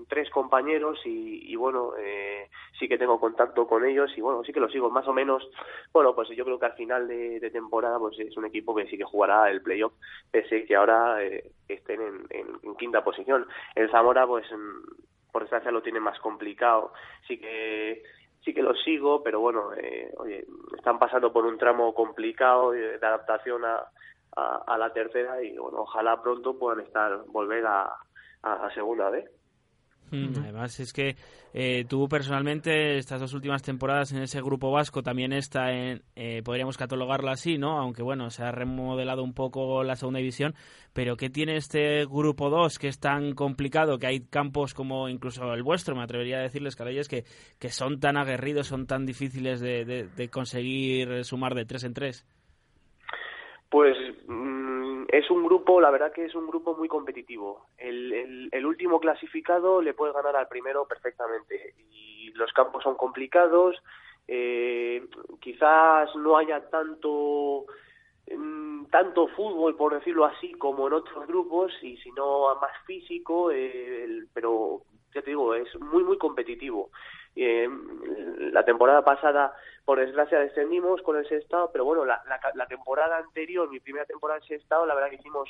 tres 0.08 0.30
compañeros 0.30 1.00
y, 1.06 1.52
y 1.52 1.56
bueno 1.56 1.92
eh, 2.00 2.50
sí 2.80 2.88
que 2.88 2.98
tengo 2.98 3.20
contacto 3.20 3.68
con 3.68 3.86
ellos 3.86 4.12
y 4.16 4.22
bueno 4.22 4.44
sí 4.44 4.52
que 4.52 4.60
lo 4.60 4.70
sigo 4.70 4.90
más 4.90 5.08
o 5.08 5.14
menos 5.14 5.48
bueno 5.94 6.16
pues 6.16 6.30
yo 6.30 6.44
creo 6.46 6.60
que 6.60 6.66
al 6.66 6.74
final 6.74 7.08
de, 7.08 7.50
temporada 7.52 8.00
pues 8.00 8.20
es 8.20 8.36
un 8.38 8.46
equipo 8.46 8.76
que 8.76 8.88
sí 8.88 8.98
que 8.98 9.04
jugará 9.04 9.50
el 9.50 9.62
playoff 9.62 9.94
pese 10.32 10.66
que 10.66 10.76
ahora 10.76 11.24
eh, 11.24 11.52
estén 11.68 12.02
en, 12.02 12.26
en, 12.30 12.48
en 12.64 12.76
quinta 12.76 13.04
posición 13.04 13.46
el 13.76 13.90
Zamora 13.92 14.26
pues 14.26 14.46
mm, 14.52 15.32
por 15.32 15.44
desgracia 15.44 15.72
lo 15.72 15.82
tiene 15.82 16.00
más 16.00 16.20
complicado 16.20 16.94
sí 17.28 17.38
que 17.38 18.04
sí 18.48 18.54
que 18.54 18.64
lo 18.64 18.74
sigo 18.76 19.22
pero 19.22 19.42
bueno 19.42 19.74
eh, 19.74 20.10
oye 20.18 20.46
están 20.78 20.98
pasando 20.98 21.34
por 21.34 21.46
un 21.46 21.58
tramo 21.58 21.94
complicado 21.94 22.72
de, 22.72 22.96
adaptación 22.96 23.66
a, 23.66 23.84
a, 24.38 24.64
a 24.66 24.78
la 24.78 24.94
tercera 24.94 25.44
y 25.44 25.58
bueno 25.58 25.80
ojalá 25.80 26.22
pronto 26.22 26.58
puedan 26.58 26.80
estar 26.80 27.26
volver 27.28 27.66
a, 27.66 27.92
a, 28.44 28.54
a 28.54 28.74
segunda 28.74 29.10
vez 29.10 29.30
Además 30.12 30.80
es 30.80 30.94
que 30.94 31.16
eh, 31.54 31.86
tú 31.88 32.08
personalmente 32.08 32.98
estas 32.98 33.20
dos 33.20 33.34
últimas 33.34 33.62
temporadas 33.62 34.12
en 34.12 34.22
ese 34.22 34.42
grupo 34.42 34.72
vasco 34.72 35.04
también 35.04 35.34
está 35.34 35.72
en, 35.72 36.04
eh, 36.16 36.42
podríamos 36.44 36.78
catalogarlo 36.78 37.30
así, 37.30 37.58
¿no? 37.58 37.80
Aunque 37.80 38.04
bueno, 38.04 38.30
se 38.30 38.44
ha 38.44 38.52
remodelado 38.52 39.24
un 39.24 39.34
poco 39.34 39.84
la 39.84 39.96
segunda 39.96 40.20
división, 40.20 40.56
pero 40.94 41.18
¿qué 41.18 41.30
tiene 41.30 41.58
este 41.58 42.06
grupo 42.06 42.50
2 42.50 42.80
que 42.80 42.88
es 42.88 43.00
tan 43.00 43.34
complicado, 43.34 44.00
que 44.00 44.08
hay 44.08 44.22
campos 44.22 44.74
como 44.74 45.10
incluso 45.10 45.54
el 45.54 45.64
vuestro, 45.64 45.96
me 45.96 46.04
atrevería 46.04 46.38
a 46.38 46.42
decirles, 46.42 46.76
Carayes, 46.76 47.08
que, 47.08 47.26
que 47.60 47.70
son 47.70 48.00
tan 48.00 48.18
aguerridos, 48.18 48.68
son 48.68 48.88
tan 48.88 49.06
difíciles 49.06 49.60
de, 49.60 49.86
de, 49.86 50.08
de 50.08 50.30
conseguir 50.30 51.26
sumar 51.26 51.56
de 51.56 51.66
tres 51.66 51.84
en 51.84 51.94
tres? 51.94 52.26
Pues 53.70 53.98
mm, 54.28 55.04
es 55.10 55.30
un 55.30 55.44
grupo, 55.44 55.82
la 55.82 55.92
verdad 55.92 56.14
que 56.14 56.26
es 56.26 56.36
un 56.36 56.48
grupo 56.48 56.76
muy 56.76 56.88
competitivo. 56.88 57.68
El, 57.78 58.14
el, 58.14 58.50
el 58.52 58.66
último 58.66 59.00
clasificado 59.00 59.82
le 59.82 59.94
puede 59.94 60.14
ganar 60.14 60.36
al 60.38 60.48
primero 60.48 60.88
perfectamente. 60.88 61.74
Y 61.92 62.32
los 62.34 62.52
campos 62.54 62.84
son 62.84 62.96
complicados. 62.96 63.76
Eh, 64.28 65.06
quizás 65.42 66.14
no 66.16 66.38
haya 66.38 66.70
tanto 66.70 67.66
mm, 68.36 68.86
tanto 68.88 69.28
fútbol, 69.30 69.76
por 69.76 69.94
decirlo 69.96 70.26
así, 70.26 70.54
como 70.54 70.88
en 70.88 70.94
otros 70.94 71.28
grupos, 71.28 71.72
y 71.82 71.98
sino 71.98 72.56
más 72.62 72.72
físico, 72.86 73.52
eh, 73.52 74.04
el- 74.06 74.28
pero 74.34 74.82
ya 75.14 75.22
te 75.22 75.32
digo, 75.32 75.54
es 75.56 75.68
muy, 75.80 76.04
muy 76.04 76.18
competitivo. 76.18 76.90
Eh, 77.38 77.70
la 78.52 78.66
temporada 78.66 79.04
pasada, 79.04 79.54
por 79.86 80.00
desgracia, 80.00 80.40
descendimos 80.40 81.02
con 81.04 81.18
el 81.18 81.28
Sestao, 81.28 81.72
pero 81.72 81.86
bueno, 81.86 82.04
la, 82.04 82.22
la, 82.28 82.40
la 82.56 82.66
temporada 82.68 83.18
anterior, 83.18 83.70
mi 83.70 83.80
primera 83.80 84.06
temporada 84.06 84.40
en 84.40 84.48
Sestao, 84.48 84.86
la 84.86 84.96
verdad 84.96 85.10
que 85.10 85.18
hicimos 85.18 85.50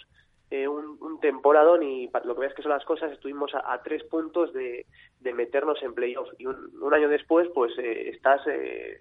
eh, 0.52 0.68
un, 0.68 0.98
un 1.02 1.20
temporadón 1.20 1.84
y 1.84 2.10
lo 2.24 2.36
que 2.36 2.42
veas 2.42 2.54
que 2.54 2.62
son 2.62 2.72
las 2.72 2.86
cosas, 2.86 3.12
estuvimos 3.12 3.54
a, 3.54 3.82
tres 3.84 4.04
puntos 4.04 4.54
de, 4.54 4.86
de 5.20 5.34
meternos 5.34 5.82
en 5.84 5.94
playoff. 5.94 6.30
Y 6.38 6.46
un, 6.46 6.72
un 6.82 6.94
año 6.94 7.10
después, 7.10 7.48
pues 7.54 7.78
eh, 7.78 8.10
estás 8.10 8.42
eh, 8.48 9.00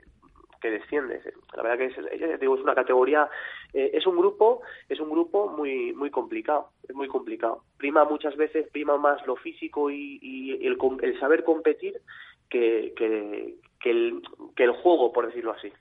que 0.60 0.70
desciendes. 0.70 1.22
La 1.54 1.62
verdad 1.62 1.78
que 1.78 1.86
es, 1.86 2.40
digo, 2.40 2.56
es 2.56 2.62
una 2.62 2.74
categoría, 2.74 3.28
eh, 3.74 3.90
es 3.92 4.06
un 4.06 4.16
grupo, 4.16 4.62
es 4.88 4.98
un 5.00 5.10
grupo 5.10 5.48
muy 5.48 5.92
muy 5.92 6.10
complicado, 6.10 6.70
es 6.88 6.94
muy 6.94 7.08
complicado. 7.08 7.62
Prima 7.76 8.04
muchas 8.04 8.36
veces, 8.36 8.68
prima 8.70 8.96
más 8.96 9.24
lo 9.26 9.36
físico 9.36 9.90
y, 9.90 10.18
y 10.22 10.66
el, 10.66 10.78
el 11.02 11.20
saber 11.20 11.44
competir 11.44 12.00
que, 12.48 12.92
que, 12.96 13.56
que, 13.80 13.90
el, 13.90 14.22
que 14.54 14.64
el 14.64 14.72
juego, 14.72 15.12
por 15.12 15.26
decirlo 15.26 15.52
así. 15.52 15.72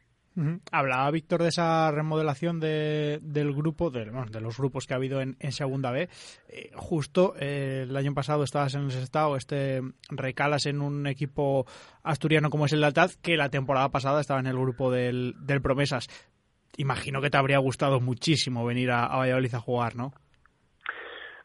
Hablaba 0.69 1.09
Víctor 1.11 1.43
de 1.43 1.47
esa 1.47 1.89
remodelación 1.91 2.59
de, 2.59 3.19
del 3.21 3.53
grupo, 3.53 3.89
de, 3.89 4.03
bueno, 4.09 4.25
de 4.29 4.41
los 4.41 4.57
grupos 4.57 4.85
que 4.85 4.93
ha 4.93 4.97
habido 4.97 5.21
en, 5.21 5.37
en 5.39 5.53
Segunda 5.53 5.91
B. 5.91 6.09
Eh, 6.49 6.71
justo 6.75 7.35
eh, 7.39 7.85
el 7.87 7.95
año 7.95 8.13
pasado 8.13 8.43
estabas 8.43 8.75
en 8.75 8.81
el 8.81 8.89
estado, 8.89 9.37
este 9.37 9.79
recalas 10.09 10.65
en 10.65 10.81
un 10.81 11.07
equipo 11.07 11.65
asturiano 12.03 12.49
como 12.49 12.65
es 12.65 12.73
el 12.73 12.83
Altaz, 12.83 13.15
que 13.15 13.37
la 13.37 13.47
temporada 13.47 13.87
pasada 13.91 14.19
estaba 14.19 14.41
en 14.41 14.47
el 14.47 14.59
grupo 14.59 14.91
del, 14.91 15.35
del 15.39 15.61
Promesas. 15.61 16.09
Imagino 16.75 17.21
que 17.21 17.29
te 17.29 17.37
habría 17.37 17.59
gustado 17.59 18.01
muchísimo 18.01 18.65
venir 18.65 18.91
a, 18.91 19.05
a 19.05 19.19
Valladolid 19.19 19.55
a 19.55 19.61
jugar, 19.61 19.95
¿no? 19.95 20.11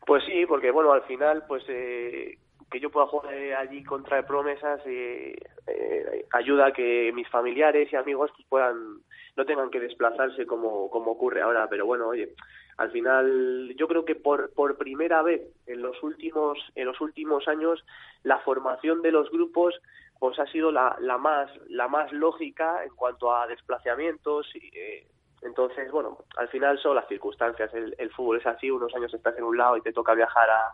Pues 0.04 0.24
sí, 0.26 0.44
porque 0.48 0.72
bueno, 0.72 0.92
al 0.92 1.04
final, 1.04 1.44
pues 1.46 1.62
eh, 1.68 2.38
que 2.70 2.80
yo 2.80 2.90
pueda 2.90 3.06
jugar 3.06 3.34
eh, 3.34 3.54
allí 3.54 3.82
contra 3.82 4.24
Promesas 4.26 4.80
eh, 4.86 5.36
eh, 5.66 6.26
ayuda 6.32 6.66
a 6.66 6.72
que 6.72 7.12
mis 7.12 7.28
familiares 7.28 7.92
y 7.92 7.96
amigos 7.96 8.30
pues, 8.36 8.46
puedan 8.48 9.00
no 9.36 9.44
tengan 9.44 9.70
que 9.70 9.80
desplazarse 9.80 10.46
como, 10.46 10.90
como 10.90 11.12
ocurre 11.12 11.42
ahora. 11.42 11.68
Pero 11.68 11.86
bueno, 11.86 12.08
oye, 12.08 12.34
al 12.76 12.90
final 12.90 13.74
yo 13.76 13.88
creo 13.88 14.04
que 14.04 14.14
por, 14.14 14.52
por 14.54 14.76
primera 14.76 15.22
vez 15.22 15.42
en 15.66 15.82
los 15.82 16.00
últimos 16.02 16.58
en 16.74 16.86
los 16.86 17.00
últimos 17.00 17.48
años 17.48 17.84
la 18.22 18.38
formación 18.38 19.02
de 19.02 19.12
los 19.12 19.30
grupos 19.30 19.80
pues 20.18 20.38
ha 20.38 20.46
sido 20.46 20.70
la, 20.70 20.96
la 21.00 21.18
más 21.18 21.50
la 21.68 21.88
más 21.88 22.12
lógica 22.12 22.84
en 22.84 22.94
cuanto 22.94 23.34
a 23.34 23.46
desplazamientos 23.46 24.46
y 24.54 24.70
eh, 24.78 25.06
entonces, 25.42 25.90
bueno, 25.90 26.18
al 26.36 26.48
final 26.48 26.78
son 26.78 26.96
las 26.96 27.08
circunstancias. 27.08 27.72
El, 27.72 27.94
el 27.96 28.10
fútbol 28.10 28.36
es 28.36 28.46
así, 28.46 28.70
unos 28.70 28.94
años 28.94 29.14
estás 29.14 29.38
en 29.38 29.44
un 29.44 29.56
lado 29.56 29.78
y 29.78 29.80
te 29.80 29.90
toca 29.90 30.12
viajar 30.12 30.50
a, 30.50 30.70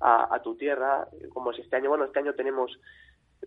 a, 0.00 0.34
a 0.34 0.42
tu 0.42 0.56
tierra, 0.56 1.08
como 1.32 1.50
es 1.52 1.58
este 1.58 1.76
año, 1.76 1.88
bueno, 1.88 2.04
este 2.04 2.18
año 2.18 2.34
tenemos 2.34 2.78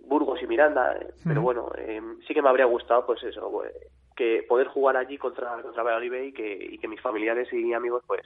Burgos 0.02 0.41
y 0.41 0.47
Miranda, 0.47 0.97
eh, 0.97 1.14
pero 1.24 1.41
bueno, 1.41 1.72
eh, 1.78 2.02
sí 2.28 2.34
que 2.34 2.41
me 2.41 2.49
habría 2.49 2.66
gustado, 2.66 3.06
pues 3.06 3.22
eso, 3.24 3.64
eh, 3.66 3.72
que 4.16 4.43
poder 4.47 4.68
jugar 4.68 4.97
allí 4.97 5.18
contra, 5.18 5.62
contra 5.62 5.84
Valladolid 5.84 6.28
y 6.28 6.34
que, 6.34 6.68
y 6.72 6.78
que 6.78 6.88
mis 6.88 7.02
familiares 7.02 7.52
y 7.52 7.74
amigos, 7.74 8.04
pues, 8.08 8.22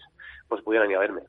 pues 0.47 0.61
pudieran 0.61 0.89
ir 0.89 0.97
a 0.97 1.01
verme. 1.01 1.21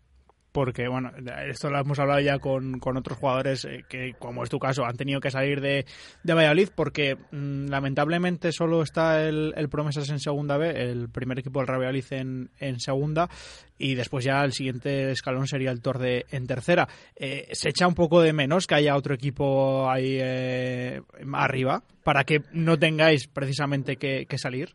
Porque 0.56 0.88
bueno, 0.88 1.12
esto 1.50 1.68
lo 1.68 1.78
hemos 1.78 1.98
hablado 1.98 2.18
ya 2.20 2.38
con, 2.38 2.80
con 2.80 2.96
otros 2.96 3.18
jugadores 3.18 3.66
eh, 3.66 3.84
que, 3.86 4.14
como 4.18 4.42
es 4.42 4.48
tu 4.48 4.58
caso, 4.58 4.86
han 4.86 4.96
tenido 4.96 5.20
que 5.20 5.30
salir 5.30 5.60
de, 5.60 5.84
de 6.22 6.32
Valladolid 6.32 6.70
porque 6.74 7.14
mm, 7.14 7.66
lamentablemente 7.66 8.52
solo 8.52 8.80
está 8.80 9.28
el, 9.28 9.52
el 9.54 9.68
Promesas 9.68 10.08
en 10.08 10.18
segunda 10.18 10.56
B, 10.56 10.70
el 10.70 11.10
primer 11.10 11.40
equipo 11.40 11.60
del 11.60 11.68
Valladolid 11.68 12.06
en, 12.08 12.48
en 12.58 12.80
segunda 12.80 13.28
y 13.76 13.96
después 13.96 14.24
ya 14.24 14.42
el 14.44 14.54
siguiente 14.54 15.10
escalón 15.10 15.46
sería 15.46 15.72
el 15.72 15.82
Torde 15.82 16.24
en 16.30 16.46
tercera. 16.46 16.88
Eh, 17.16 17.48
¿Se 17.52 17.68
echa 17.68 17.86
un 17.86 17.94
poco 17.94 18.22
de 18.22 18.32
menos 18.32 18.66
que 18.66 18.76
haya 18.76 18.96
otro 18.96 19.12
equipo 19.12 19.90
ahí 19.90 20.16
eh, 20.18 21.02
arriba 21.34 21.82
para 22.02 22.24
que 22.24 22.40
no 22.52 22.78
tengáis 22.78 23.26
precisamente 23.26 23.96
que 23.98 24.38
salir? 24.38 24.74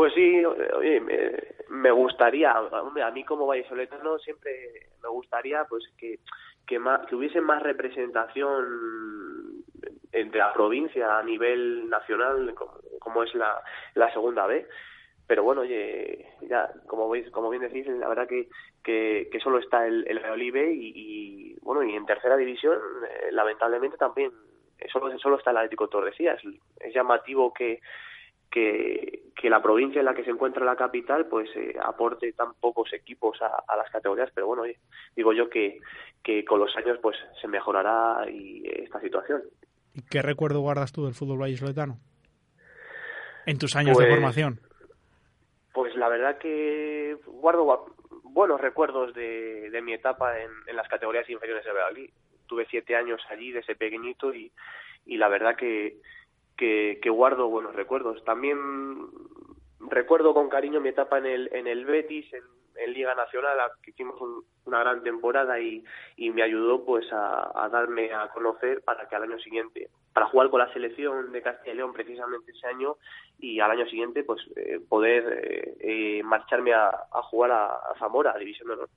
Pues 0.00 0.14
sí, 0.14 0.42
oye, 0.46 0.98
me, 1.68 1.90
gustaría, 1.90 2.52
a 2.52 3.10
mí 3.10 3.22
como 3.22 3.46
vallisoletano 3.46 4.18
siempre 4.18 4.88
me 5.02 5.10
gustaría 5.10 5.66
pues 5.66 5.84
que 5.98 6.20
que, 6.66 6.78
más, 6.78 7.06
que 7.06 7.16
hubiese 7.16 7.42
más 7.42 7.62
representación 7.62 9.62
entre 10.10 10.38
la 10.38 10.54
provincia 10.54 11.18
a 11.18 11.22
nivel 11.22 11.90
nacional 11.90 12.54
como, 12.98 13.24
es 13.24 13.34
la, 13.34 13.62
segunda 14.14 14.46
B. 14.46 14.66
Pero 15.26 15.42
bueno 15.42 15.60
oye 15.60 16.26
ya 16.48 16.70
como 16.86 17.10
veis 17.10 17.30
como 17.30 17.50
bien 17.50 17.64
decís 17.64 17.86
la 17.86 18.08
verdad 18.08 18.26
que 18.26 18.48
que, 18.82 19.40
solo 19.42 19.58
está 19.58 19.86
el, 19.86 20.06
el 20.08 20.50
B 20.50 20.72
y, 20.72 21.56
bueno 21.60 21.82
y 21.82 21.94
en 21.94 22.06
tercera 22.06 22.38
división 22.38 22.78
eh, 23.06 23.32
lamentablemente 23.32 23.98
también 23.98 24.32
solo 24.90 25.18
solo 25.18 25.36
está 25.36 25.50
el 25.50 25.58
Atlético 25.58 25.84
de 25.84 25.90
Tordesillas. 25.90 26.40
Es 26.78 26.94
llamativo 26.94 27.52
que 27.52 27.82
que, 28.50 29.30
que 29.36 29.48
la 29.50 29.62
provincia 29.62 30.00
en 30.00 30.04
la 30.06 30.14
que 30.14 30.24
se 30.24 30.30
encuentra 30.30 30.64
la 30.64 30.76
capital 30.76 31.26
pues 31.26 31.48
eh, 31.56 31.76
aporte 31.82 32.32
tan 32.32 32.54
pocos 32.54 32.92
equipos 32.92 33.40
a, 33.42 33.62
a, 33.68 33.76
las 33.76 33.90
categorías 33.90 34.30
pero 34.34 34.46
bueno 34.48 34.62
digo 35.16 35.32
yo 35.32 35.48
que, 35.48 35.78
que 36.22 36.44
con 36.44 36.58
los 36.60 36.74
años 36.76 36.98
pues 37.00 37.16
se 37.40 37.46
mejorará 37.48 38.28
y, 38.30 38.66
eh, 38.66 38.82
esta 38.84 39.00
situación 39.00 39.42
¿Y 39.94 40.02
qué 40.02 40.22
recuerdo 40.22 40.60
guardas 40.60 40.92
tú 40.92 41.04
del 41.04 41.14
fútbol 41.14 41.38
vallisoletano? 41.38 41.98
En 43.46 43.58
tus 43.58 43.74
años 43.76 43.96
Pues- 43.96 44.06
de 44.08 44.14
formación. 44.14 44.60
pues 45.72 45.94
la 45.96 46.08
verdad 46.08 46.38
que 46.38 47.16
guardo 47.26 47.64
gua- 47.64 47.92
buenos 48.24 48.60
recuerdos 48.60 49.14
de, 49.14 49.70
de 49.70 49.82
mi 49.82 49.92
etapa 49.94 50.38
en, 50.40 50.50
en 50.66 50.76
las 50.76 50.88
categorías 50.88 51.28
inferiores 51.30 51.64
de 51.64 51.72
Valladolid 51.72 52.10
tuve 52.46 52.66
siete 52.70 52.96
años 52.96 53.20
allí 53.30 53.52
desde 53.52 53.76
pequeñito 53.76 54.34
y, 54.34 54.50
y 55.06 55.16
la 55.16 55.28
verdad 55.28 55.56
que, 55.56 55.96
que, 56.60 56.98
que 57.02 57.10
guardo 57.10 57.48
buenos 57.48 57.74
recuerdos. 57.74 58.22
También 58.24 58.58
recuerdo 59.80 60.34
con 60.34 60.48
cariño 60.48 60.80
mi 60.80 60.90
etapa 60.90 61.18
en 61.18 61.26
el, 61.26 61.50
en 61.52 61.66
el 61.66 61.84
Betis, 61.86 62.32
en, 62.34 62.42
en 62.76 62.92
Liga 62.92 63.14
Nacional, 63.14 63.58
que 63.82 63.90
hicimos 63.90 64.20
un- 64.20 64.44
una 64.66 64.80
gran 64.80 65.02
temporada 65.02 65.58
y, 65.58 65.82
y 66.16 66.30
me 66.30 66.42
ayudó 66.42 66.84
pues 66.84 67.10
a, 67.12 67.50
a 67.64 67.68
darme 67.70 68.12
a 68.12 68.28
conocer 68.28 68.82
para 68.82 69.08
que 69.08 69.16
al 69.16 69.24
año 69.24 69.38
siguiente, 69.40 69.88
para 70.12 70.26
jugar 70.26 70.50
con 70.50 70.60
la 70.60 70.72
selección 70.72 71.32
de 71.32 71.42
Castilla 71.42 71.72
y 71.72 71.76
León 71.76 71.92
precisamente 71.92 72.52
ese 72.52 72.66
año 72.68 72.96
y 73.38 73.58
al 73.58 73.70
año 73.70 73.86
siguiente 73.86 74.22
pues 74.22 74.40
eh, 74.56 74.78
poder 74.88 75.22
eh, 75.42 75.76
eh, 75.80 76.22
marcharme 76.22 76.72
a, 76.74 76.88
a 76.88 77.22
jugar 77.22 77.50
a, 77.50 77.66
a 77.66 77.94
Zamora, 77.98 78.32
a 78.32 78.38
División 78.38 78.68
de 78.68 78.74
Honor. 78.74 78.88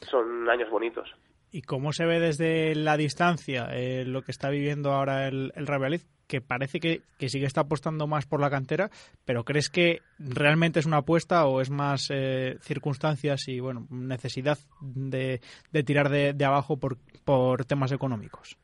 Son 0.00 0.48
años 0.50 0.68
bonitos. 0.70 1.08
¿Y 1.50 1.62
cómo 1.62 1.92
se 1.92 2.04
ve 2.04 2.20
desde 2.20 2.74
la 2.74 2.96
distancia 2.96 3.68
eh, 3.72 4.04
lo 4.04 4.22
que 4.22 4.32
está 4.32 4.50
viviendo 4.50 4.92
ahora 4.92 5.28
el, 5.28 5.52
el 5.56 5.66
Real? 5.66 5.98
Que 6.26 6.42
parece 6.42 6.78
que, 6.78 7.00
que 7.18 7.30
sí 7.30 7.40
que 7.40 7.46
está 7.46 7.62
apostando 7.62 8.06
más 8.06 8.26
por 8.26 8.40
la 8.40 8.50
cantera, 8.50 8.90
pero 9.24 9.44
¿crees 9.44 9.70
que 9.70 10.00
realmente 10.18 10.78
es 10.78 10.84
una 10.84 10.98
apuesta 10.98 11.46
o 11.46 11.62
es 11.62 11.70
más 11.70 12.10
eh, 12.10 12.56
circunstancias 12.60 13.48
y 13.48 13.60
bueno 13.60 13.86
necesidad 13.90 14.58
de, 14.82 15.40
de 15.72 15.82
tirar 15.84 16.10
de, 16.10 16.34
de 16.34 16.44
abajo 16.44 16.76
por, 16.76 16.98
por 17.24 17.64
temas 17.64 17.92
económicos? 17.92 18.58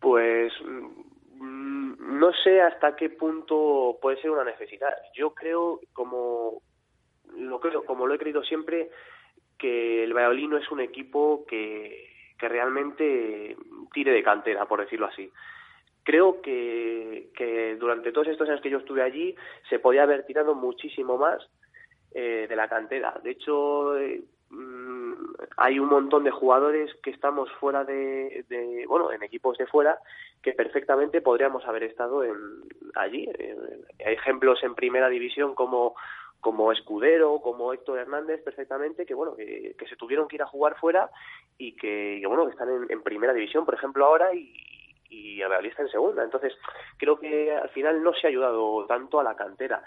Pues 0.00 0.52
mm, 0.62 2.18
no 2.18 2.30
sé 2.44 2.60
hasta 2.60 2.94
qué 2.96 3.08
punto 3.08 3.98
puede 4.02 4.20
ser 4.20 4.30
una 4.30 4.44
necesidad. 4.44 4.92
Yo 5.14 5.32
creo, 5.32 5.80
como 5.94 6.60
lo 7.36 7.60
creo, 7.60 7.84
como 7.84 8.06
lo 8.06 8.14
he 8.14 8.18
creído 8.18 8.42
siempre, 8.42 8.90
que 9.60 10.04
el 10.04 10.14
Valladolid 10.14 10.48
no 10.48 10.56
es 10.56 10.70
un 10.70 10.80
equipo 10.80 11.44
que, 11.46 12.08
que 12.38 12.48
realmente 12.48 13.56
tire 13.92 14.12
de 14.12 14.22
cantera, 14.22 14.66
por 14.66 14.80
decirlo 14.80 15.06
así. 15.06 15.30
Creo 16.02 16.40
que, 16.40 17.28
que 17.36 17.76
durante 17.76 18.10
todos 18.10 18.28
estos 18.28 18.48
años 18.48 18.62
que 18.62 18.70
yo 18.70 18.78
estuve 18.78 19.02
allí 19.02 19.36
se 19.68 19.78
podía 19.78 20.04
haber 20.04 20.24
tirado 20.24 20.54
muchísimo 20.54 21.18
más 21.18 21.46
eh, 22.12 22.46
de 22.48 22.56
la 22.56 22.68
cantera. 22.68 23.20
De 23.22 23.32
hecho, 23.32 23.96
eh, 23.98 24.22
mm, 24.48 25.12
hay 25.58 25.78
un 25.78 25.88
montón 25.88 26.24
de 26.24 26.30
jugadores 26.30 26.92
que 27.02 27.10
estamos 27.10 27.52
fuera 27.60 27.84
de, 27.84 28.44
bueno, 28.88 29.12
en 29.12 29.22
equipos 29.22 29.58
de 29.58 29.66
fuera 29.66 29.98
que 30.42 30.52
perfectamente 30.52 31.20
podríamos 31.20 31.64
haber 31.66 31.84
estado 31.84 32.24
en, 32.24 32.34
allí. 32.94 33.28
Eh, 33.38 33.56
hay 34.04 34.14
ejemplos 34.14 34.64
en 34.64 34.74
primera 34.74 35.10
división 35.10 35.54
como 35.54 35.94
como 36.40 36.72
Escudero, 36.72 37.40
como 37.40 37.72
Héctor 37.72 37.98
Hernández, 37.98 38.42
perfectamente, 38.42 39.04
que 39.04 39.14
bueno, 39.14 39.36
que, 39.36 39.74
que 39.78 39.86
se 39.86 39.96
tuvieron 39.96 40.26
que 40.26 40.36
ir 40.36 40.42
a 40.42 40.46
jugar 40.46 40.76
fuera 40.78 41.10
y 41.58 41.76
que, 41.76 42.18
que, 42.20 42.26
bueno, 42.26 42.46
que 42.46 42.52
están 42.52 42.68
en, 42.88 43.02
primera 43.02 43.34
división, 43.34 43.64
por 43.64 43.74
ejemplo, 43.74 44.06
ahora 44.06 44.34
y, 44.34 44.52
y 45.10 45.40
Valladolid 45.42 45.70
está 45.70 45.82
en 45.82 45.90
segunda. 45.90 46.24
Entonces, 46.24 46.54
creo 46.96 47.18
que 47.18 47.52
al 47.52 47.68
final 47.70 48.02
no 48.02 48.14
se 48.14 48.26
ha 48.26 48.30
ayudado 48.30 48.86
tanto 48.86 49.20
a 49.20 49.24
la 49.24 49.36
cantera. 49.36 49.82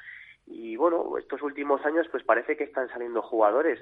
Y 0.45 0.76
bueno, 0.76 1.18
estos 1.18 1.41
últimos 1.41 1.84
años, 1.86 2.08
pues 2.12 2.24
parece 2.24 2.56
que 2.56 2.66
están 2.66 2.89
saliendo 2.89 3.22
jugadores. 3.22 3.80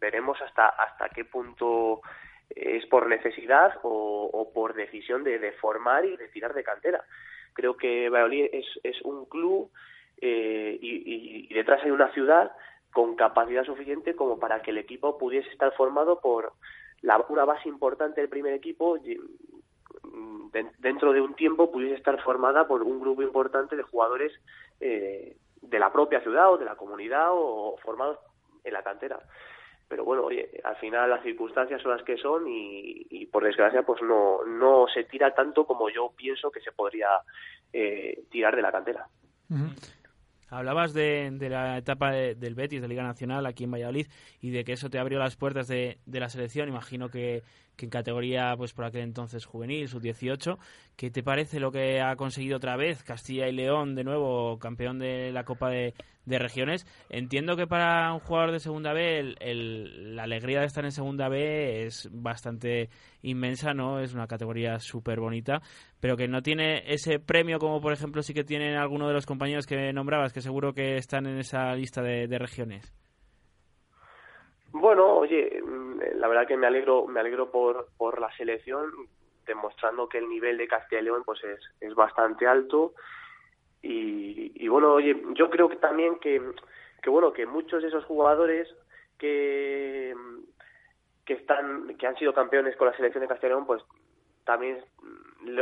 Veremos 0.00 0.40
hasta 0.40 0.68
hasta 0.68 1.08
qué 1.10 1.24
punto 1.24 2.00
es 2.48 2.84
por 2.86 3.06
necesidad 3.06 3.78
o, 3.82 4.28
o 4.32 4.52
por 4.52 4.74
decisión 4.74 5.22
de, 5.22 5.38
de, 5.38 5.52
formar 5.52 6.04
y 6.04 6.16
de 6.16 6.28
tirar 6.28 6.54
de 6.54 6.64
cantera. 6.64 7.04
Creo 7.52 7.76
que 7.76 8.08
Valladolid 8.08 8.48
es, 8.52 8.66
es 8.82 9.00
un 9.02 9.26
club 9.26 9.70
eh, 10.20 10.78
y, 10.80 11.52
detrás 11.54 11.82
hay 11.84 11.90
una 11.90 12.12
ciudad 12.12 12.52
con 12.92 13.16
capacidad 13.16 13.64
suficiente 13.64 14.14
como 14.14 14.38
para 14.38 14.62
que 14.62 14.70
el 14.70 14.78
equipo 14.78 15.18
pudiese 15.18 15.48
estar 15.50 15.72
formado 15.74 16.20
por 16.20 16.52
la, 17.02 17.24
una 17.28 17.44
base 17.44 17.68
importante 17.68 18.20
del 18.20 18.30
primer 18.30 18.54
equipo 18.54 18.96
y, 18.98 19.18
de, 20.52 20.66
dentro 20.78 21.12
de 21.12 21.20
un 21.20 21.34
tiempo 21.34 21.70
pudiese 21.70 21.96
estar 21.96 22.20
formada 22.22 22.66
por 22.66 22.82
un 22.82 23.00
grupo 23.00 23.22
importante 23.22 23.76
de 23.76 23.82
jugadores 23.82 24.32
eh, 24.80 25.36
de 25.62 25.78
la 25.78 25.92
propia 25.92 26.20
ciudad 26.20 26.52
o 26.52 26.58
de 26.58 26.64
la 26.64 26.76
comunidad 26.76 27.28
o, 27.30 27.76
formados 27.82 28.18
en 28.64 28.72
la 28.72 28.82
cantera 28.82 29.18
pero 29.88 30.04
bueno, 30.04 30.22
oye, 30.22 30.48
al 30.62 30.76
final 30.76 31.10
las 31.10 31.20
circunstancias 31.24 31.82
son 31.82 31.90
las 31.90 32.04
que 32.04 32.16
son 32.16 32.46
y, 32.46 33.08
y, 33.10 33.26
por 33.26 33.42
desgracia 33.42 33.82
pues 33.82 34.00
no, 34.02 34.44
no 34.44 34.86
se 34.86 35.02
tira 35.02 35.34
tanto 35.34 35.66
como 35.66 35.90
yo 35.90 36.12
pienso 36.16 36.48
que 36.48 36.60
se 36.60 36.70
podría 36.70 37.08
eh, 37.72 38.22
tirar 38.30 38.54
de 38.54 38.62
la 38.62 38.70
cantera. 38.70 39.06
Hablabas 40.50 40.92
de, 40.92 41.30
de 41.32 41.48
la 41.48 41.78
etapa 41.78 42.10
de, 42.10 42.34
del 42.34 42.54
Betis, 42.54 42.82
de 42.82 42.88
Liga 42.88 43.02
Nacional, 43.02 43.46
aquí 43.46 43.64
en 43.64 43.70
Valladolid, 43.70 44.08
y 44.40 44.50
de 44.50 44.64
que 44.64 44.72
eso 44.72 44.90
te 44.90 44.98
abrió 44.98 45.18
las 45.18 45.36
puertas 45.36 45.68
de, 45.68 45.98
de 46.04 46.20
la 46.20 46.28
selección. 46.28 46.68
Imagino 46.68 47.08
que, 47.08 47.42
que, 47.80 47.86
en 47.86 47.90
categoría, 47.90 48.54
pues 48.56 48.72
por 48.74 48.84
aquel 48.84 49.02
entonces 49.02 49.46
juvenil, 49.46 49.88
sub-18. 49.88 50.58
¿Qué 50.96 51.10
te 51.10 51.22
parece 51.22 51.58
lo 51.58 51.72
que 51.72 52.00
ha 52.00 52.14
conseguido 52.14 52.58
otra 52.58 52.76
vez 52.76 53.02
Castilla 53.02 53.48
y 53.48 53.52
León, 53.52 53.94
de 53.94 54.04
nuevo 54.04 54.58
campeón 54.58 54.98
de 54.98 55.32
la 55.32 55.44
Copa 55.44 55.70
de, 55.70 55.94
Regiones? 56.26 56.86
Entiendo 57.08 57.56
que 57.56 57.66
para 57.66 58.12
un 58.12 58.20
jugador 58.20 58.52
de 58.52 58.60
Segunda 58.60 58.92
B, 58.92 59.34
el, 59.40 60.14
la 60.14 60.24
alegría 60.24 60.60
de 60.60 60.66
estar 60.66 60.84
en 60.84 60.92
Segunda 60.92 61.28
B 61.28 61.86
es 61.86 62.08
bastante 62.12 62.90
inmensa, 63.22 63.72
¿no? 63.72 63.98
Es 63.98 64.14
una 64.14 64.28
categoría 64.28 64.78
súper 64.78 65.18
bonita, 65.18 65.60
pero 65.98 66.16
que 66.16 66.28
no 66.28 66.42
tiene 66.42 66.84
ese 66.86 67.18
premio 67.18 67.58
como, 67.58 67.80
por 67.80 67.92
ejemplo, 67.92 68.22
sí 68.22 68.34
que 68.34 68.44
tienen 68.44 68.76
algunos 68.76 69.08
de 69.08 69.14
los 69.14 69.26
compañeros 69.26 69.66
que 69.66 69.92
nombrabas, 69.92 70.32
que 70.32 70.42
seguro 70.42 70.72
que 70.74 70.98
están 70.98 71.26
en 71.26 71.38
esa 71.38 71.74
lista 71.74 72.02
de 72.02 72.38
regiones. 72.38 72.92
Bueno, 74.72 75.16
oye, 75.16 75.62
la 76.14 76.28
verdad 76.28 76.46
que 76.46 76.56
me 76.56 76.66
alegro, 76.66 77.06
me 77.06 77.20
alegro 77.20 77.50
por, 77.50 77.88
por 77.96 78.20
la 78.20 78.30
selección, 78.36 78.90
demostrando 79.46 80.08
que 80.08 80.18
el 80.18 80.28
nivel 80.28 80.56
de 80.58 80.68
Castilla 80.68 81.02
León 81.02 81.22
pues 81.24 81.42
es, 81.44 81.60
es 81.80 81.94
bastante 81.94 82.46
alto. 82.46 82.94
Y, 83.82 84.52
y 84.54 84.68
bueno, 84.68 84.92
oye, 84.92 85.20
yo 85.34 85.50
creo 85.50 85.68
que 85.68 85.76
también 85.76 86.18
que, 86.18 86.40
que 87.02 87.10
bueno, 87.10 87.32
que 87.32 87.46
muchos 87.46 87.82
de 87.82 87.88
esos 87.88 88.04
jugadores 88.04 88.68
que, 89.18 90.14
que 91.24 91.32
están, 91.34 91.96
que 91.96 92.06
han 92.06 92.16
sido 92.16 92.32
campeones 92.32 92.76
con 92.76 92.86
la 92.86 92.96
selección 92.96 93.22
de 93.22 93.28
Castilla 93.28 93.50
León, 93.50 93.66
pues 93.66 93.82
también 94.44 94.84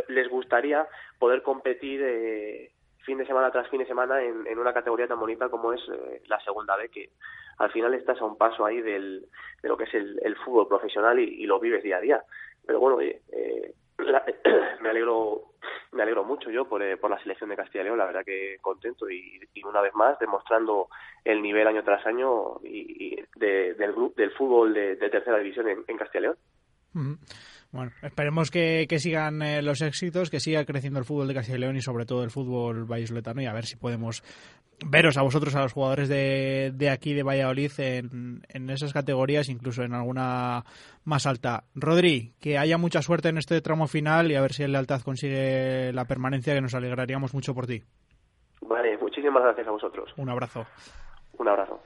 les 0.09 0.29
gustaría 0.29 0.87
poder 1.19 1.43
competir 1.43 2.03
eh, 2.03 2.73
fin 3.09 3.17
de 3.17 3.27
semana 3.27 3.51
tras 3.51 3.67
fin 3.71 3.79
de 3.81 3.87
semana 3.87 4.23
en, 4.23 4.59
una 4.59 4.75
categoría 4.75 5.09
tan 5.09 5.19
bonita 5.19 5.49
como 5.49 5.73
es 5.73 5.81
eh, 5.89 6.21
la 6.27 6.39
segunda 6.41 6.77
B, 6.77 6.91
que 6.91 7.09
al 7.57 7.73
final 7.73 7.95
estás 7.95 8.21
a 8.21 8.25
un 8.27 8.37
paso 8.37 8.67
ahí 8.67 8.83
del, 8.83 9.27
de 9.63 9.69
lo 9.69 9.79
que 9.79 9.85
es 9.85 9.95
el, 9.95 10.21
el 10.23 10.37
fútbol 10.37 10.69
profesional 10.69 11.19
y, 11.19 11.47
lo 11.47 11.59
vives 11.59 11.83
día 11.83 11.97
a 11.97 12.01
día. 12.01 12.23
Pero 12.67 12.81
bueno, 12.81 12.97
oye, 12.99 13.23
eh, 13.33 13.73
la- 13.97 14.27
me 14.83 14.91
alegro 14.91 15.45
me 15.93 16.03
alegro 16.03 16.23
mucho 16.23 16.51
yo 16.51 16.67
por, 16.69 16.83
eh, 16.83 16.99
por 16.99 17.09
la 17.11 17.19
selección 17.21 17.49
de 17.49 17.57
Castilla 17.57 17.81
y 17.81 17.85
León, 17.87 17.97
la 17.99 18.05
verdad 18.05 18.27
que 18.27 18.59
contento 18.61 19.09
y, 19.09 19.41
una 19.65 19.81
vez 19.81 19.95
más 19.95 20.19
demostrando 20.19 20.89
el 21.25 21.41
nivel 21.41 21.67
año 21.67 21.83
tras 21.83 22.05
año 22.07 22.61
y, 22.63 23.15
y 23.15 23.25
de- 23.37 23.73
del, 23.73 23.95
del 24.15 24.31
fútbol 24.33 24.75
de, 24.75 24.97
tercera 24.97 25.39
división 25.39 25.67
en, 25.69 25.97
Castilla 25.97 26.21
y 26.21 26.23
León. 26.25 26.37
Bueno, 27.71 27.93
esperemos 28.03 28.51
que, 28.51 28.87
que 28.89 28.99
sigan 28.99 29.43
eh, 29.43 29.61
los 29.61 29.83
éxitos, 29.83 30.31
que 30.31 30.41
siga 30.41 30.65
creciendo 30.65 30.99
el 30.99 31.05
fútbol 31.05 31.29
de 31.29 31.35
Castilla 31.35 31.59
y 31.59 31.61
León 31.61 31.77
y 31.77 31.83
sobre 31.83 32.07
todo 32.07 32.25
el 32.25 32.31
fútbol 32.31 32.87
vallisoletano 32.87 33.43
y 33.43 33.47
a 33.47 33.53
ver 33.53 33.67
si 33.67 33.77
podemos 33.77 34.23
veros 34.87 35.19
a 35.19 35.23
vosotros, 35.23 35.55
a 35.55 35.63
los 35.63 35.73
jugadores 35.73 36.09
de, 36.09 36.73
de 36.75 36.89
aquí 36.89 37.13
de 37.13 37.23
Valladolid 37.23 37.73
en, 37.79 38.43
en 38.49 38.71
esas 38.71 38.93
categorías, 38.93 39.49
incluso 39.49 39.83
en 39.83 39.93
alguna 39.93 40.65
más 41.05 41.27
alta. 41.27 41.65
Rodri, 41.75 42.33
que 42.41 42.57
haya 42.57 42.79
mucha 42.79 43.03
suerte 43.03 43.29
en 43.29 43.39
este 43.39 43.61
tramo 43.61 43.87
final 43.87 44.31
y 44.31 44.37
a 44.37 44.41
ver 44.41 44.53
si 44.53 44.63
el 44.63 44.73
Lealtad 44.73 45.03
consigue 45.03 45.93
la 45.93 46.07
permanencia, 46.07 46.55
que 46.55 46.61
nos 46.61 46.75
alegraríamos 46.75 47.35
mucho 47.35 47.55
por 47.55 47.67
ti. 47.67 47.83
Vale, 48.63 48.97
muchísimas 48.99 49.43
gracias 49.43 49.67
a 49.67 49.71
vosotros. 49.71 50.11
Un 50.17 50.31
abrazo. 50.31 50.67
Un 51.39 51.49
abrazo. 51.49 51.81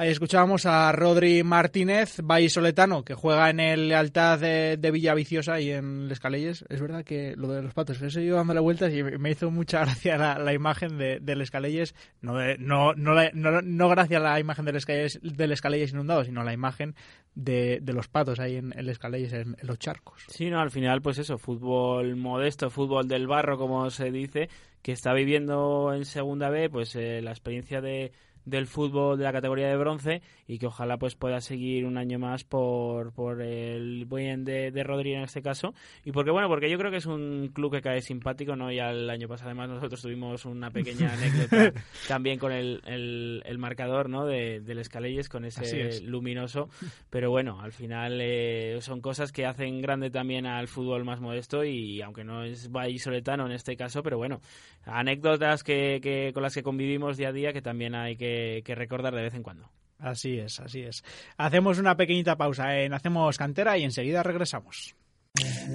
Ahí 0.00 0.08
escuchábamos 0.08 0.64
a 0.64 0.90
Rodri 0.92 1.44
Martínez, 1.44 2.20
vallisoletano, 2.22 3.04
que 3.04 3.12
juega 3.12 3.50
en 3.50 3.60
el 3.60 3.88
Lealtad 3.88 4.38
de, 4.38 4.78
de 4.78 4.90
Villaviciosa 4.90 5.60
y 5.60 5.72
en 5.72 6.08
Les 6.08 6.18
Calelles. 6.18 6.64
Es 6.70 6.80
verdad 6.80 7.04
que 7.04 7.34
lo 7.36 7.48
de 7.48 7.60
los 7.60 7.74
patos, 7.74 8.00
eso 8.00 8.18
yo 8.18 8.36
dándole 8.36 8.60
vueltas 8.60 8.94
y 8.94 9.02
me 9.02 9.30
hizo 9.30 9.50
mucha 9.50 9.80
gracia 9.80 10.16
la, 10.16 10.38
la 10.38 10.54
imagen 10.54 10.96
de, 10.96 11.20
de 11.20 11.36
Les 11.36 11.50
Calelles. 11.50 11.94
No, 12.22 12.32
no, 12.56 12.94
no, 12.94 13.14
no, 13.34 13.60
no 13.60 13.88
gracias 13.90 14.22
a 14.22 14.24
la 14.24 14.40
imagen 14.40 14.64
de 14.64 14.72
Les 14.72 14.86
Calelles, 14.86 15.20
de 15.22 15.46
Les 15.46 15.60
inundado, 15.92 16.24
sino 16.24 16.44
la 16.44 16.54
imagen 16.54 16.94
de, 17.34 17.80
de 17.82 17.92
los 17.92 18.08
patos 18.08 18.40
ahí 18.40 18.56
en, 18.56 18.72
en 18.74 18.86
Les 18.86 18.98
en, 19.04 19.54
en 19.60 19.66
los 19.66 19.78
charcos. 19.78 20.22
Sí, 20.28 20.48
no, 20.48 20.60
al 20.60 20.70
final, 20.70 21.02
pues 21.02 21.18
eso, 21.18 21.36
fútbol 21.36 22.16
modesto, 22.16 22.70
fútbol 22.70 23.06
del 23.06 23.26
barro, 23.26 23.58
como 23.58 23.90
se 23.90 24.10
dice, 24.10 24.48
que 24.80 24.92
está 24.92 25.12
viviendo 25.12 25.92
en 25.92 26.06
Segunda 26.06 26.48
B, 26.48 26.70
pues 26.70 26.96
eh, 26.96 27.20
la 27.20 27.32
experiencia 27.32 27.82
de 27.82 28.12
del 28.44 28.66
fútbol 28.66 29.18
de 29.18 29.24
la 29.24 29.32
categoría 29.32 29.68
de 29.68 29.76
bronce 29.76 30.22
y 30.46 30.58
que 30.58 30.66
ojalá 30.66 30.96
pues 30.98 31.14
pueda 31.14 31.40
seguir 31.40 31.86
un 31.86 31.98
año 31.98 32.18
más 32.18 32.44
por, 32.44 33.12
por 33.12 33.42
el 33.42 34.06
bien 34.06 34.44
de, 34.44 34.70
de 34.70 34.84
Rodri 34.84 35.14
en 35.14 35.22
este 35.22 35.42
caso. 35.42 35.74
Y 36.04 36.12
porque 36.12 36.30
bueno 36.30 36.48
porque 36.48 36.70
yo 36.70 36.78
creo 36.78 36.90
que 36.90 36.98
es 36.98 37.06
un 37.06 37.50
club 37.52 37.72
que 37.72 37.82
cae 37.82 38.00
simpático 38.02 38.56
no 38.56 38.72
ya 38.72 38.90
el 38.90 39.08
año 39.10 39.28
pasado 39.28 39.50
además 39.50 39.68
nosotros 39.70 40.00
tuvimos 40.02 40.44
una 40.44 40.70
pequeña 40.70 41.12
anécdota 41.14 41.72
también 42.08 42.38
con 42.38 42.52
el, 42.52 42.80
el, 42.86 43.42
el 43.44 43.58
marcador 43.58 44.08
no 44.08 44.26
de, 44.26 44.60
del 44.60 44.78
Escalelles 44.78 45.28
con 45.28 45.44
ese 45.44 45.88
es. 45.88 46.02
luminoso. 46.02 46.68
Pero 47.10 47.30
bueno 47.30 47.60
al 47.60 47.72
final 47.72 48.18
eh, 48.20 48.78
son 48.80 49.00
cosas 49.00 49.32
que 49.32 49.46
hacen 49.46 49.80
grande 49.80 50.10
también 50.10 50.46
al 50.46 50.68
fútbol 50.68 51.04
más 51.04 51.20
modesto 51.20 51.64
y 51.64 52.02
aunque 52.02 52.24
no 52.24 52.44
es 52.44 52.70
vallisoletano 52.70 53.46
en 53.46 53.52
este 53.52 53.76
caso 53.76 54.02
pero 54.02 54.18
bueno 54.18 54.40
anécdotas 54.84 55.62
que, 55.62 56.00
que 56.02 56.30
con 56.32 56.42
las 56.42 56.54
que 56.54 56.62
convivimos 56.62 57.16
día 57.16 57.28
a 57.28 57.32
día 57.32 57.52
que 57.52 57.62
también 57.62 57.94
hay 57.94 58.16
que, 58.16 58.29
que 58.64 58.74
recordar 58.74 59.14
de 59.14 59.22
vez 59.22 59.34
en 59.34 59.42
cuando 59.42 59.70
Así 60.02 60.38
es, 60.38 60.60
así 60.60 60.80
es. 60.80 61.04
Hacemos 61.36 61.78
una 61.78 61.96
pequeñita 61.96 62.36
pausa 62.36 62.80
en 62.80 62.94
Hacemos 62.94 63.36
Cantera 63.36 63.76
y 63.76 63.84
enseguida 63.84 64.22
regresamos. 64.22 64.94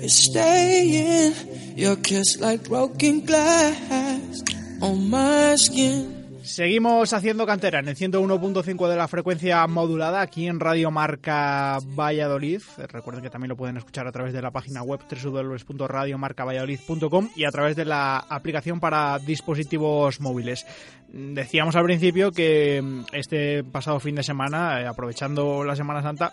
Staying, 0.01 1.34
your 1.76 2.01
kiss 2.01 2.39
like 2.39 2.68
broken 2.68 3.26
glass 3.26 4.43
on 4.82 5.10
my 5.10 5.56
skin. 5.56 6.24
Seguimos 6.46 7.12
haciendo 7.12 7.46
cantera 7.48 7.80
en 7.80 7.88
el 7.88 7.96
101.5 7.96 8.88
de 8.88 8.96
la 8.96 9.08
frecuencia 9.08 9.66
modulada 9.66 10.22
aquí 10.22 10.48
en 10.48 10.60
Radio 10.60 10.91
Marca 10.91 11.80
Valladolid. 11.84 12.62
Recuerden 12.78 13.24
que 13.24 13.32
también 13.32 13.50
lo 13.50 13.58
pueden 13.58 13.78
escuchar 13.78 14.06
a 14.06 14.12
través 14.12 14.32
de 14.32 14.43
la 14.43 14.52
página 14.52 14.84
web 14.84 15.00
www.radiomarcavalladolid.com 15.10 17.30
y 17.36 17.46
a 17.46 17.52
través 17.52 17.76
de 17.76 17.86
la 17.86 18.20
aplicación 18.20 18.80
para 18.80 19.18
dispositivos 19.18 20.22
móviles. 20.22 20.68
Decíamos 21.08 21.76
al 21.76 21.86
principio 21.86 22.32
que 22.32 23.04
este 23.12 23.64
pasado 23.64 24.00
fin 24.00 24.14
de 24.14 24.22
semana, 24.22 24.82
eh, 24.82 24.88
aprovechando 24.88 25.64
la 25.64 25.76
Semana 25.76 26.04
Santa, 26.04 26.32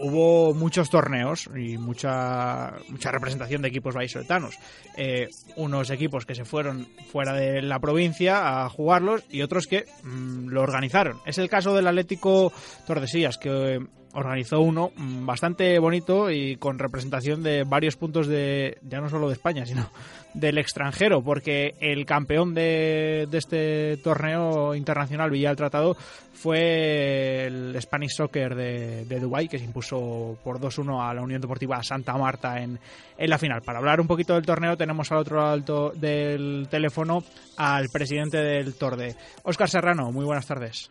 hubo 0.00 0.54
muchos 0.54 0.90
torneos 0.90 1.48
y 1.56 1.78
mucha 1.78 2.74
mucha 2.88 3.10
representación 3.10 3.62
de 3.62 3.68
equipos 3.68 3.94
vallisoletanos. 3.94 4.58
Eh, 4.96 5.28
unos 5.56 5.90
equipos 5.90 6.26
que 6.26 6.34
se 6.34 6.44
fueron 6.44 6.86
fuera 7.10 7.32
de 7.32 7.62
la 7.62 7.78
provincia 7.78 8.64
a 8.64 8.68
jugarlos 8.68 9.24
y 9.30 9.42
otros 9.42 9.66
que 9.66 9.86
mm, 10.02 10.48
lo 10.48 10.62
organizaron. 10.62 11.18
Es 11.26 11.38
el 11.38 11.48
caso 11.48 11.74
del 11.74 11.86
Atlético 11.86 12.52
Tordesillas, 12.86 13.38
que 13.38 13.80
organizó 14.14 14.60
uno 14.60 14.90
mm, 14.96 15.26
bastante 15.26 15.78
bonito 15.78 16.30
y 16.30 16.56
con 16.56 16.78
representación 16.78 17.42
de 17.42 17.64
varios 17.64 17.96
puntos 17.96 18.26
de, 18.26 18.78
ya 18.82 19.00
no 19.00 19.08
solo 19.08 19.28
de 19.28 19.34
España, 19.34 19.66
sino 19.66 19.90
del 20.32 20.58
extranjero, 20.58 21.22
porque 21.22 21.74
el 21.80 22.06
campeón 22.06 22.54
de, 22.54 23.26
de 23.30 23.38
este 23.38 23.96
torneo 23.98 24.74
internacional, 24.74 25.30
Villa 25.30 25.48
del 25.48 25.56
Tratado, 25.56 25.94
fue 25.94 27.46
el 27.46 27.80
Spanish 27.80 28.16
Soccer 28.16 28.54
de, 28.54 29.04
de 29.04 29.20
Dubái, 29.20 29.48
que 29.48 29.58
se 29.58 29.64
impuso 29.64 30.36
por 30.42 30.58
2-1 30.58 31.08
a 31.08 31.14
la 31.14 31.22
Unión 31.22 31.40
Deportiva 31.40 31.82
Santa 31.82 32.16
Marta 32.16 32.60
en, 32.60 32.78
en 33.16 33.30
la 33.30 33.38
final. 33.38 33.62
Para 33.62 33.78
hablar 33.78 34.00
un 34.00 34.08
poquito 34.08 34.34
del 34.34 34.44
torneo, 34.44 34.76
tenemos 34.76 35.10
al 35.12 35.18
otro 35.18 35.36
lado 35.36 35.90
del 35.94 36.66
teléfono 36.68 37.22
al 37.56 37.88
presidente 37.92 38.38
del 38.38 38.76
Torde, 38.76 39.14
Óscar 39.44 39.68
Serrano. 39.68 40.10
Muy 40.10 40.24
buenas 40.24 40.46
tardes. 40.46 40.90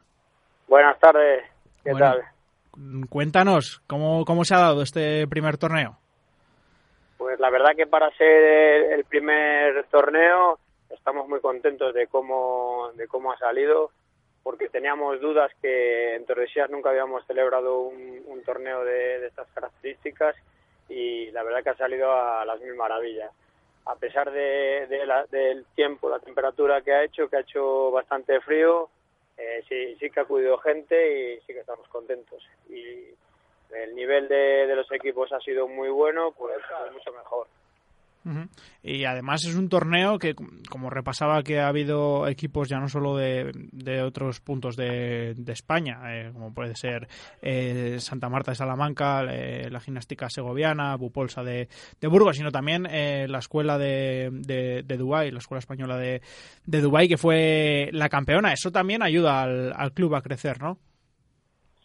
Buenas 0.68 0.98
tardes, 1.00 1.44
¿qué 1.84 1.92
Bueno, 1.92 2.06
tal? 2.06 2.33
Cuéntanos, 3.10 3.82
¿cómo, 3.88 4.26
¿cómo 4.26 4.46
se 4.46 4.56
ha 4.56 4.60
dado 4.60 4.82
este 4.82 5.28
primer 5.28 5.58
torneo? 5.58 5.98
Pues 7.18 7.40
la 7.40 7.52
verdad 7.52 7.76
que 7.76 7.86
para 7.86 8.10
ser 8.18 8.92
el, 8.94 9.06
primer 9.06 9.86
torneo 9.92 10.58
estamos 10.90 11.28
muy 11.30 11.40
contentos 11.40 11.94
de 11.94 12.08
cómo, 12.08 12.90
de 12.96 13.08
cómo 13.08 13.32
ha 13.32 13.38
salido, 13.38 13.92
porque 14.42 14.70
teníamos 14.70 15.22
dudas 15.22 15.52
que 15.62 16.16
en 16.16 16.26
Tordesillas 16.26 16.70
nunca 16.72 16.90
habíamos 16.90 17.26
celebrado 17.28 17.82
un, 17.82 18.42
torneo 18.44 18.84
de, 18.84 19.26
estas 19.26 19.48
características 19.54 20.36
y 20.90 21.32
la 21.32 21.44
verdad 21.44 21.64
que 21.64 21.70
ha 21.70 21.78
salido 21.78 22.12
a 22.12 22.44
las 22.44 22.60
mil 22.60 22.76
maravillas. 22.76 23.32
A 23.86 23.96
pesar 23.96 24.32
de 24.32 25.06
la- 25.06 25.26
del 25.28 25.66
tiempo, 25.76 26.10
la 26.10 26.20
temperatura 26.20 26.82
que 26.82 26.92
ha 26.92 27.04
hecho, 27.04 27.30
que 27.30 27.38
ha 27.38 27.42
hecho 27.42 27.92
bastante 27.92 28.42
frío, 28.42 28.90
eh, 29.38 29.64
sí, 29.68 29.96
sí 30.00 30.10
que 30.10 30.20
ha 30.20 30.24
acudido 30.24 30.58
gente 30.60 31.34
y 31.34 31.42
sí 31.42 31.54
que 31.54 31.60
estamos 31.60 31.88
contentos. 31.90 32.44
Y 32.70 33.10
el 33.76 33.96
nivel 33.96 34.28
de, 34.28 34.68
de 34.68 34.76
los 34.76 34.92
equipos 34.92 35.32
ha 35.32 35.40
sido 35.40 35.68
muy 35.68 35.90
bueno, 35.90 36.32
pues, 36.32 36.58
pues 36.80 36.94
mucho 36.94 37.12
mejor. 37.12 37.48
Y 38.82 39.06
además 39.06 39.46
es 39.46 39.56
un 39.56 39.68
torneo 39.68 40.18
que, 40.18 40.34
como 40.70 40.90
repasaba, 40.90 41.44
que 41.44 41.60
ha 41.60 41.68
habido 41.68 42.28
equipos 42.28 42.70
ya 42.70 42.80
no 42.80 42.88
solo 42.88 43.18
de, 43.18 43.52
de 43.72 44.02
otros 44.02 44.40
puntos 44.40 44.76
de, 44.76 45.34
de 45.36 45.52
España, 45.52 46.00
eh, 46.08 46.32
como 46.32 46.54
puede 46.54 46.76
ser 46.76 47.08
eh, 47.42 47.98
Santa 48.00 48.30
Marta 48.30 48.52
de 48.52 48.56
Salamanca, 48.56 49.26
eh, 49.30 49.70
la 49.70 49.80
gimnástica 49.80 50.30
segoviana, 50.30 50.96
Bupolsa 50.96 51.44
de, 51.44 51.68
de 52.00 52.08
Burgos, 52.08 52.38
sino 52.38 52.52
también 52.52 52.88
eh, 52.90 53.28
la 53.28 53.40
escuela 53.40 53.78
de, 53.78 54.30
de, 54.32 54.84
de 54.84 54.98
Dubái, 54.98 55.32
la 55.32 55.40
escuela 55.40 55.60
española 55.60 55.98
de, 55.98 56.22
de 56.66 56.82
Dubái, 56.82 57.08
que 57.10 57.18
fue 57.18 57.90
la 57.92 58.10
campeona. 58.10 58.54
Eso 58.54 58.72
también 58.72 59.04
ayuda 59.04 59.44
al, 59.44 59.74
al 59.76 59.92
club 59.92 60.16
a 60.16 60.22
crecer, 60.22 60.62
¿no? 60.62 60.78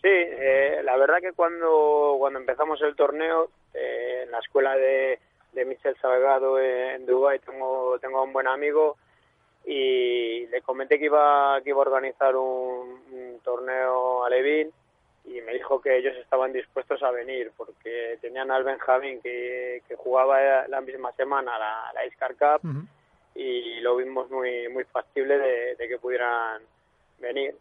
Sí, 0.01 0.09
eh, 0.09 0.81
la 0.85 0.97
verdad 0.97 1.17
que 1.21 1.33
cuando, 1.33 2.15
cuando 2.19 2.39
empezamos 2.39 2.81
el 2.83 2.95
torneo, 2.95 3.51
eh, 3.75 4.23
en 4.25 4.31
la 4.31 4.39
escuela 4.39 4.77
de, 4.77 5.19
de 5.59 5.65
Michel 5.65 5.97
Salgado 6.01 6.61
en 6.61 7.05
Dubái 7.05 7.41
tengo, 7.41 7.99
tengo 7.99 8.19
a 8.19 8.23
un 8.23 8.33
buen 8.33 8.47
amigo 8.47 8.97
y 9.67 10.47
le 10.47 10.63
comenté 10.63 10.99
que 10.99 11.07
iba, 11.07 11.61
que 11.63 11.71
iba 11.71 11.79
a 11.79 11.83
organizar 11.83 12.37
un, 12.37 13.03
un 13.11 13.41
torneo 13.43 14.25
alevín 14.25 14.71
y 15.25 15.41
me 15.41 15.53
dijo 15.53 15.81
que 15.81 15.99
ellos 15.99 16.17
estaban 16.17 16.53
dispuestos 16.53 17.03
a 17.03 17.11
venir 17.11 17.51
porque 17.57 18.19
tenían 18.21 18.51
al 18.51 18.63
Benjamín 18.63 19.21
que, 19.21 19.83
que 19.89 19.97
jugaba 19.97 20.67
la 20.69 20.81
misma 20.81 21.13
semana 21.13 21.59
la, 21.59 21.93
la 21.93 22.07
Iscar 22.07 22.37
Cup 22.37 22.67
y 23.35 23.81
lo 23.81 23.97
vimos 23.97 24.31
muy, 24.31 24.69
muy 24.69 24.85
factible 24.85 25.39
de, 25.39 25.75
de 25.75 25.89
que 25.89 25.99
pudieran 25.99 26.63
venir. 27.19 27.55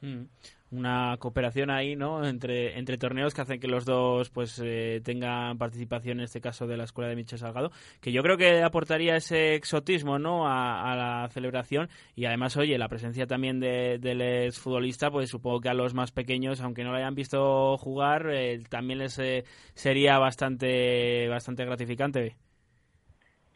Mm. 0.00 0.24
Una 0.72 1.16
cooperación 1.18 1.68
ahí, 1.68 1.96
¿no? 1.96 2.24
Entre, 2.24 2.78
entre 2.78 2.96
torneos 2.96 3.34
que 3.34 3.40
hacen 3.40 3.58
que 3.58 3.66
los 3.66 3.84
dos 3.84 4.30
pues 4.30 4.60
eh, 4.64 5.00
tengan 5.04 5.58
participación, 5.58 6.18
en 6.18 6.24
este 6.24 6.40
caso 6.40 6.68
de 6.68 6.76
la 6.76 6.84
Escuela 6.84 7.10
de 7.10 7.16
Michel 7.16 7.40
Salgado, 7.40 7.72
que 8.00 8.12
yo 8.12 8.22
creo 8.22 8.36
que 8.36 8.62
aportaría 8.62 9.16
ese 9.16 9.54
exotismo, 9.54 10.20
¿no? 10.20 10.46
A, 10.46 10.92
a 10.92 10.94
la 10.94 11.28
celebración 11.28 11.88
y 12.14 12.26
además, 12.26 12.56
oye, 12.56 12.78
la 12.78 12.88
presencia 12.88 13.26
también 13.26 13.58
de, 13.58 13.98
del 13.98 14.20
exfutbolista, 14.20 15.10
pues 15.10 15.28
supongo 15.28 15.60
que 15.60 15.70
a 15.70 15.74
los 15.74 15.92
más 15.92 16.12
pequeños, 16.12 16.60
aunque 16.60 16.84
no 16.84 16.92
lo 16.92 16.98
hayan 16.98 17.16
visto 17.16 17.76
jugar, 17.76 18.30
eh, 18.30 18.60
también 18.68 19.00
les 19.00 19.18
eh, 19.18 19.42
sería 19.74 20.18
bastante, 20.18 21.28
bastante 21.28 21.64
gratificante. 21.64 22.36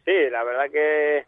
Sí, 0.05 0.13
la 0.31 0.43
verdad 0.43 0.65
que 0.71 1.25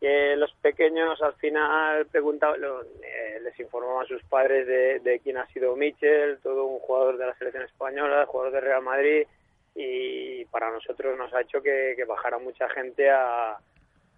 que 0.00 0.36
los 0.36 0.52
pequeños 0.56 1.20
al 1.22 1.34
final 1.34 2.06
preguntaban, 2.06 2.60
eh, 3.02 3.40
les 3.42 3.58
informaban 3.58 4.04
a 4.04 4.08
sus 4.08 4.22
padres 4.24 4.66
de, 4.66 5.00
de 5.00 5.20
quién 5.20 5.38
ha 5.38 5.46
sido 5.48 5.74
Michel, 5.76 6.38
todo 6.42 6.66
un 6.66 6.78
jugador 6.80 7.16
de 7.16 7.26
la 7.26 7.34
selección 7.36 7.64
española, 7.64 8.26
jugador 8.26 8.52
de 8.52 8.60
Real 8.60 8.82
Madrid, 8.82 9.26
y 9.74 10.44
para 10.46 10.70
nosotros 10.70 11.16
nos 11.18 11.32
ha 11.34 11.42
hecho 11.42 11.62
que, 11.62 11.96
bajara 12.06 12.38
mucha 12.38 12.68
gente 12.70 13.10
a, 13.10 13.58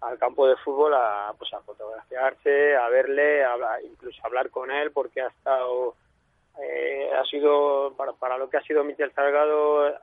al 0.01 0.17
campo 0.17 0.47
de 0.47 0.55
fútbol 0.57 0.93
a, 0.93 1.33
pues 1.37 1.53
a 1.53 1.61
fotografiarse, 1.61 2.75
a 2.75 2.87
verle, 2.89 3.43
a 3.43 3.55
incluso 3.83 4.21
a 4.23 4.27
hablar 4.27 4.49
con 4.49 4.71
él, 4.71 4.91
porque 4.91 5.21
ha 5.21 5.27
estado, 5.27 5.95
eh, 6.61 7.09
ha 7.13 7.23
sido, 7.25 7.93
para, 7.97 8.13
para 8.13 8.37
lo 8.37 8.49
que 8.49 8.57
ha 8.57 8.63
sido 8.63 8.83
Michel 8.83 9.13
Salgado, 9.13 9.93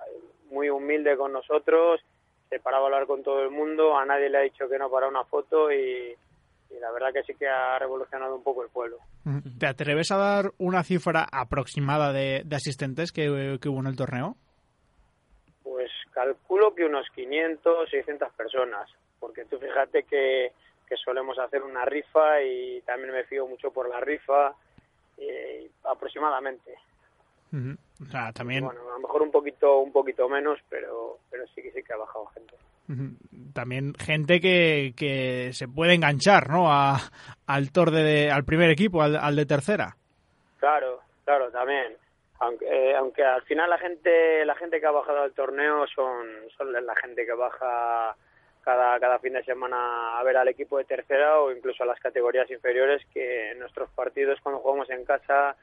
muy 0.51 0.71
humilde 0.71 1.17
con 1.17 1.33
nosotros, 1.33 2.01
se 2.49 2.61
paraba 2.61 2.85
a 2.85 2.87
hablar 2.87 3.07
con 3.07 3.23
todo 3.23 3.43
el 3.43 3.51
mundo, 3.51 3.97
a 3.97 4.05
nadie 4.05 4.29
le 4.29 4.39
ha 4.39 4.43
dicho 4.43 4.69
que 4.69 4.79
no 4.79 4.91
para 4.91 5.09
una 5.09 5.25
foto 5.25 5.71
y, 5.73 6.17
y 6.71 6.79
la 6.81 6.91
verdad 6.93 7.13
que 7.13 7.23
sí 7.23 7.35
que 7.35 7.49
ha 7.49 7.79
revolucionado 7.79 8.37
un 8.37 8.43
poco 8.43 8.63
el 8.63 8.71
pueblo. 8.71 8.99
¿Te 9.59 9.67
atreves 9.67 10.11
a 10.13 10.17
dar 10.17 10.53
una 10.59 10.85
cifra 10.85 11.27
aproximada 11.31 12.13
de, 12.13 12.43
de 12.45 12.57
asistentes 12.57 13.13
que, 13.13 13.59
que 13.61 13.69
hubo 13.69 13.81
en 13.81 13.87
el 13.87 13.97
torneo? 13.97 14.37
Pues 15.63 15.91
calculo 16.13 16.75
que 16.75 16.85
unos 16.85 17.07
500, 17.15 17.91
600 17.91 18.33
personas, 18.35 18.89
porque 19.19 19.45
tú 19.45 19.59
fíjate 19.59 20.05
que, 20.05 20.53
que 20.89 20.97
solemos 20.97 21.39
hacer 21.39 21.63
una 21.63 21.85
rifa 21.85 22.43
y 22.43 22.81
también 22.83 23.13
me 23.13 23.25
fío 23.25 23.47
mucho 23.47 23.71
por 23.73 23.89
la 23.89 24.01
rifa, 24.01 24.55
eh, 25.19 25.69
aproximadamente. 25.85 26.75
Ujú. 27.53 27.77
O 28.03 28.07
sea, 28.07 28.33
también, 28.33 28.65
Bueno, 28.65 28.81
a 28.91 28.95
lo 28.95 29.01
mejor 29.01 29.23
un 29.23 29.31
poquito, 29.31 29.79
un 29.79 29.93
poquito 29.93 30.29
menos, 30.29 30.59
pero, 30.69 31.19
pero 31.31 31.47
sí 31.55 31.63
que 31.63 31.71
sí 31.73 31.83
que 31.83 31.93
ha 31.93 31.97
bajado 31.97 32.27
gente. 32.27 32.55
también 33.55 33.95
gente 33.95 34.41
que, 34.41 34.93
que 34.97 35.51
se 35.53 35.67
puede 35.69 35.95
enganchar, 35.95 36.51
¿no? 36.51 36.71
A, 36.71 36.99
al 37.47 37.73
torde 37.73 38.03
de, 38.03 38.31
al 38.31 38.45
primer 38.45 38.71
equipo, 38.71 39.03
al, 39.03 39.17
al 39.17 39.35
de 39.37 39.47
tercera. 39.47 39.97
Claro, 40.59 41.01
claro, 41.25 41.51
también. 41.51 41.97
Aunque, 42.39 42.67
eh, 42.67 42.95
aunque 42.95 43.25
al 43.25 43.43
final 43.43 43.71
la 43.71 43.79
gente, 43.79 44.45
la 44.45 44.55
gente 44.57 44.79
que 44.79 44.87
ha 44.87 44.91
bajado 44.91 45.23
al 45.23 45.33
torneo 45.33 45.87
son, 45.87 46.27
son 46.57 46.71
la 46.71 46.95
gente 46.97 47.25
que 47.25 47.33
baja 47.33 48.15
cada, 48.63 49.01
cada 49.01 49.19
fin 49.21 49.33
de 49.33 49.45
semana 49.45 50.19
a 50.19 50.23
ver 50.23 50.37
al 50.37 50.49
equipo 50.49 50.77
de 50.77 50.85
tercera 50.85 51.41
o 51.41 51.51
incluso 51.51 51.83
a 51.83 51.87
las 51.87 51.99
categorías 52.01 52.51
inferiores 52.51 53.01
que 53.15 53.53
en 53.53 53.61
nuestros 53.61 53.89
partidos 53.93 54.39
cuando 54.43 54.61
jugamos 54.61 54.91
en 54.91 55.05
casa 55.05 55.57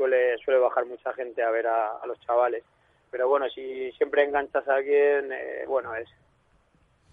suele, 0.00 0.38
suele 0.38 0.58
bajar 0.58 0.86
mucha 0.86 1.12
gente 1.12 1.42
a 1.42 1.50
ver 1.50 1.66
a, 1.66 2.00
los 2.06 2.18
chavales. 2.20 2.64
Pero 3.10 3.28
bueno, 3.28 3.46
si 3.50 3.92
siempre 3.92 4.24
enganchas 4.24 4.66
a 4.66 4.76
alguien, 4.76 5.30
eh, 5.30 5.64
bueno, 5.66 5.94
es, 5.94 6.08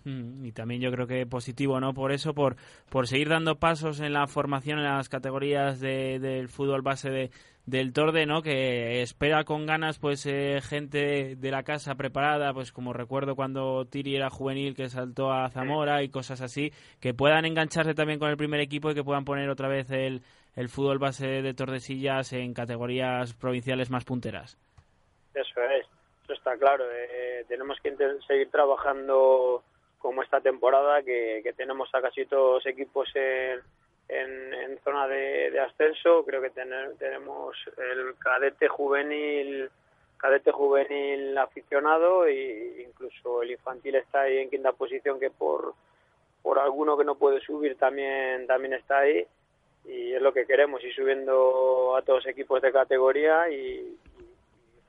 Mm, 0.07 0.45
Y 0.45 0.51
también 0.53 0.79
yo 0.79 0.89
creo 0.91 1.05
que 1.05 1.25
positivo, 1.25 1.81
¿no? 1.81 1.93
Por 1.93 2.13
eso, 2.13 2.33
por, 2.33 2.55
por 2.89 3.07
seguir 3.07 3.27
dando 3.27 3.59
pasos 3.59 3.99
en 3.99 4.13
la 4.13 4.27
formación 4.27 4.79
en 4.79 4.85
las 4.85 5.09
categorías 5.09 5.81
de, 5.81 6.19
del 6.19 6.47
fútbol 6.47 6.81
base 6.81 7.09
de, 7.09 7.29
del 7.65 7.91
Torde, 7.91 8.25
¿no? 8.25 8.41
Que 8.41 9.01
espera 9.01 9.43
con 9.43 9.65
ganas, 9.65 9.99
pues, 9.99 10.25
eh, 10.25 10.61
gente 10.61 11.35
de 11.35 11.51
la 11.51 11.63
casa 11.63 11.95
preparada, 11.95 12.53
pues 12.53 12.71
como 12.71 12.93
recuerdo 12.93 13.35
cuando 13.35 13.85
Tiri 13.85 14.15
era 14.15 14.29
juvenil 14.29 14.75
que 14.75 14.87
saltó 14.87 15.33
a 15.33 15.49
Zamora 15.49 16.01
y 16.03 16.09
cosas 16.09 16.39
así, 16.41 16.71
que 17.01 17.13
puedan 17.13 17.43
engancharse 17.43 17.93
también 17.93 18.19
con 18.19 18.29
el 18.29 18.37
primer 18.37 18.61
equipo 18.61 18.89
y 18.89 18.95
que 18.95 19.03
puedan 19.03 19.25
poner 19.25 19.49
otra 19.49 19.67
vez 19.67 19.91
el, 19.91 20.21
el 20.57 20.69
fútbol 20.69 20.97
base 20.97 21.41
de 21.43 21.53
Tordesillas 21.53 22.33
en 22.33 22.53
categorías 22.53 23.33
provinciales 23.33 23.91
más 23.91 24.03
punteras. 24.03 24.57
Eso 25.35 25.61
es, 25.61 25.85
eso 26.23 26.33
está 26.33 26.57
claro. 26.57 26.83
Eh, 26.91 27.45
tenemos 27.47 27.79
que 27.79 27.95
seguir 28.27 28.49
trabajando 28.49 29.63
como 29.99 30.23
esta 30.23 30.41
temporada, 30.41 31.03
que, 31.03 31.53
tenemos 31.55 31.93
a 31.93 32.01
casi 32.01 32.25
todos 32.25 32.65
equipos 32.65 33.07
en, 33.15 33.61
en, 34.09 34.79
zona 34.83 35.07
de, 35.07 35.59
ascenso. 35.59 36.25
Creo 36.25 36.41
que 36.41 36.49
tener- 36.49 36.95
tenemos 36.97 37.55
el 37.77 38.15
cadete 38.17 38.67
juvenil 38.67 39.69
cadete 40.17 40.51
juvenil 40.51 41.37
aficionado 41.37 42.25
e 42.25 42.83
incluso 42.89 43.43
el 43.43 43.51
infantil 43.51 43.93
está 43.97 44.21
ahí 44.21 44.39
en 44.39 44.49
quinta 44.49 44.71
posición 44.71 45.19
que 45.19 45.29
por 45.29 45.75
por 46.41 46.57
alguno 46.57 46.97
que 46.97 47.03
no 47.05 47.13
puede 47.13 47.39
subir 47.41 47.77
también 47.77 48.47
también 48.47 48.73
está 48.73 48.97
ahí 48.97 49.27
y 49.87 50.13
es 50.13 50.21
lo 50.21 50.33
que 50.33 50.45
queremos 50.45 50.83
ir 50.83 50.93
subiendo 50.93 51.95
a 51.95 52.01
todos 52.01 52.25
equipos 52.27 52.61
de 52.61 52.71
categoría 52.71 53.49
y, 53.49 53.97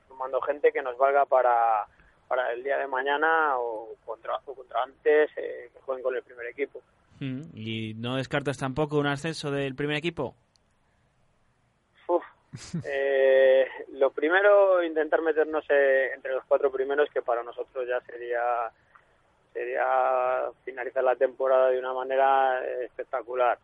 formando 0.07 0.41
gente 0.41 0.71
que 0.71 0.81
nos 0.81 0.97
valga 0.97 1.25
para, 1.25 1.85
para 2.27 2.51
el 2.51 2.63
día 2.63 2.77
de 2.77 2.87
mañana 2.87 3.57
o 3.57 3.95
contra, 4.05 4.37
o 4.45 4.53
contra 4.53 4.83
antes 4.83 5.29
eh, 5.37 5.69
que 5.73 5.79
jueguen 5.81 6.03
con 6.03 6.15
el 6.15 6.23
primer 6.23 6.47
equipo. 6.47 6.81
Mm, 7.19 7.41
¿Y 7.53 7.93
no 7.95 8.17
descartas 8.17 8.57
tampoco 8.57 8.97
un 8.97 9.07
ascenso 9.07 9.51
del 9.51 9.75
primer 9.75 9.97
equipo? 9.97 10.35
Uf. 12.07 12.23
Eh, 12.85 13.67
lo 13.93 14.11
primero, 14.11 14.83
intentar 14.83 15.21
meternos 15.21 15.63
eh, 15.69 16.11
entre 16.15 16.33
los 16.33 16.43
cuatro 16.45 16.71
primeros, 16.71 17.09
que 17.11 17.21
para 17.21 17.43
nosotros 17.43 17.87
ya 17.87 17.99
sería 18.01 18.71
sería 19.53 20.51
finalizar 20.63 21.03
la 21.03 21.15
temporada 21.15 21.69
de 21.69 21.79
una 21.79 21.93
manera 21.93 22.63
eh, 22.63 22.85
espectacular. 22.85 23.57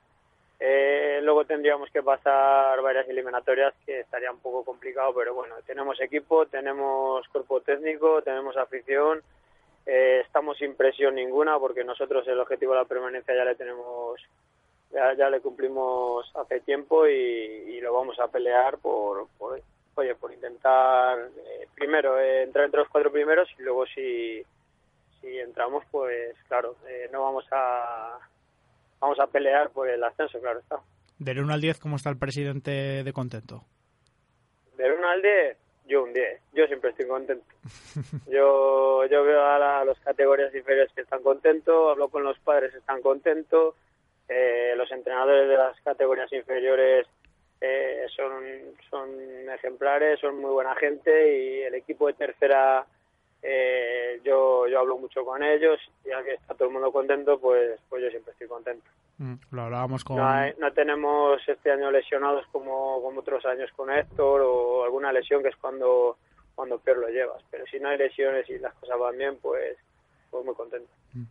Eh, 0.59 1.19
luego 1.21 1.45
tendríamos 1.45 1.89
que 1.89 2.01
pasar 2.01 2.81
varias 2.81 3.07
eliminatorias 3.09 3.73
que 3.85 3.99
estaría 3.99 4.31
un 4.31 4.39
poco 4.39 4.63
complicado, 4.63 5.13
pero 5.13 5.33
bueno, 5.33 5.55
tenemos 5.65 5.99
equipo, 5.99 6.45
tenemos 6.45 7.27
cuerpo 7.27 7.61
técnico, 7.61 8.21
tenemos 8.21 8.55
afición, 8.55 9.21
eh, 9.85 10.21
estamos 10.25 10.57
sin 10.57 10.75
presión 10.75 11.15
ninguna 11.15 11.59
porque 11.59 11.83
nosotros 11.83 12.27
el 12.27 12.39
objetivo 12.39 12.73
de 12.73 12.79
la 12.79 12.85
permanencia 12.85 13.35
ya 13.35 13.43
le 13.43 13.55
tenemos, 13.55 14.21
ya, 14.91 15.29
le 15.29 15.41
cumplimos 15.41 16.31
hace 16.35 16.61
tiempo 16.61 17.05
y, 17.07 17.79
lo 17.81 17.93
vamos 17.93 18.19
a 18.19 18.27
pelear 18.29 18.79
por, 18.79 19.27
por 19.37 19.61
oye, 19.95 20.15
por 20.15 20.33
intentar 20.33 21.19
eh, 21.19 21.67
primero 21.75 22.19
eh, 22.19 22.43
entrar 22.43 22.65
entre 22.65 22.79
los 22.79 22.89
cuatro 22.89 23.11
primeros 23.11 23.47
y 23.59 23.61
luego 23.61 23.85
si, 23.85 24.43
si 25.21 25.39
entramos, 25.39 25.83
pues 25.91 26.35
claro, 26.47 26.75
eh, 26.87 27.09
no 27.11 27.21
vamos 27.21 27.45
a 27.51 28.19
vamos 28.99 29.19
a 29.19 29.27
pelear 29.27 29.69
por 29.71 29.89
el 29.89 30.03
ascenso, 30.03 30.39
claro 30.39 30.59
está. 30.59 30.79
Del 31.19 31.39
1 31.39 31.53
al 31.53 31.61
10, 31.61 31.79
¿cómo 31.79 31.95
está 31.95 32.09
el 32.09 32.17
presidente 32.17 33.03
de 33.03 33.13
contento? 33.13 33.63
Del 34.77 34.93
1 34.93 35.07
al 35.07 35.21
10, 35.21 35.57
yo 35.87 36.03
un 36.03 36.13
10. 36.13 36.41
Yo 36.53 36.65
siempre 36.67 36.89
estoy 36.89 37.07
contento. 37.07 37.45
Yo, 38.29 39.05
yo 39.05 39.23
veo 39.23 39.41
a, 39.45 39.57
la- 39.59 39.79
a 39.81 39.85
las 39.85 39.99
categorías 39.99 40.53
inferiores 40.53 40.91
que 40.93 41.01
están 41.01 41.21
contentos, 41.23 41.91
hablo 41.91 42.09
con 42.09 42.23
los 42.23 42.37
padres, 42.39 42.73
están 42.73 43.01
contentos. 43.01 43.75
eh, 44.27 44.73
los 44.75 44.91
entrenadores 44.91 45.47
de 45.47 45.55
las 45.57 45.79
categorías 45.81 46.31
inferiores 46.33 47.05
eh, 47.61 48.05
son, 48.15 48.43
son 48.89 49.09
ejemplares, 49.53 50.19
son 50.19 50.39
muy 50.41 50.51
buena 50.51 50.75
gente 50.75 51.11
y 51.37 51.61
el 51.61 51.75
equipo 51.75 52.07
de 52.07 52.13
tercera 52.13 52.85
eh, 53.47 54.19
yo, 54.23 54.67
yo 54.67 54.79
hablo 54.79 54.97
mucho 54.97 55.23
con 55.23 55.43
ellos 55.43 55.79
y 56.03 56.09
ya 56.09 56.23
que 56.23 56.33
está 56.33 56.53
todo 56.55 56.67
el 56.67 56.73
mundo 56.73 56.91
contento, 56.91 57.39
pues, 57.39 57.79
pues 57.89 58.03
yo 58.03 58.09
siempre 58.09 58.31
estoy 58.31 58.47
contento. 58.47 58.85
Mm, 59.19 59.35
Lo 59.51 59.61
hablábamos 59.63 60.03
con... 60.03 60.17
No, 60.17 60.27
hay- 60.27 60.53
no 60.57 60.73
tenemos 60.73 61.39
este 61.47 61.71
año 61.71 61.91
lesionados 61.91 62.45
como, 62.47 63.01
como 63.01 63.19
otros 63.21 63.45
años 63.45 63.71
con 63.75 63.89
Héctor 63.91 64.41
o 64.43 64.83
alguna 64.83 65.13
lesión 65.13 65.41
que 65.43 65.49
es 65.49 65.55
cuando, 65.57 66.17
cuando 66.55 66.79
peor 66.79 66.97
lo 66.97 67.07
llevas. 67.09 67.41
Pero 67.51 67.65
si 67.67 67.79
no 67.79 67.89
hay 67.89 67.97
lesiones 67.97 68.49
y 68.49 68.57
las 68.59 68.73
cosas 68.73 68.97
van 68.99 69.17
bien, 69.17 69.37
pues, 69.41 69.77
muy 70.43 70.55
contento. 70.55 70.89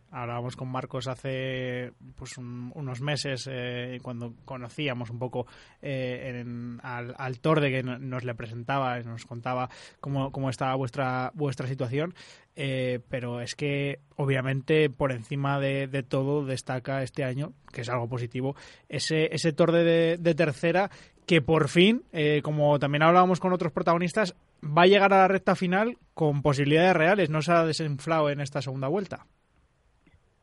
Hablábamos 0.09 0.55
con 0.55 0.67
Marcos 0.69 1.07
hace 1.07 1.91
pues 2.15 2.37
un- 2.37 2.71
unos 2.73 3.01
meses 3.01 3.47
eh, 3.51 3.99
cuando 4.01 4.33
conocíamos 4.45 5.09
un 5.11 5.19
poco 5.19 5.45
eh, 5.81 6.39
en- 6.41 6.79
al, 6.81 7.13
al 7.17 7.39
Torde 7.39 7.69
que 7.69 7.83
no- 7.83 7.99
nos 7.99 8.23
le 8.23 8.33
presentaba, 8.33 8.99
nos 9.01 9.25
contaba 9.25 9.69
cómo, 9.99 10.31
cómo 10.31 10.49
estaba 10.49 10.73
vuestra 10.75 11.31
vuestra 11.35 11.67
situación, 11.67 12.15
eh, 12.55 12.99
pero 13.09 13.41
es 13.41 13.53
que 13.55 13.99
obviamente 14.15 14.89
por 14.89 15.11
encima 15.11 15.59
de, 15.59 15.87
todo 16.03 16.45
destaca 16.45 17.03
este 17.03 17.23
año, 17.23 17.53
que 17.71 17.81
es 17.81 17.89
algo 17.89 18.07
positivo, 18.09 18.55
ese, 18.89 19.33
ese 19.35 19.53
Torde 19.53 19.83
de, 19.83 20.17
de 20.17 20.35
tercera 20.35 20.89
que 21.27 21.41
por 21.41 21.69
fin, 21.69 22.03
eh, 22.11 22.41
como 22.43 22.77
también 22.79 23.01
hablábamos 23.03 23.39
con 23.39 23.51
otros 23.51 23.71
protagonistas, 23.71 24.35
va 24.65 24.83
a 24.83 24.87
llegar 24.87 25.13
a 25.13 25.19
la 25.19 25.27
recta 25.27 25.55
final 25.55 25.97
con 26.13 26.41
posibilidades 26.41 26.95
reales, 26.95 27.29
no 27.29 27.41
se 27.41 27.51
ha 27.51 27.65
desinflado 27.65 28.29
en 28.29 28.41
esta 28.41 28.61
segunda 28.61 28.87
vuelta. 28.87 29.25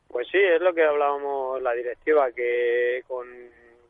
Pues 0.07 0.27
sí, 0.31 0.37
es 0.37 0.61
lo 0.61 0.73
que 0.73 0.83
hablábamos 0.83 1.61
la 1.61 1.73
directiva, 1.73 2.31
que 2.31 3.03
con, 3.07 3.27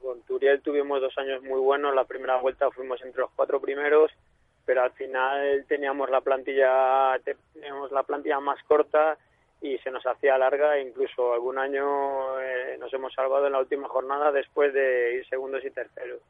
con 0.01 0.21
Turiel 0.21 0.61
tuvimos 0.61 1.01
dos 1.01 1.17
años 1.17 1.43
muy 1.43 1.59
buenos. 1.59 1.93
La 1.93 2.05
primera 2.05 2.37
vuelta 2.37 2.71
fuimos 2.71 3.01
entre 3.03 3.21
los 3.21 3.31
cuatro 3.35 3.59
primeros, 3.59 4.11
pero 4.65 4.83
al 4.83 4.91
final 4.91 5.65
teníamos 5.67 6.09
la 6.09 6.21
plantilla 6.21 7.19
teníamos 7.53 7.91
la 7.91 8.03
plantilla 8.03 8.39
más 8.39 8.63
corta 8.63 9.17
y 9.61 9.77
se 9.79 9.91
nos 9.91 10.05
hacía 10.05 10.37
larga. 10.37 10.79
Incluso 10.79 11.33
algún 11.33 11.57
año 11.57 12.39
eh, 12.39 12.77
nos 12.79 12.93
hemos 12.93 13.13
salvado 13.13 13.47
en 13.47 13.53
la 13.53 13.59
última 13.59 13.89
jornada 13.89 14.31
después 14.31 14.73
de 14.73 15.15
ir 15.15 15.27
segundos 15.27 15.63
y 15.65 15.71
terceros. 15.71 16.21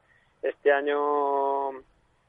Este 0.42 0.72
año 0.72 1.70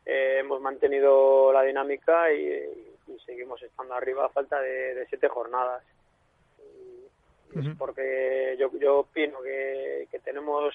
eh, 0.05 0.37
hemos 0.39 0.61
mantenido 0.61 1.51
la 1.51 1.63
dinámica 1.63 2.31
y, 2.31 2.95
y 3.07 3.19
seguimos 3.25 3.61
estando 3.61 3.93
arriba 3.93 4.25
a 4.25 4.29
falta 4.29 4.59
de, 4.59 4.95
de 4.95 5.05
siete 5.07 5.27
jornadas 5.27 5.83
Y 7.53 7.59
es 7.59 7.77
porque 7.77 8.55
yo, 8.59 8.69
yo 8.79 8.99
opino 8.99 9.41
que, 9.41 10.07
que 10.11 10.19
tenemos 10.19 10.73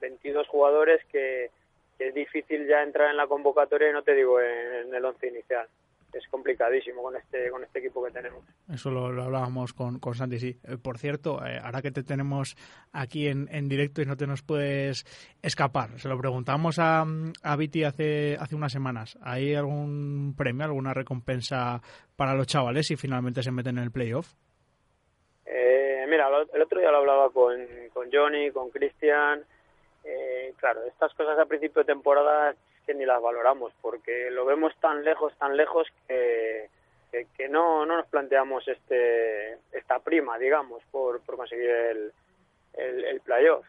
22 0.00 0.46
jugadores 0.48 1.04
que, 1.06 1.50
que 1.98 2.08
es 2.08 2.14
difícil 2.14 2.66
ya 2.66 2.82
entrar 2.82 3.10
en 3.10 3.16
la 3.16 3.26
convocatoria 3.26 3.90
y 3.90 3.92
no 3.92 4.02
te 4.02 4.14
digo 4.14 4.40
en, 4.40 4.86
en 4.88 4.94
el 4.94 5.04
once 5.04 5.26
inicial. 5.26 5.66
Es 6.16 6.26
complicadísimo 6.28 7.02
con 7.02 7.14
este 7.16 7.50
con 7.50 7.62
este 7.62 7.80
equipo 7.80 8.02
que 8.04 8.10
tenemos. 8.10 8.42
Eso 8.72 8.90
lo, 8.90 9.12
lo 9.12 9.24
hablábamos 9.24 9.72
con, 9.74 9.98
con 9.98 10.14
Santi, 10.14 10.38
sí. 10.38 10.58
Eh, 10.64 10.78
por 10.78 10.96
cierto, 10.98 11.44
eh, 11.44 11.58
ahora 11.62 11.82
que 11.82 11.90
te 11.90 12.02
tenemos 12.02 12.56
aquí 12.92 13.28
en, 13.28 13.48
en 13.50 13.68
directo 13.68 14.00
y 14.00 14.06
no 14.06 14.16
te 14.16 14.26
nos 14.26 14.42
puedes 14.42 15.04
escapar, 15.42 15.98
se 15.98 16.08
lo 16.08 16.16
preguntamos 16.18 16.78
a, 16.78 17.04
a 17.42 17.56
Viti 17.56 17.84
hace, 17.84 18.36
hace 18.40 18.54
unas 18.56 18.72
semanas. 18.72 19.18
¿Hay 19.20 19.54
algún 19.54 20.34
premio, 20.36 20.64
alguna 20.64 20.94
recompensa 20.94 21.82
para 22.16 22.34
los 22.34 22.46
chavales 22.46 22.86
si 22.86 22.96
finalmente 22.96 23.42
se 23.42 23.52
meten 23.52 23.76
en 23.78 23.84
el 23.84 23.90
playoff? 23.92 24.32
Eh, 25.44 26.06
mira, 26.08 26.28
lo- 26.30 26.52
el 26.52 26.62
otro 26.62 26.80
día 26.80 26.90
lo 26.90 26.98
hablaba 26.98 27.30
con, 27.30 27.56
con 27.92 28.08
Johnny, 28.12 28.50
con 28.50 28.70
Cristian. 28.70 29.44
Eh, 30.04 30.54
claro, 30.58 30.80
estas 30.86 31.12
cosas 31.14 31.38
a 31.38 31.46
principio 31.46 31.82
de 31.82 31.86
temporada 31.92 32.54
que 32.86 32.94
ni 32.94 33.04
las 33.04 33.20
valoramos 33.20 33.72
porque 33.82 34.30
lo 34.30 34.44
vemos 34.44 34.74
tan 34.80 35.04
lejos, 35.04 35.36
tan 35.38 35.56
lejos 35.56 35.88
que, 36.06 36.70
que, 37.10 37.48
no, 37.48 37.84
no 37.84 37.96
nos 37.96 38.06
planteamos 38.06 38.66
este 38.68 39.58
esta 39.72 39.98
prima, 39.98 40.38
digamos, 40.38 40.82
por, 40.90 41.20
por 41.22 41.36
conseguir 41.36 41.68
el, 41.68 42.12
el, 42.74 43.04
el 43.04 43.20
playoff. 43.20 43.66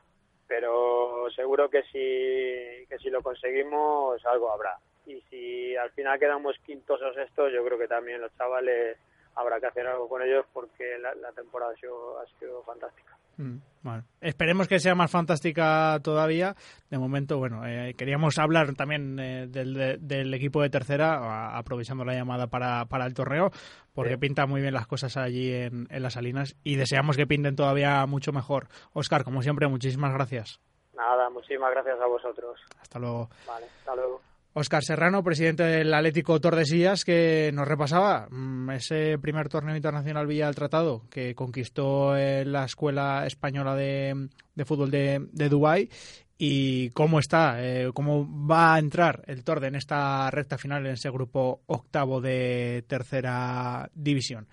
Pero 0.47 1.30
seguro 1.36 1.70
que 1.70 1.84
si, 1.84 2.86
que 2.88 2.97
si 2.99 3.09
lo 3.09 3.22
conseguimos 3.22 4.26
algo 4.26 4.51
habrá. 4.51 4.78
Y 5.05 5.22
si 5.30 5.76
al 5.76 5.89
final 5.91 6.20
quedamos 6.20 6.57
quintos 6.65 7.01
o 7.01 7.13
sextos, 7.13 7.51
yo 7.51 7.63
creo 7.65 7.78
que 7.78 7.88
también 7.88 8.22
los 8.22 8.36
chavales 8.38 8.97
habrá 9.36 9.59
que 9.59 9.68
hacer 9.68 9.88
algo 9.88 10.07
con 10.07 10.22
ellos 10.22 10.45
porque 10.53 10.97
la, 10.97 11.13
la 11.15 11.32
temporada 11.32 11.74
ha 11.74 11.76
sido, 11.76 12.20
ha 12.20 12.26
sido 12.39 12.63
fantástica. 12.63 13.18
Mm, 13.38 13.57
Bueno, 13.88 14.04
esperemos 14.20 14.68
que 14.68 14.80
sea 14.80 14.96
más 14.96 15.10
fantástica 15.10 15.98
todavía. 16.04 16.58
De 16.90 16.98
momento, 16.98 17.38
bueno, 17.38 17.66
eh, 17.66 17.94
queríamos 17.98 18.38
hablar 18.38 18.74
también 18.74 19.18
eh, 19.18 19.48
del, 19.48 19.74
de- 19.74 19.98
del 19.98 20.34
equipo 20.34 20.62
de 20.62 20.70
tercera, 20.70 21.14
a- 21.16 21.58
aprovechando 21.58 22.04
la 22.04 22.14
llamada 22.14 22.48
para, 22.48 22.84
para 22.88 23.06
el 23.06 23.14
torneo, 23.14 23.50
porque 23.94 24.18
pintan 24.18 24.50
muy 24.50 24.60
bien 24.60 24.74
las 24.74 24.88
cosas 24.88 25.16
allí 25.16 25.54
en, 25.54 25.88
en 25.90 26.04
las 26.04 26.14
Salinas 26.16 26.58
y 26.66 26.76
deseamos 26.76 27.16
que 27.16 27.28
pinten 27.28 27.56
todavía 27.56 28.06
mucho 28.08 28.34
mejor. 28.34 28.68
Oscar, 28.92 29.24
como 29.24 29.42
siempre, 29.42 29.70
muchísimas 29.70 30.14
gracias. 30.14 30.60
Nada, 30.94 31.30
muchísimas 31.30 31.72
gracias 31.72 31.98
a 32.02 32.08
vosotros. 32.08 32.60
Hasta 32.82 33.00
luego. 33.00 33.30
Vale, 33.48 33.68
hasta 33.80 33.96
luego. 33.96 34.22
Oscar 34.58 34.84
Serrano, 34.84 35.24
presidente 35.24 35.62
del 35.62 35.93
Atlético 35.93 36.41
Tordesillas, 36.41 37.05
que 37.05 37.51
nos 37.53 37.68
repasaba 37.68 38.28
mm, 38.28 38.72
ese 38.72 39.20
primer 39.20 39.49
torneo 39.49 39.76
internacional 39.76 40.26
Villa 40.26 40.47
del 40.47 40.55
Tratado 40.55 41.03
que 41.12 41.36
conquistó 41.36 42.18
eh, 42.18 42.43
la 42.43 42.66
Escuela 42.66 43.28
Española 43.28 43.76
de, 43.76 44.30
Fútbol 44.66 44.89
de, 44.89 45.20
Dubái 45.47 45.91
y 46.39 46.89
cómo 46.89 47.20
está, 47.20 47.64
eh, 47.64 47.91
cómo 47.93 48.28
va 48.47 48.74
a 48.74 48.80
entrar 48.80 49.24
el 49.28 49.43
Torde 49.43 49.68
en 49.68 49.76
esta 49.76 50.32
recta 50.32 50.58
final 50.58 50.88
en 50.88 50.93
ese 50.93 51.12
grupo 51.12 51.62
octavo 51.68 52.20
de 52.20 52.84
tercera 52.88 53.88
división. 53.93 54.47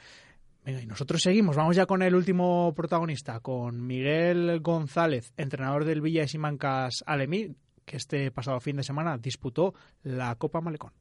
Venga, 0.66 0.82
y 0.82 0.86
nosotros 0.86 1.22
seguimos. 1.22 1.56
Vamos 1.56 1.76
ya 1.76 1.86
con 1.86 2.02
el 2.02 2.14
último 2.14 2.74
protagonista, 2.76 3.40
con 3.40 3.86
Miguel 3.86 4.60
González, 4.60 5.32
entrenador 5.38 5.86
del 5.86 6.02
Villa 6.02 6.22
de 6.22 6.28
Simancas 6.28 7.02
Alemí, 7.06 7.54
que 7.84 7.96
este 7.96 8.30
pasado 8.30 8.60
fin 8.60 8.76
de 8.76 8.82
semana 8.82 9.18
disputó 9.18 9.74
la 10.02 10.34
Copa 10.36 10.60
Malecón. 10.60 10.92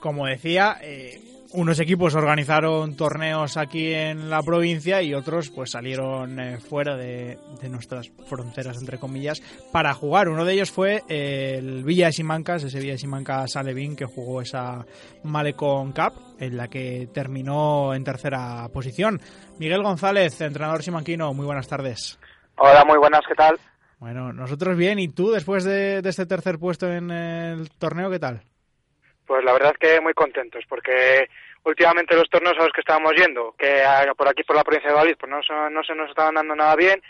Como 0.00 0.26
decía, 0.26 0.78
eh, 0.80 1.27
unos 1.52 1.80
equipos 1.80 2.14
organizaron 2.14 2.94
torneos 2.94 3.56
aquí 3.56 3.92
en 3.92 4.28
la 4.28 4.42
provincia 4.42 5.02
y 5.02 5.14
otros 5.14 5.50
pues 5.50 5.70
salieron 5.70 6.38
eh, 6.38 6.58
fuera 6.58 6.96
de, 6.96 7.38
de 7.60 7.68
nuestras 7.68 8.10
fronteras, 8.26 8.78
entre 8.78 8.98
comillas, 8.98 9.40
para 9.72 9.94
jugar. 9.94 10.28
Uno 10.28 10.44
de 10.44 10.52
ellos 10.52 10.70
fue 10.70 11.02
eh, 11.08 11.56
el 11.58 11.84
Villa 11.84 12.06
de 12.06 12.12
Simancas, 12.12 12.64
ese 12.64 12.80
Villa 12.80 12.92
de 12.92 12.98
Simancas 12.98 13.56
Alevín 13.56 13.96
que 13.96 14.04
jugó 14.04 14.42
esa 14.42 14.84
Malecón 15.24 15.92
Cup, 15.92 16.36
en 16.38 16.56
la 16.56 16.68
que 16.68 17.08
terminó 17.12 17.94
en 17.94 18.04
tercera 18.04 18.68
posición. 18.72 19.20
Miguel 19.58 19.82
González, 19.82 20.40
entrenador 20.40 20.82
simanquino, 20.82 21.32
muy 21.32 21.46
buenas 21.46 21.68
tardes. 21.68 22.18
Hola, 22.56 22.84
muy 22.84 22.98
buenas, 22.98 23.22
¿qué 23.26 23.34
tal? 23.34 23.58
Bueno, 23.98 24.32
nosotros 24.32 24.76
bien, 24.76 24.98
¿y 24.98 25.08
tú 25.08 25.30
después 25.30 25.64
de, 25.64 26.02
de 26.02 26.08
este 26.10 26.26
tercer 26.26 26.58
puesto 26.58 26.86
en 26.86 27.10
el 27.10 27.70
torneo, 27.70 28.10
qué 28.10 28.18
tal? 28.18 28.42
Pues 29.28 29.44
la 29.44 29.52
verdad 29.52 29.72
es 29.74 29.78
que 29.78 30.00
muy 30.00 30.14
contentos, 30.14 30.64
porque 30.68 31.28
últimamente 31.64 32.16
los 32.16 32.28
torneos 32.30 32.56
a 32.58 32.62
los 32.64 32.72
que 32.72 32.80
estábamos 32.80 33.12
yendo, 33.14 33.54
que 33.58 33.82
ah, 33.84 34.06
por 34.16 34.26
aquí 34.26 34.42
por 34.42 34.56
la 34.56 34.64
provincia 34.64 34.88
de 34.88 34.94
Valladolid, 34.94 35.18
pues 35.20 35.30
no, 35.30 35.42
se- 35.42 35.70
no 35.70 35.84
se 35.84 35.94
nos 35.94 36.08
estaban 36.08 36.34
dando 36.34 36.56
nada 36.56 36.74
bien, 36.74 37.00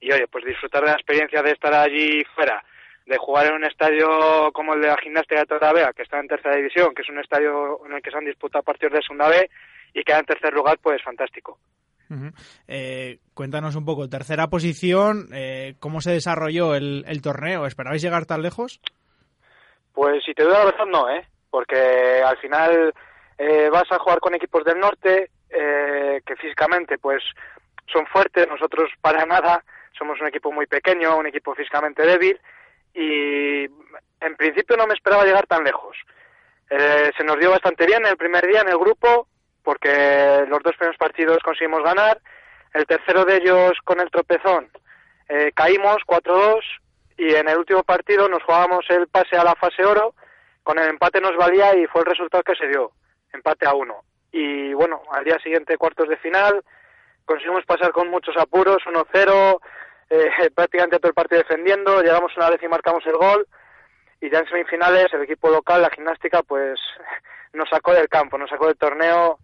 y 0.00 0.12
oye, 0.12 0.28
pues 0.28 0.44
disfrutar 0.44 0.82
de 0.82 0.88
la 0.90 0.94
experiencia 0.94 1.42
de 1.42 1.50
estar 1.50 1.74
allí 1.74 2.22
fuera, 2.34 2.62
de 3.06 3.16
jugar 3.18 3.46
en 3.46 3.54
un 3.54 3.64
estadio 3.64 4.52
como 4.52 4.74
el 4.74 4.82
de 4.82 4.86
la 4.86 4.96
gimnástica 5.02 5.40
de 5.40 5.46
Torlavega, 5.46 5.92
que 5.92 6.02
está 6.04 6.20
en 6.20 6.28
tercera 6.28 6.54
división, 6.54 6.94
que 6.94 7.02
es 7.02 7.08
un 7.08 7.18
estadio 7.18 7.84
en 7.86 7.92
el 7.94 8.00
que 8.02 8.10
se 8.12 8.18
han 8.18 8.24
disputado 8.24 8.62
partidos 8.62 8.92
de 8.92 9.02
segunda 9.02 9.28
B, 9.28 9.50
y 9.94 10.04
queda 10.04 10.20
en 10.20 10.26
tercer 10.26 10.52
lugar, 10.54 10.78
pues 10.80 11.02
fantástico. 11.02 11.58
Eh, 12.68 13.18
cuéntanos 13.34 13.74
un 13.74 13.84
poco, 13.84 14.08
tercera 14.08 14.46
posición, 14.46 15.26
eh, 15.34 15.74
¿cómo 15.80 16.00
se 16.00 16.12
desarrolló 16.12 16.76
el, 16.76 17.04
el 17.08 17.20
torneo? 17.20 17.66
¿Esperabais 17.66 18.00
llegar 18.02 18.26
tan 18.26 18.42
lejos? 18.42 18.80
Pues 19.92 20.22
si 20.24 20.32
te 20.34 20.44
doy 20.44 20.52
la 20.52 20.64
verdad, 20.66 20.86
no, 20.86 21.08
¿eh? 21.10 21.26
Porque 21.54 22.20
al 22.20 22.36
final 22.38 22.92
eh, 23.38 23.70
vas 23.70 23.84
a 23.92 24.00
jugar 24.00 24.18
con 24.18 24.34
equipos 24.34 24.64
del 24.64 24.80
norte 24.80 25.30
eh, 25.48 26.20
que 26.26 26.34
físicamente 26.34 26.98
pues 26.98 27.22
son 27.86 28.04
fuertes, 28.08 28.48
nosotros 28.48 28.90
para 29.00 29.24
nada 29.24 29.62
somos 29.96 30.20
un 30.20 30.26
equipo 30.26 30.50
muy 30.50 30.66
pequeño, 30.66 31.16
un 31.16 31.28
equipo 31.28 31.54
físicamente 31.54 32.04
débil 32.04 32.40
y 32.92 33.66
en 34.20 34.36
principio 34.36 34.76
no 34.76 34.88
me 34.88 34.94
esperaba 34.94 35.24
llegar 35.24 35.46
tan 35.46 35.62
lejos. 35.62 35.96
Eh, 36.70 37.12
se 37.16 37.22
nos 37.22 37.38
dio 37.38 37.52
bastante 37.52 37.86
bien 37.86 38.04
el 38.04 38.16
primer 38.16 38.44
día 38.48 38.62
en 38.62 38.70
el 38.70 38.78
grupo 38.78 39.28
porque 39.62 40.44
los 40.48 40.60
dos 40.64 40.74
primeros 40.76 40.98
partidos 40.98 41.38
conseguimos 41.44 41.84
ganar, 41.84 42.20
el 42.72 42.84
tercero 42.84 43.24
de 43.24 43.36
ellos 43.36 43.74
con 43.84 44.00
el 44.00 44.10
tropezón 44.10 44.68
eh, 45.28 45.52
caímos 45.54 45.98
4-2 46.04 46.62
y 47.16 47.32
en 47.32 47.48
el 47.48 47.58
último 47.58 47.84
partido 47.84 48.28
nos 48.28 48.42
jugábamos 48.42 48.84
el 48.88 49.06
pase 49.06 49.36
a 49.36 49.44
la 49.44 49.54
fase 49.54 49.84
oro, 49.84 50.16
con 50.64 50.78
el 50.78 50.88
empate 50.88 51.20
nos 51.20 51.36
valía 51.36 51.76
y 51.76 51.86
fue 51.86 52.00
el 52.00 52.06
resultado 52.06 52.42
que 52.42 52.56
se 52.56 52.66
dio, 52.66 52.90
empate 53.32 53.66
a 53.68 53.74
uno. 53.74 54.02
Y 54.32 54.72
bueno, 54.72 55.02
al 55.12 55.24
día 55.24 55.38
siguiente 55.38 55.76
cuartos 55.76 56.08
de 56.08 56.16
final, 56.16 56.64
conseguimos 57.24 57.64
pasar 57.66 57.92
con 57.92 58.08
muchos 58.08 58.36
apuros, 58.36 58.78
1-0, 58.84 59.60
eh, 60.10 60.50
prácticamente 60.54 60.98
todo 60.98 61.10
el 61.10 61.14
partido 61.14 61.42
defendiendo, 61.42 62.02
llegamos 62.02 62.36
una 62.36 62.50
vez 62.50 62.60
y 62.62 62.68
marcamos 62.68 63.06
el 63.06 63.12
gol, 63.12 63.46
y 64.20 64.30
ya 64.30 64.40
en 64.40 64.48
semifinales 64.48 65.12
el 65.12 65.22
equipo 65.22 65.50
local, 65.50 65.82
la 65.82 65.90
gimnástica, 65.90 66.42
pues 66.42 66.80
nos 67.52 67.68
sacó 67.68 67.92
del 67.92 68.08
campo, 68.08 68.38
nos 68.38 68.50
sacó 68.50 68.66
del 68.66 68.76
torneo 68.76 69.38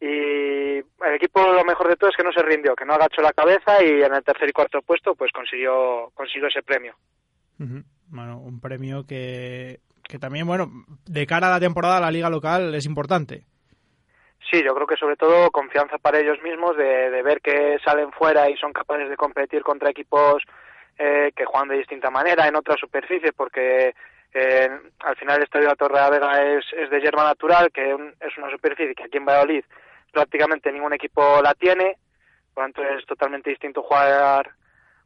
y 0.00 0.78
el 0.78 1.14
equipo 1.14 1.40
lo 1.40 1.64
mejor 1.64 1.88
de 1.88 1.96
todo 1.96 2.10
es 2.10 2.16
que 2.16 2.24
no 2.24 2.32
se 2.32 2.42
rindió, 2.42 2.76
que 2.76 2.84
no 2.84 2.94
agachó 2.94 3.22
la 3.22 3.32
cabeza 3.32 3.82
y 3.82 4.02
en 4.02 4.14
el 4.14 4.22
tercer 4.22 4.48
y 4.48 4.52
cuarto 4.52 4.82
puesto 4.82 5.14
pues 5.14 5.32
consiguió 5.32 6.10
consiguió 6.14 6.48
ese 6.48 6.62
premio. 6.62 6.94
Bueno, 8.08 8.38
un 8.38 8.60
premio 8.60 9.06
que, 9.06 9.80
que 10.14 10.20
también, 10.20 10.46
bueno, 10.46 10.70
de 11.06 11.26
cara 11.26 11.48
a 11.48 11.50
la 11.50 11.58
temporada 11.58 11.98
la 11.98 12.12
liga 12.12 12.30
local 12.30 12.72
es 12.76 12.86
importante. 12.86 13.42
Sí, 14.48 14.62
yo 14.64 14.72
creo 14.72 14.86
que 14.86 14.96
sobre 14.96 15.16
todo 15.16 15.50
confianza 15.50 15.98
para 15.98 16.20
ellos 16.20 16.40
mismos 16.40 16.76
de, 16.76 17.20
ver 17.24 17.40
que 17.40 17.78
salen 17.84 18.12
fuera 18.12 18.48
y 18.48 18.56
son 18.56 18.72
capaces 18.72 19.08
de 19.08 19.16
competir 19.16 19.64
contra 19.64 19.90
equipos 19.90 20.40
eh, 20.96 21.32
que 21.34 21.44
juegan 21.44 21.68
de 21.68 21.78
distinta 21.78 22.10
manera 22.10 22.46
en 22.46 22.54
otras 22.54 22.78
superficies 22.78 23.32
porque 23.36 23.92
eh, 24.32 24.68
al 25.00 25.16
final 25.16 25.38
el 25.38 25.42
estadio 25.42 25.64
de 25.64 25.72
la 25.72 25.74
Torre 25.74 26.00
de 26.00 26.10
Vega 26.10 26.58
es, 26.58 26.64
es 26.78 26.90
de 26.90 27.00
hierba 27.00 27.24
natural, 27.24 27.72
que 27.72 27.90
es 27.90 28.38
una 28.38 28.50
superficie 28.52 28.94
que 28.94 29.02
aquí 29.02 29.16
en 29.16 29.24
Valladolid 29.24 29.64
prácticamente 30.12 30.70
ningún 30.70 30.92
equipo 30.92 31.42
la 31.42 31.54
tiene, 31.54 31.96
por 32.54 32.62
lo 32.62 32.72
tanto 32.72 32.88
es 32.88 33.04
totalmente 33.04 33.50
distinto 33.50 33.82
jugar, 33.82 34.48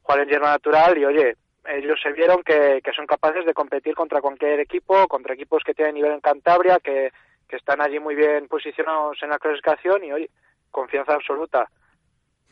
jugar 0.03 0.21
en 0.21 0.29
hierba 0.29 0.51
natural 0.51 0.99
y 0.99 1.07
oye, 1.07 1.37
ellos 1.67 1.99
se 2.03 2.13
vieron 2.13 2.43
que, 2.43 2.81
que 2.83 2.93
son 2.93 3.07
capaces 3.07 3.45
de 3.45 3.55
competir 3.55 3.95
contra 3.95 4.21
cualquier 4.21 4.61
equipo, 4.61 5.07
contra 5.09 5.35
equipos 5.35 5.63
que 5.65 5.75
tienen 5.75 5.95
nivel 5.95 6.13
en 6.13 6.21
Cantabria, 6.21 6.79
que, 6.79 7.11
que 7.49 7.57
están 7.57 7.81
allí 7.81 7.99
muy 7.99 8.15
bien 8.15 8.49
posicionados 8.49 9.19
en 9.23 9.31
la 9.31 9.39
clasificación 9.39 10.05
y 10.05 10.13
oye, 10.13 10.31
confianza 10.71 11.15
absoluta. 11.15 11.69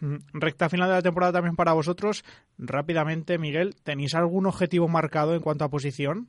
Ujú. 0.02 0.18
Recta 0.34 0.68
final 0.68 0.88
de 0.88 0.96
la 0.96 1.02
temporada 1.02 1.32
también 1.32 1.56
para 1.56 1.72
vosotros. 1.72 2.24
Rápidamente, 2.58 3.38
Miguel, 3.38 3.74
¿tenéis 3.82 4.14
algún 4.14 4.46
objetivo 4.46 4.88
marcado 4.88 5.34
en 5.34 5.40
cuanto 5.40 5.64
a 5.64 5.70
posición? 5.70 6.28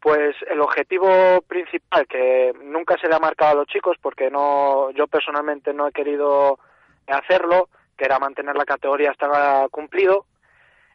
Pues 0.00 0.34
el 0.50 0.60
objetivo 0.60 1.08
principal 1.46 2.06
que 2.08 2.52
nunca 2.64 2.96
se 3.00 3.08
le 3.08 3.14
ha 3.14 3.20
marcado 3.20 3.52
a 3.52 3.54
los 3.54 3.68
chicos 3.68 3.96
porque 4.02 4.30
no 4.30 4.90
yo 4.90 5.06
personalmente 5.06 5.72
no 5.72 5.86
he 5.86 5.92
querido 5.92 6.58
hacerlo, 7.06 7.68
que 7.96 8.04
era 8.06 8.18
mantener 8.18 8.56
la 8.56 8.64
categoría 8.64 9.12
hasta 9.12 9.68
cumplido. 9.70 10.26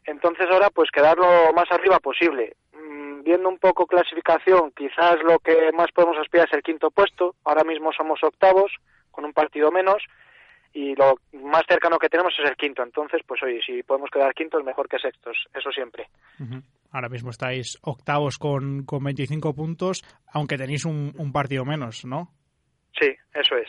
Entonces 0.08 0.46
ahora 0.50 0.70
pues 0.70 0.90
quedar 0.90 1.18
lo 1.18 1.52
más 1.52 1.70
arriba 1.70 1.98
posible. 1.98 2.56
Mm, 2.72 3.22
viendo 3.22 3.48
un 3.48 3.58
poco 3.58 3.86
clasificación, 3.86 4.72
quizás 4.74 5.16
lo 5.22 5.38
que 5.38 5.70
más 5.72 5.92
podemos 5.92 6.16
aspirar 6.16 6.48
es 6.48 6.54
el 6.54 6.62
quinto 6.62 6.90
puesto. 6.90 7.34
Ahora 7.44 7.62
mismo 7.62 7.92
somos 7.92 8.18
octavos, 8.22 8.72
con 9.10 9.26
un 9.26 9.34
partido 9.34 9.70
menos, 9.70 10.02
y 10.72 10.94
lo 10.94 11.16
más 11.32 11.62
cercano 11.68 11.98
que 11.98 12.08
tenemos 12.08 12.32
es 12.42 12.48
el 12.48 12.56
quinto. 12.56 12.82
Entonces, 12.82 13.20
pues 13.26 13.42
oye, 13.42 13.60
si 13.64 13.82
podemos 13.82 14.08
quedar 14.10 14.32
quintos, 14.32 14.64
mejor 14.64 14.88
que 14.88 14.98
sextos, 14.98 15.36
eso 15.54 15.70
siempre. 15.70 16.08
Ahora 16.90 17.10
mismo 17.10 17.28
estáis 17.28 17.78
octavos 17.82 18.38
con, 18.38 18.84
con 18.86 19.04
25 19.04 19.54
puntos, 19.54 20.02
aunque 20.32 20.56
tenéis 20.56 20.86
un, 20.86 21.12
un 21.18 21.32
partido 21.32 21.66
menos, 21.66 22.06
¿no? 22.06 22.32
Sí, 22.98 23.14
eso 23.34 23.56
es. 23.56 23.68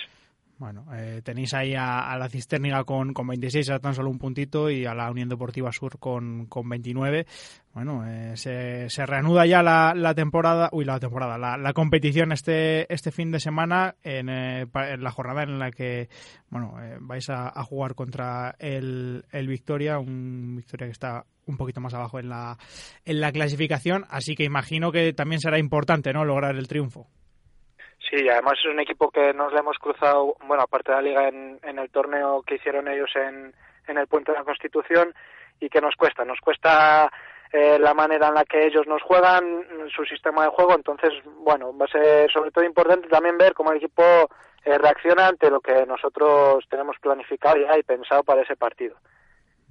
Bueno, 0.60 0.86
eh, 0.94 1.22
tenéis 1.24 1.54
ahí 1.54 1.74
a, 1.74 2.18
la 2.18 2.28
Cisterniga 2.28 2.84
con, 2.84 3.14
con 3.14 3.26
26, 3.28 3.70
a 3.70 3.80
tan 3.80 3.96
solo 3.96 4.10
un 4.10 4.20
puntito, 4.20 4.70
y 4.70 4.86
a 4.86 4.94
la 4.94 5.10
Unión 5.10 5.30
Deportiva 5.30 5.72
Sur 5.72 6.00
con, 6.00 6.48
con 6.48 6.68
29. 6.68 7.26
Bueno, 7.74 8.04
eh, 8.06 8.34
se, 8.36 9.06
reanuda 9.06 9.46
ya 9.46 9.64
la, 9.64 9.94
la 9.96 10.14
temporada, 10.14 10.68
uy, 10.74 10.84
la 10.84 11.00
temporada, 11.00 11.38
la, 11.38 11.56
la 11.56 11.72
competición 11.72 12.34
este, 12.34 12.94
este 12.94 13.10
fin 13.12 13.32
de 13.32 13.40
semana 13.40 13.96
en, 14.04 14.28
eh, 14.28 14.68
la 14.98 15.12
jornada 15.12 15.44
en 15.44 15.60
la 15.60 15.72
que, 15.72 16.10
bueno, 16.50 16.76
eh, 16.84 16.98
vais 17.00 17.30
a, 17.30 17.48
a 17.48 17.64
jugar 17.64 17.96
contra 17.96 18.54
el, 18.60 19.24
el 19.32 19.48
Victoria, 19.48 19.98
un 19.98 20.58
Victoria 20.58 20.88
que 20.88 20.92
está 20.92 21.26
un 21.46 21.56
poquito 21.56 21.80
más 21.80 21.94
abajo 21.94 22.20
en 22.20 22.28
la, 22.28 22.58
en 23.06 23.22
la 23.22 23.32
clasificación, 23.32 24.04
así 24.10 24.36
que 24.36 24.44
imagino 24.44 24.92
que 24.92 25.14
también 25.14 25.40
será 25.40 25.58
importante, 25.58 26.12
¿no?, 26.12 26.26
lograr 26.26 26.58
el 26.58 26.68
triunfo. 26.68 27.08
Sí, 28.10 28.28
además 28.28 28.54
es 28.60 28.72
un 28.72 28.80
equipo 28.80 29.12
que 29.12 29.34
nos 29.34 29.54
le 29.54 29.60
hemos 29.60 29.78
cruzado, 29.78 30.36
bueno, 30.48 30.64
aparte 30.64 30.92
de 30.92 30.96
la 30.98 31.02
liga, 31.02 31.28
en, 31.28 31.60
en 31.62 31.78
el 31.78 31.90
torneo 31.92 32.42
que 32.42 32.56
hicieron 32.56 32.88
ellos 32.88 33.12
en, 33.16 33.54
en 33.88 33.98
el 33.98 34.08
Puente 34.08 34.32
de 34.32 34.40
la 34.40 34.44
Constitución 34.44 35.14
y 35.60 35.70
que 35.70 35.82
nos 35.82 35.96
cuesta, 35.96 36.26
nos 36.26 36.40
cuesta 36.40 37.12
eh, 37.52 37.78
la 37.80 37.94
manera 37.94 38.30
en 38.30 38.36
la 38.36 38.46
que 38.46 38.66
ellos 38.66 38.88
nos 38.88 39.02
juegan, 39.04 39.64
su 39.96 40.06
sistema 40.06 40.44
de 40.44 40.50
juego, 40.50 40.74
entonces, 40.76 41.12
bueno, 41.40 41.76
va 41.78 41.86
a 41.86 41.92
ser 41.92 42.32
sobre 42.32 42.52
todo 42.52 42.64
importante 42.64 43.08
también 43.08 43.38
ver 43.38 43.54
cómo 43.54 43.72
el 43.72 43.78
equipo 43.78 44.04
eh, 44.66 44.78
reacciona 44.78 45.28
ante 45.28 45.50
lo 45.50 45.60
que 45.60 45.86
nosotros 45.86 46.66
tenemos 46.70 46.98
planificado 47.00 47.58
ya 47.58 47.78
y 47.78 47.84
pensado 47.84 48.24
para 48.24 48.42
ese 48.42 48.56
partido. 48.56 48.96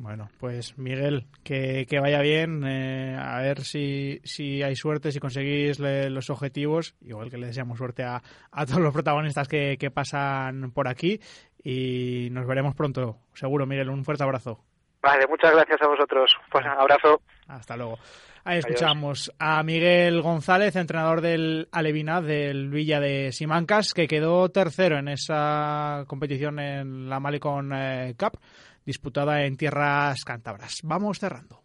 Bueno, 0.00 0.28
pues 0.38 0.78
Miguel, 0.78 1.26
que, 1.42 1.84
que 1.88 1.98
vaya 1.98 2.20
bien, 2.20 2.62
eh, 2.64 3.16
a 3.20 3.40
ver 3.40 3.62
si, 3.62 4.20
si 4.22 4.62
hay 4.62 4.76
suerte, 4.76 5.10
si 5.10 5.18
conseguís 5.18 5.80
le- 5.80 6.08
los 6.08 6.30
objetivos, 6.30 6.94
igual 7.02 7.30
que 7.30 7.36
le 7.36 7.48
deseamos 7.48 7.78
suerte 7.78 8.04
a, 8.04 8.22
a 8.52 8.64
todos 8.66 8.80
los 8.80 8.92
protagonistas 8.92 9.48
que, 9.48 9.76
que 9.76 9.90
pasan 9.90 10.70
por 10.70 10.86
aquí 10.86 11.18
y 11.64 12.28
nos 12.30 12.46
veremos 12.46 12.76
pronto, 12.76 13.18
seguro 13.34 13.66
Miguel, 13.66 13.88
un 13.90 14.04
fuerte 14.04 14.22
abrazo. 14.22 14.60
Vale, 15.02 15.26
muchas 15.28 15.52
gracias 15.52 15.80
a 15.82 15.88
vosotros. 15.88 16.32
Pues 16.50 16.64
un 16.64 16.72
abrazo. 16.72 17.20
Hasta 17.46 17.76
luego. 17.76 17.98
Ahí 18.44 18.58
escuchamos 18.58 19.32
a 19.38 19.62
Miguel 19.62 20.22
González, 20.22 20.74
entrenador 20.74 21.20
del 21.20 21.68
Alevina, 21.70 22.20
del 22.20 22.68
Villa 22.70 22.98
de 22.98 23.30
Simancas, 23.30 23.92
que 23.94 24.08
quedó 24.08 24.48
tercero 24.48 24.96
en 24.98 25.08
esa 25.08 26.04
competición 26.06 26.58
en 26.58 27.08
la 27.10 27.20
Malecon 27.20 27.72
eh, 27.74 28.14
Cup, 28.18 28.40
disputada 28.88 29.44
en 29.44 29.58
tierras 29.58 30.24
cántabras. 30.24 30.80
Vamos 30.82 31.18
cerrando. 31.18 31.62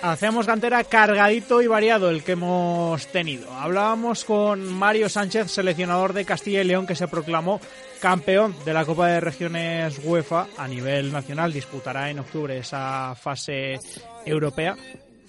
Hacemos 0.00 0.46
cantera 0.46 0.82
cargadito 0.84 1.60
y 1.60 1.66
variado 1.66 2.08
el 2.08 2.24
que 2.24 2.32
hemos 2.32 3.06
tenido. 3.08 3.52
Hablábamos 3.52 4.24
con 4.24 4.72
Mario 4.72 5.10
Sánchez, 5.10 5.50
seleccionador 5.50 6.14
de 6.14 6.24
Castilla 6.24 6.62
y 6.62 6.64
León, 6.64 6.86
que 6.86 6.96
se 6.96 7.06
proclamó 7.08 7.60
campeón 8.00 8.56
de 8.64 8.72
la 8.72 8.86
Copa 8.86 9.08
de 9.08 9.20
Regiones 9.20 10.00
UEFA 10.02 10.48
a 10.56 10.66
nivel 10.66 11.12
nacional. 11.12 11.52
Disputará 11.52 12.10
en 12.10 12.20
octubre 12.20 12.56
esa 12.56 13.14
fase 13.14 13.78
europea, 14.24 14.76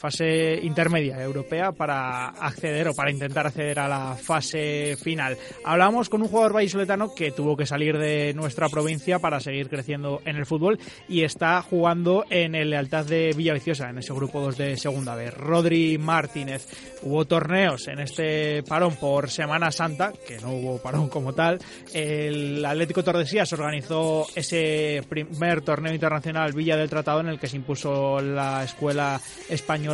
fase 0.04 0.60
intermedia 0.62 1.24
europea 1.24 1.72
para 1.72 2.28
acceder 2.28 2.90
o 2.90 2.94
para 2.94 3.10
intentar 3.10 3.48
acceder 3.48 3.80
a 3.80 3.88
la 3.88 4.18
fase 4.18 4.98
final. 5.02 5.38
Hablamos 5.64 6.10
con 6.10 6.22
un 6.22 6.28
jugador 6.28 6.52
vallisoletano 6.52 7.16
que 7.16 7.32
tuvo 7.32 7.56
que 7.56 7.66
salir 7.66 7.98
de 7.98 8.34
nuestra 8.34 8.68
provincia 8.68 9.20
para 9.20 9.40
seguir 9.40 9.70
creciendo 9.70 10.22
en 10.26 10.36
el 10.36 10.46
fútbol 10.46 10.78
y 11.08 11.24
está 11.24 11.62
jugando 11.62 12.26
en 12.30 12.54
el 12.54 12.72
Lealtad 12.72 13.06
de 13.06 13.32
Villaviciosa, 13.34 13.92
en 13.92 14.00
ese 14.00 14.12
grupo 14.12 14.42
2 14.42 14.58
de 14.58 14.76
segunda 14.76 15.16
B. 15.16 15.32
Rodri 15.32 15.98
Martínez. 15.98 16.68
Hubo 17.04 17.24
torneos 17.24 17.88
en 17.88 18.00
este 18.00 18.62
parón 18.64 18.98
por 18.98 19.30
Semana 19.30 19.72
Santa, 19.72 20.12
que 20.28 20.38
no 20.40 20.52
hubo 20.52 20.82
parón 20.82 21.08
como 21.08 21.32
tal. 21.32 21.60
El 21.94 22.66
Atlético 22.66 23.06
Tordesillas 23.06 23.54
organizó 23.54 24.28
ese 24.36 25.02
primer 25.08 25.62
torneo 25.62 25.94
internacional 25.94 26.52
Villa 26.52 26.76
del 26.76 26.90
Tratado 26.90 27.22
en 27.22 27.28
el 27.28 27.40
que 27.40 27.48
se 27.48 27.56
impuso 27.56 28.20
la 28.20 28.66
escuela 28.66 29.22
española 29.50 29.93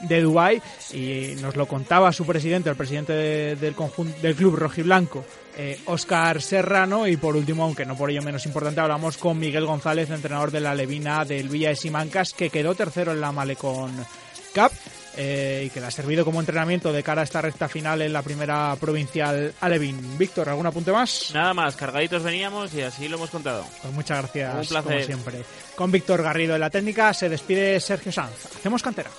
de 0.00 0.20
Dubái 0.22 0.60
y 0.92 1.34
nos 1.40 1.56
lo 1.56 1.66
contaba 1.66 2.12
su 2.12 2.26
presidente, 2.26 2.70
el 2.70 2.76
presidente 2.76 3.12
de- 3.12 3.56
del 3.56 3.74
conjunto 3.74 4.18
del 4.20 4.34
club 4.34 4.56
rojiblanco, 4.56 5.24
eh, 5.56 5.78
Óscar 5.86 6.42
Serrano 6.42 7.06
y 7.06 7.16
por 7.16 7.34
último, 7.36 7.64
aunque 7.64 7.86
no 7.86 7.96
por 7.96 8.10
ello 8.10 8.22
menos 8.22 8.44
importante, 8.46 8.80
hablamos 8.80 9.16
con 9.16 9.38
Miguel 9.38 9.64
González, 9.66 10.10
entrenador 10.10 10.50
de 10.50 10.60
la 10.60 10.74
Levina 10.74 11.24
del 11.24 11.48
Villa 11.48 11.70
de 11.70 11.76
Simancas, 11.76 12.32
que 12.34 12.50
quedó 12.50 12.74
tercero 12.74 13.12
en 13.12 13.20
la 13.20 13.32
Malecon 13.32 13.92
Cup. 14.54 14.70
Eh, 15.16 15.64
y 15.66 15.70
que 15.70 15.80
le 15.80 15.86
ha 15.86 15.90
servido 15.90 16.24
como 16.24 16.40
entrenamiento 16.40 16.92
de 16.92 17.02
cara 17.02 17.22
a 17.22 17.24
esta 17.24 17.40
recta 17.40 17.68
final 17.68 18.02
en 18.02 18.12
la 18.12 18.22
primera 18.22 18.76
provincial 18.80 19.54
Alevín. 19.60 20.18
Víctor, 20.18 20.48
¿algún 20.48 20.66
apunte 20.66 20.92
más? 20.92 21.30
Nada 21.34 21.54
más, 21.54 21.76
cargaditos 21.76 22.22
veníamos 22.22 22.72
y 22.74 22.82
así 22.82 23.08
lo 23.08 23.16
hemos 23.16 23.30
contado. 23.30 23.64
Pues 23.82 23.94
muchas 23.94 24.18
gracias, 24.18 24.54
Un 24.54 24.66
placer. 24.66 24.92
como 24.92 25.04
siempre. 25.04 25.42
Con 25.74 25.90
Víctor 25.90 26.22
Garrido 26.22 26.54
en 26.54 26.60
la 26.60 26.70
técnica 26.70 27.12
se 27.14 27.28
despide 27.28 27.80
Sergio 27.80 28.12
Sanz. 28.12 28.46
Hacemos 28.56 28.82
cantera. 28.82 29.10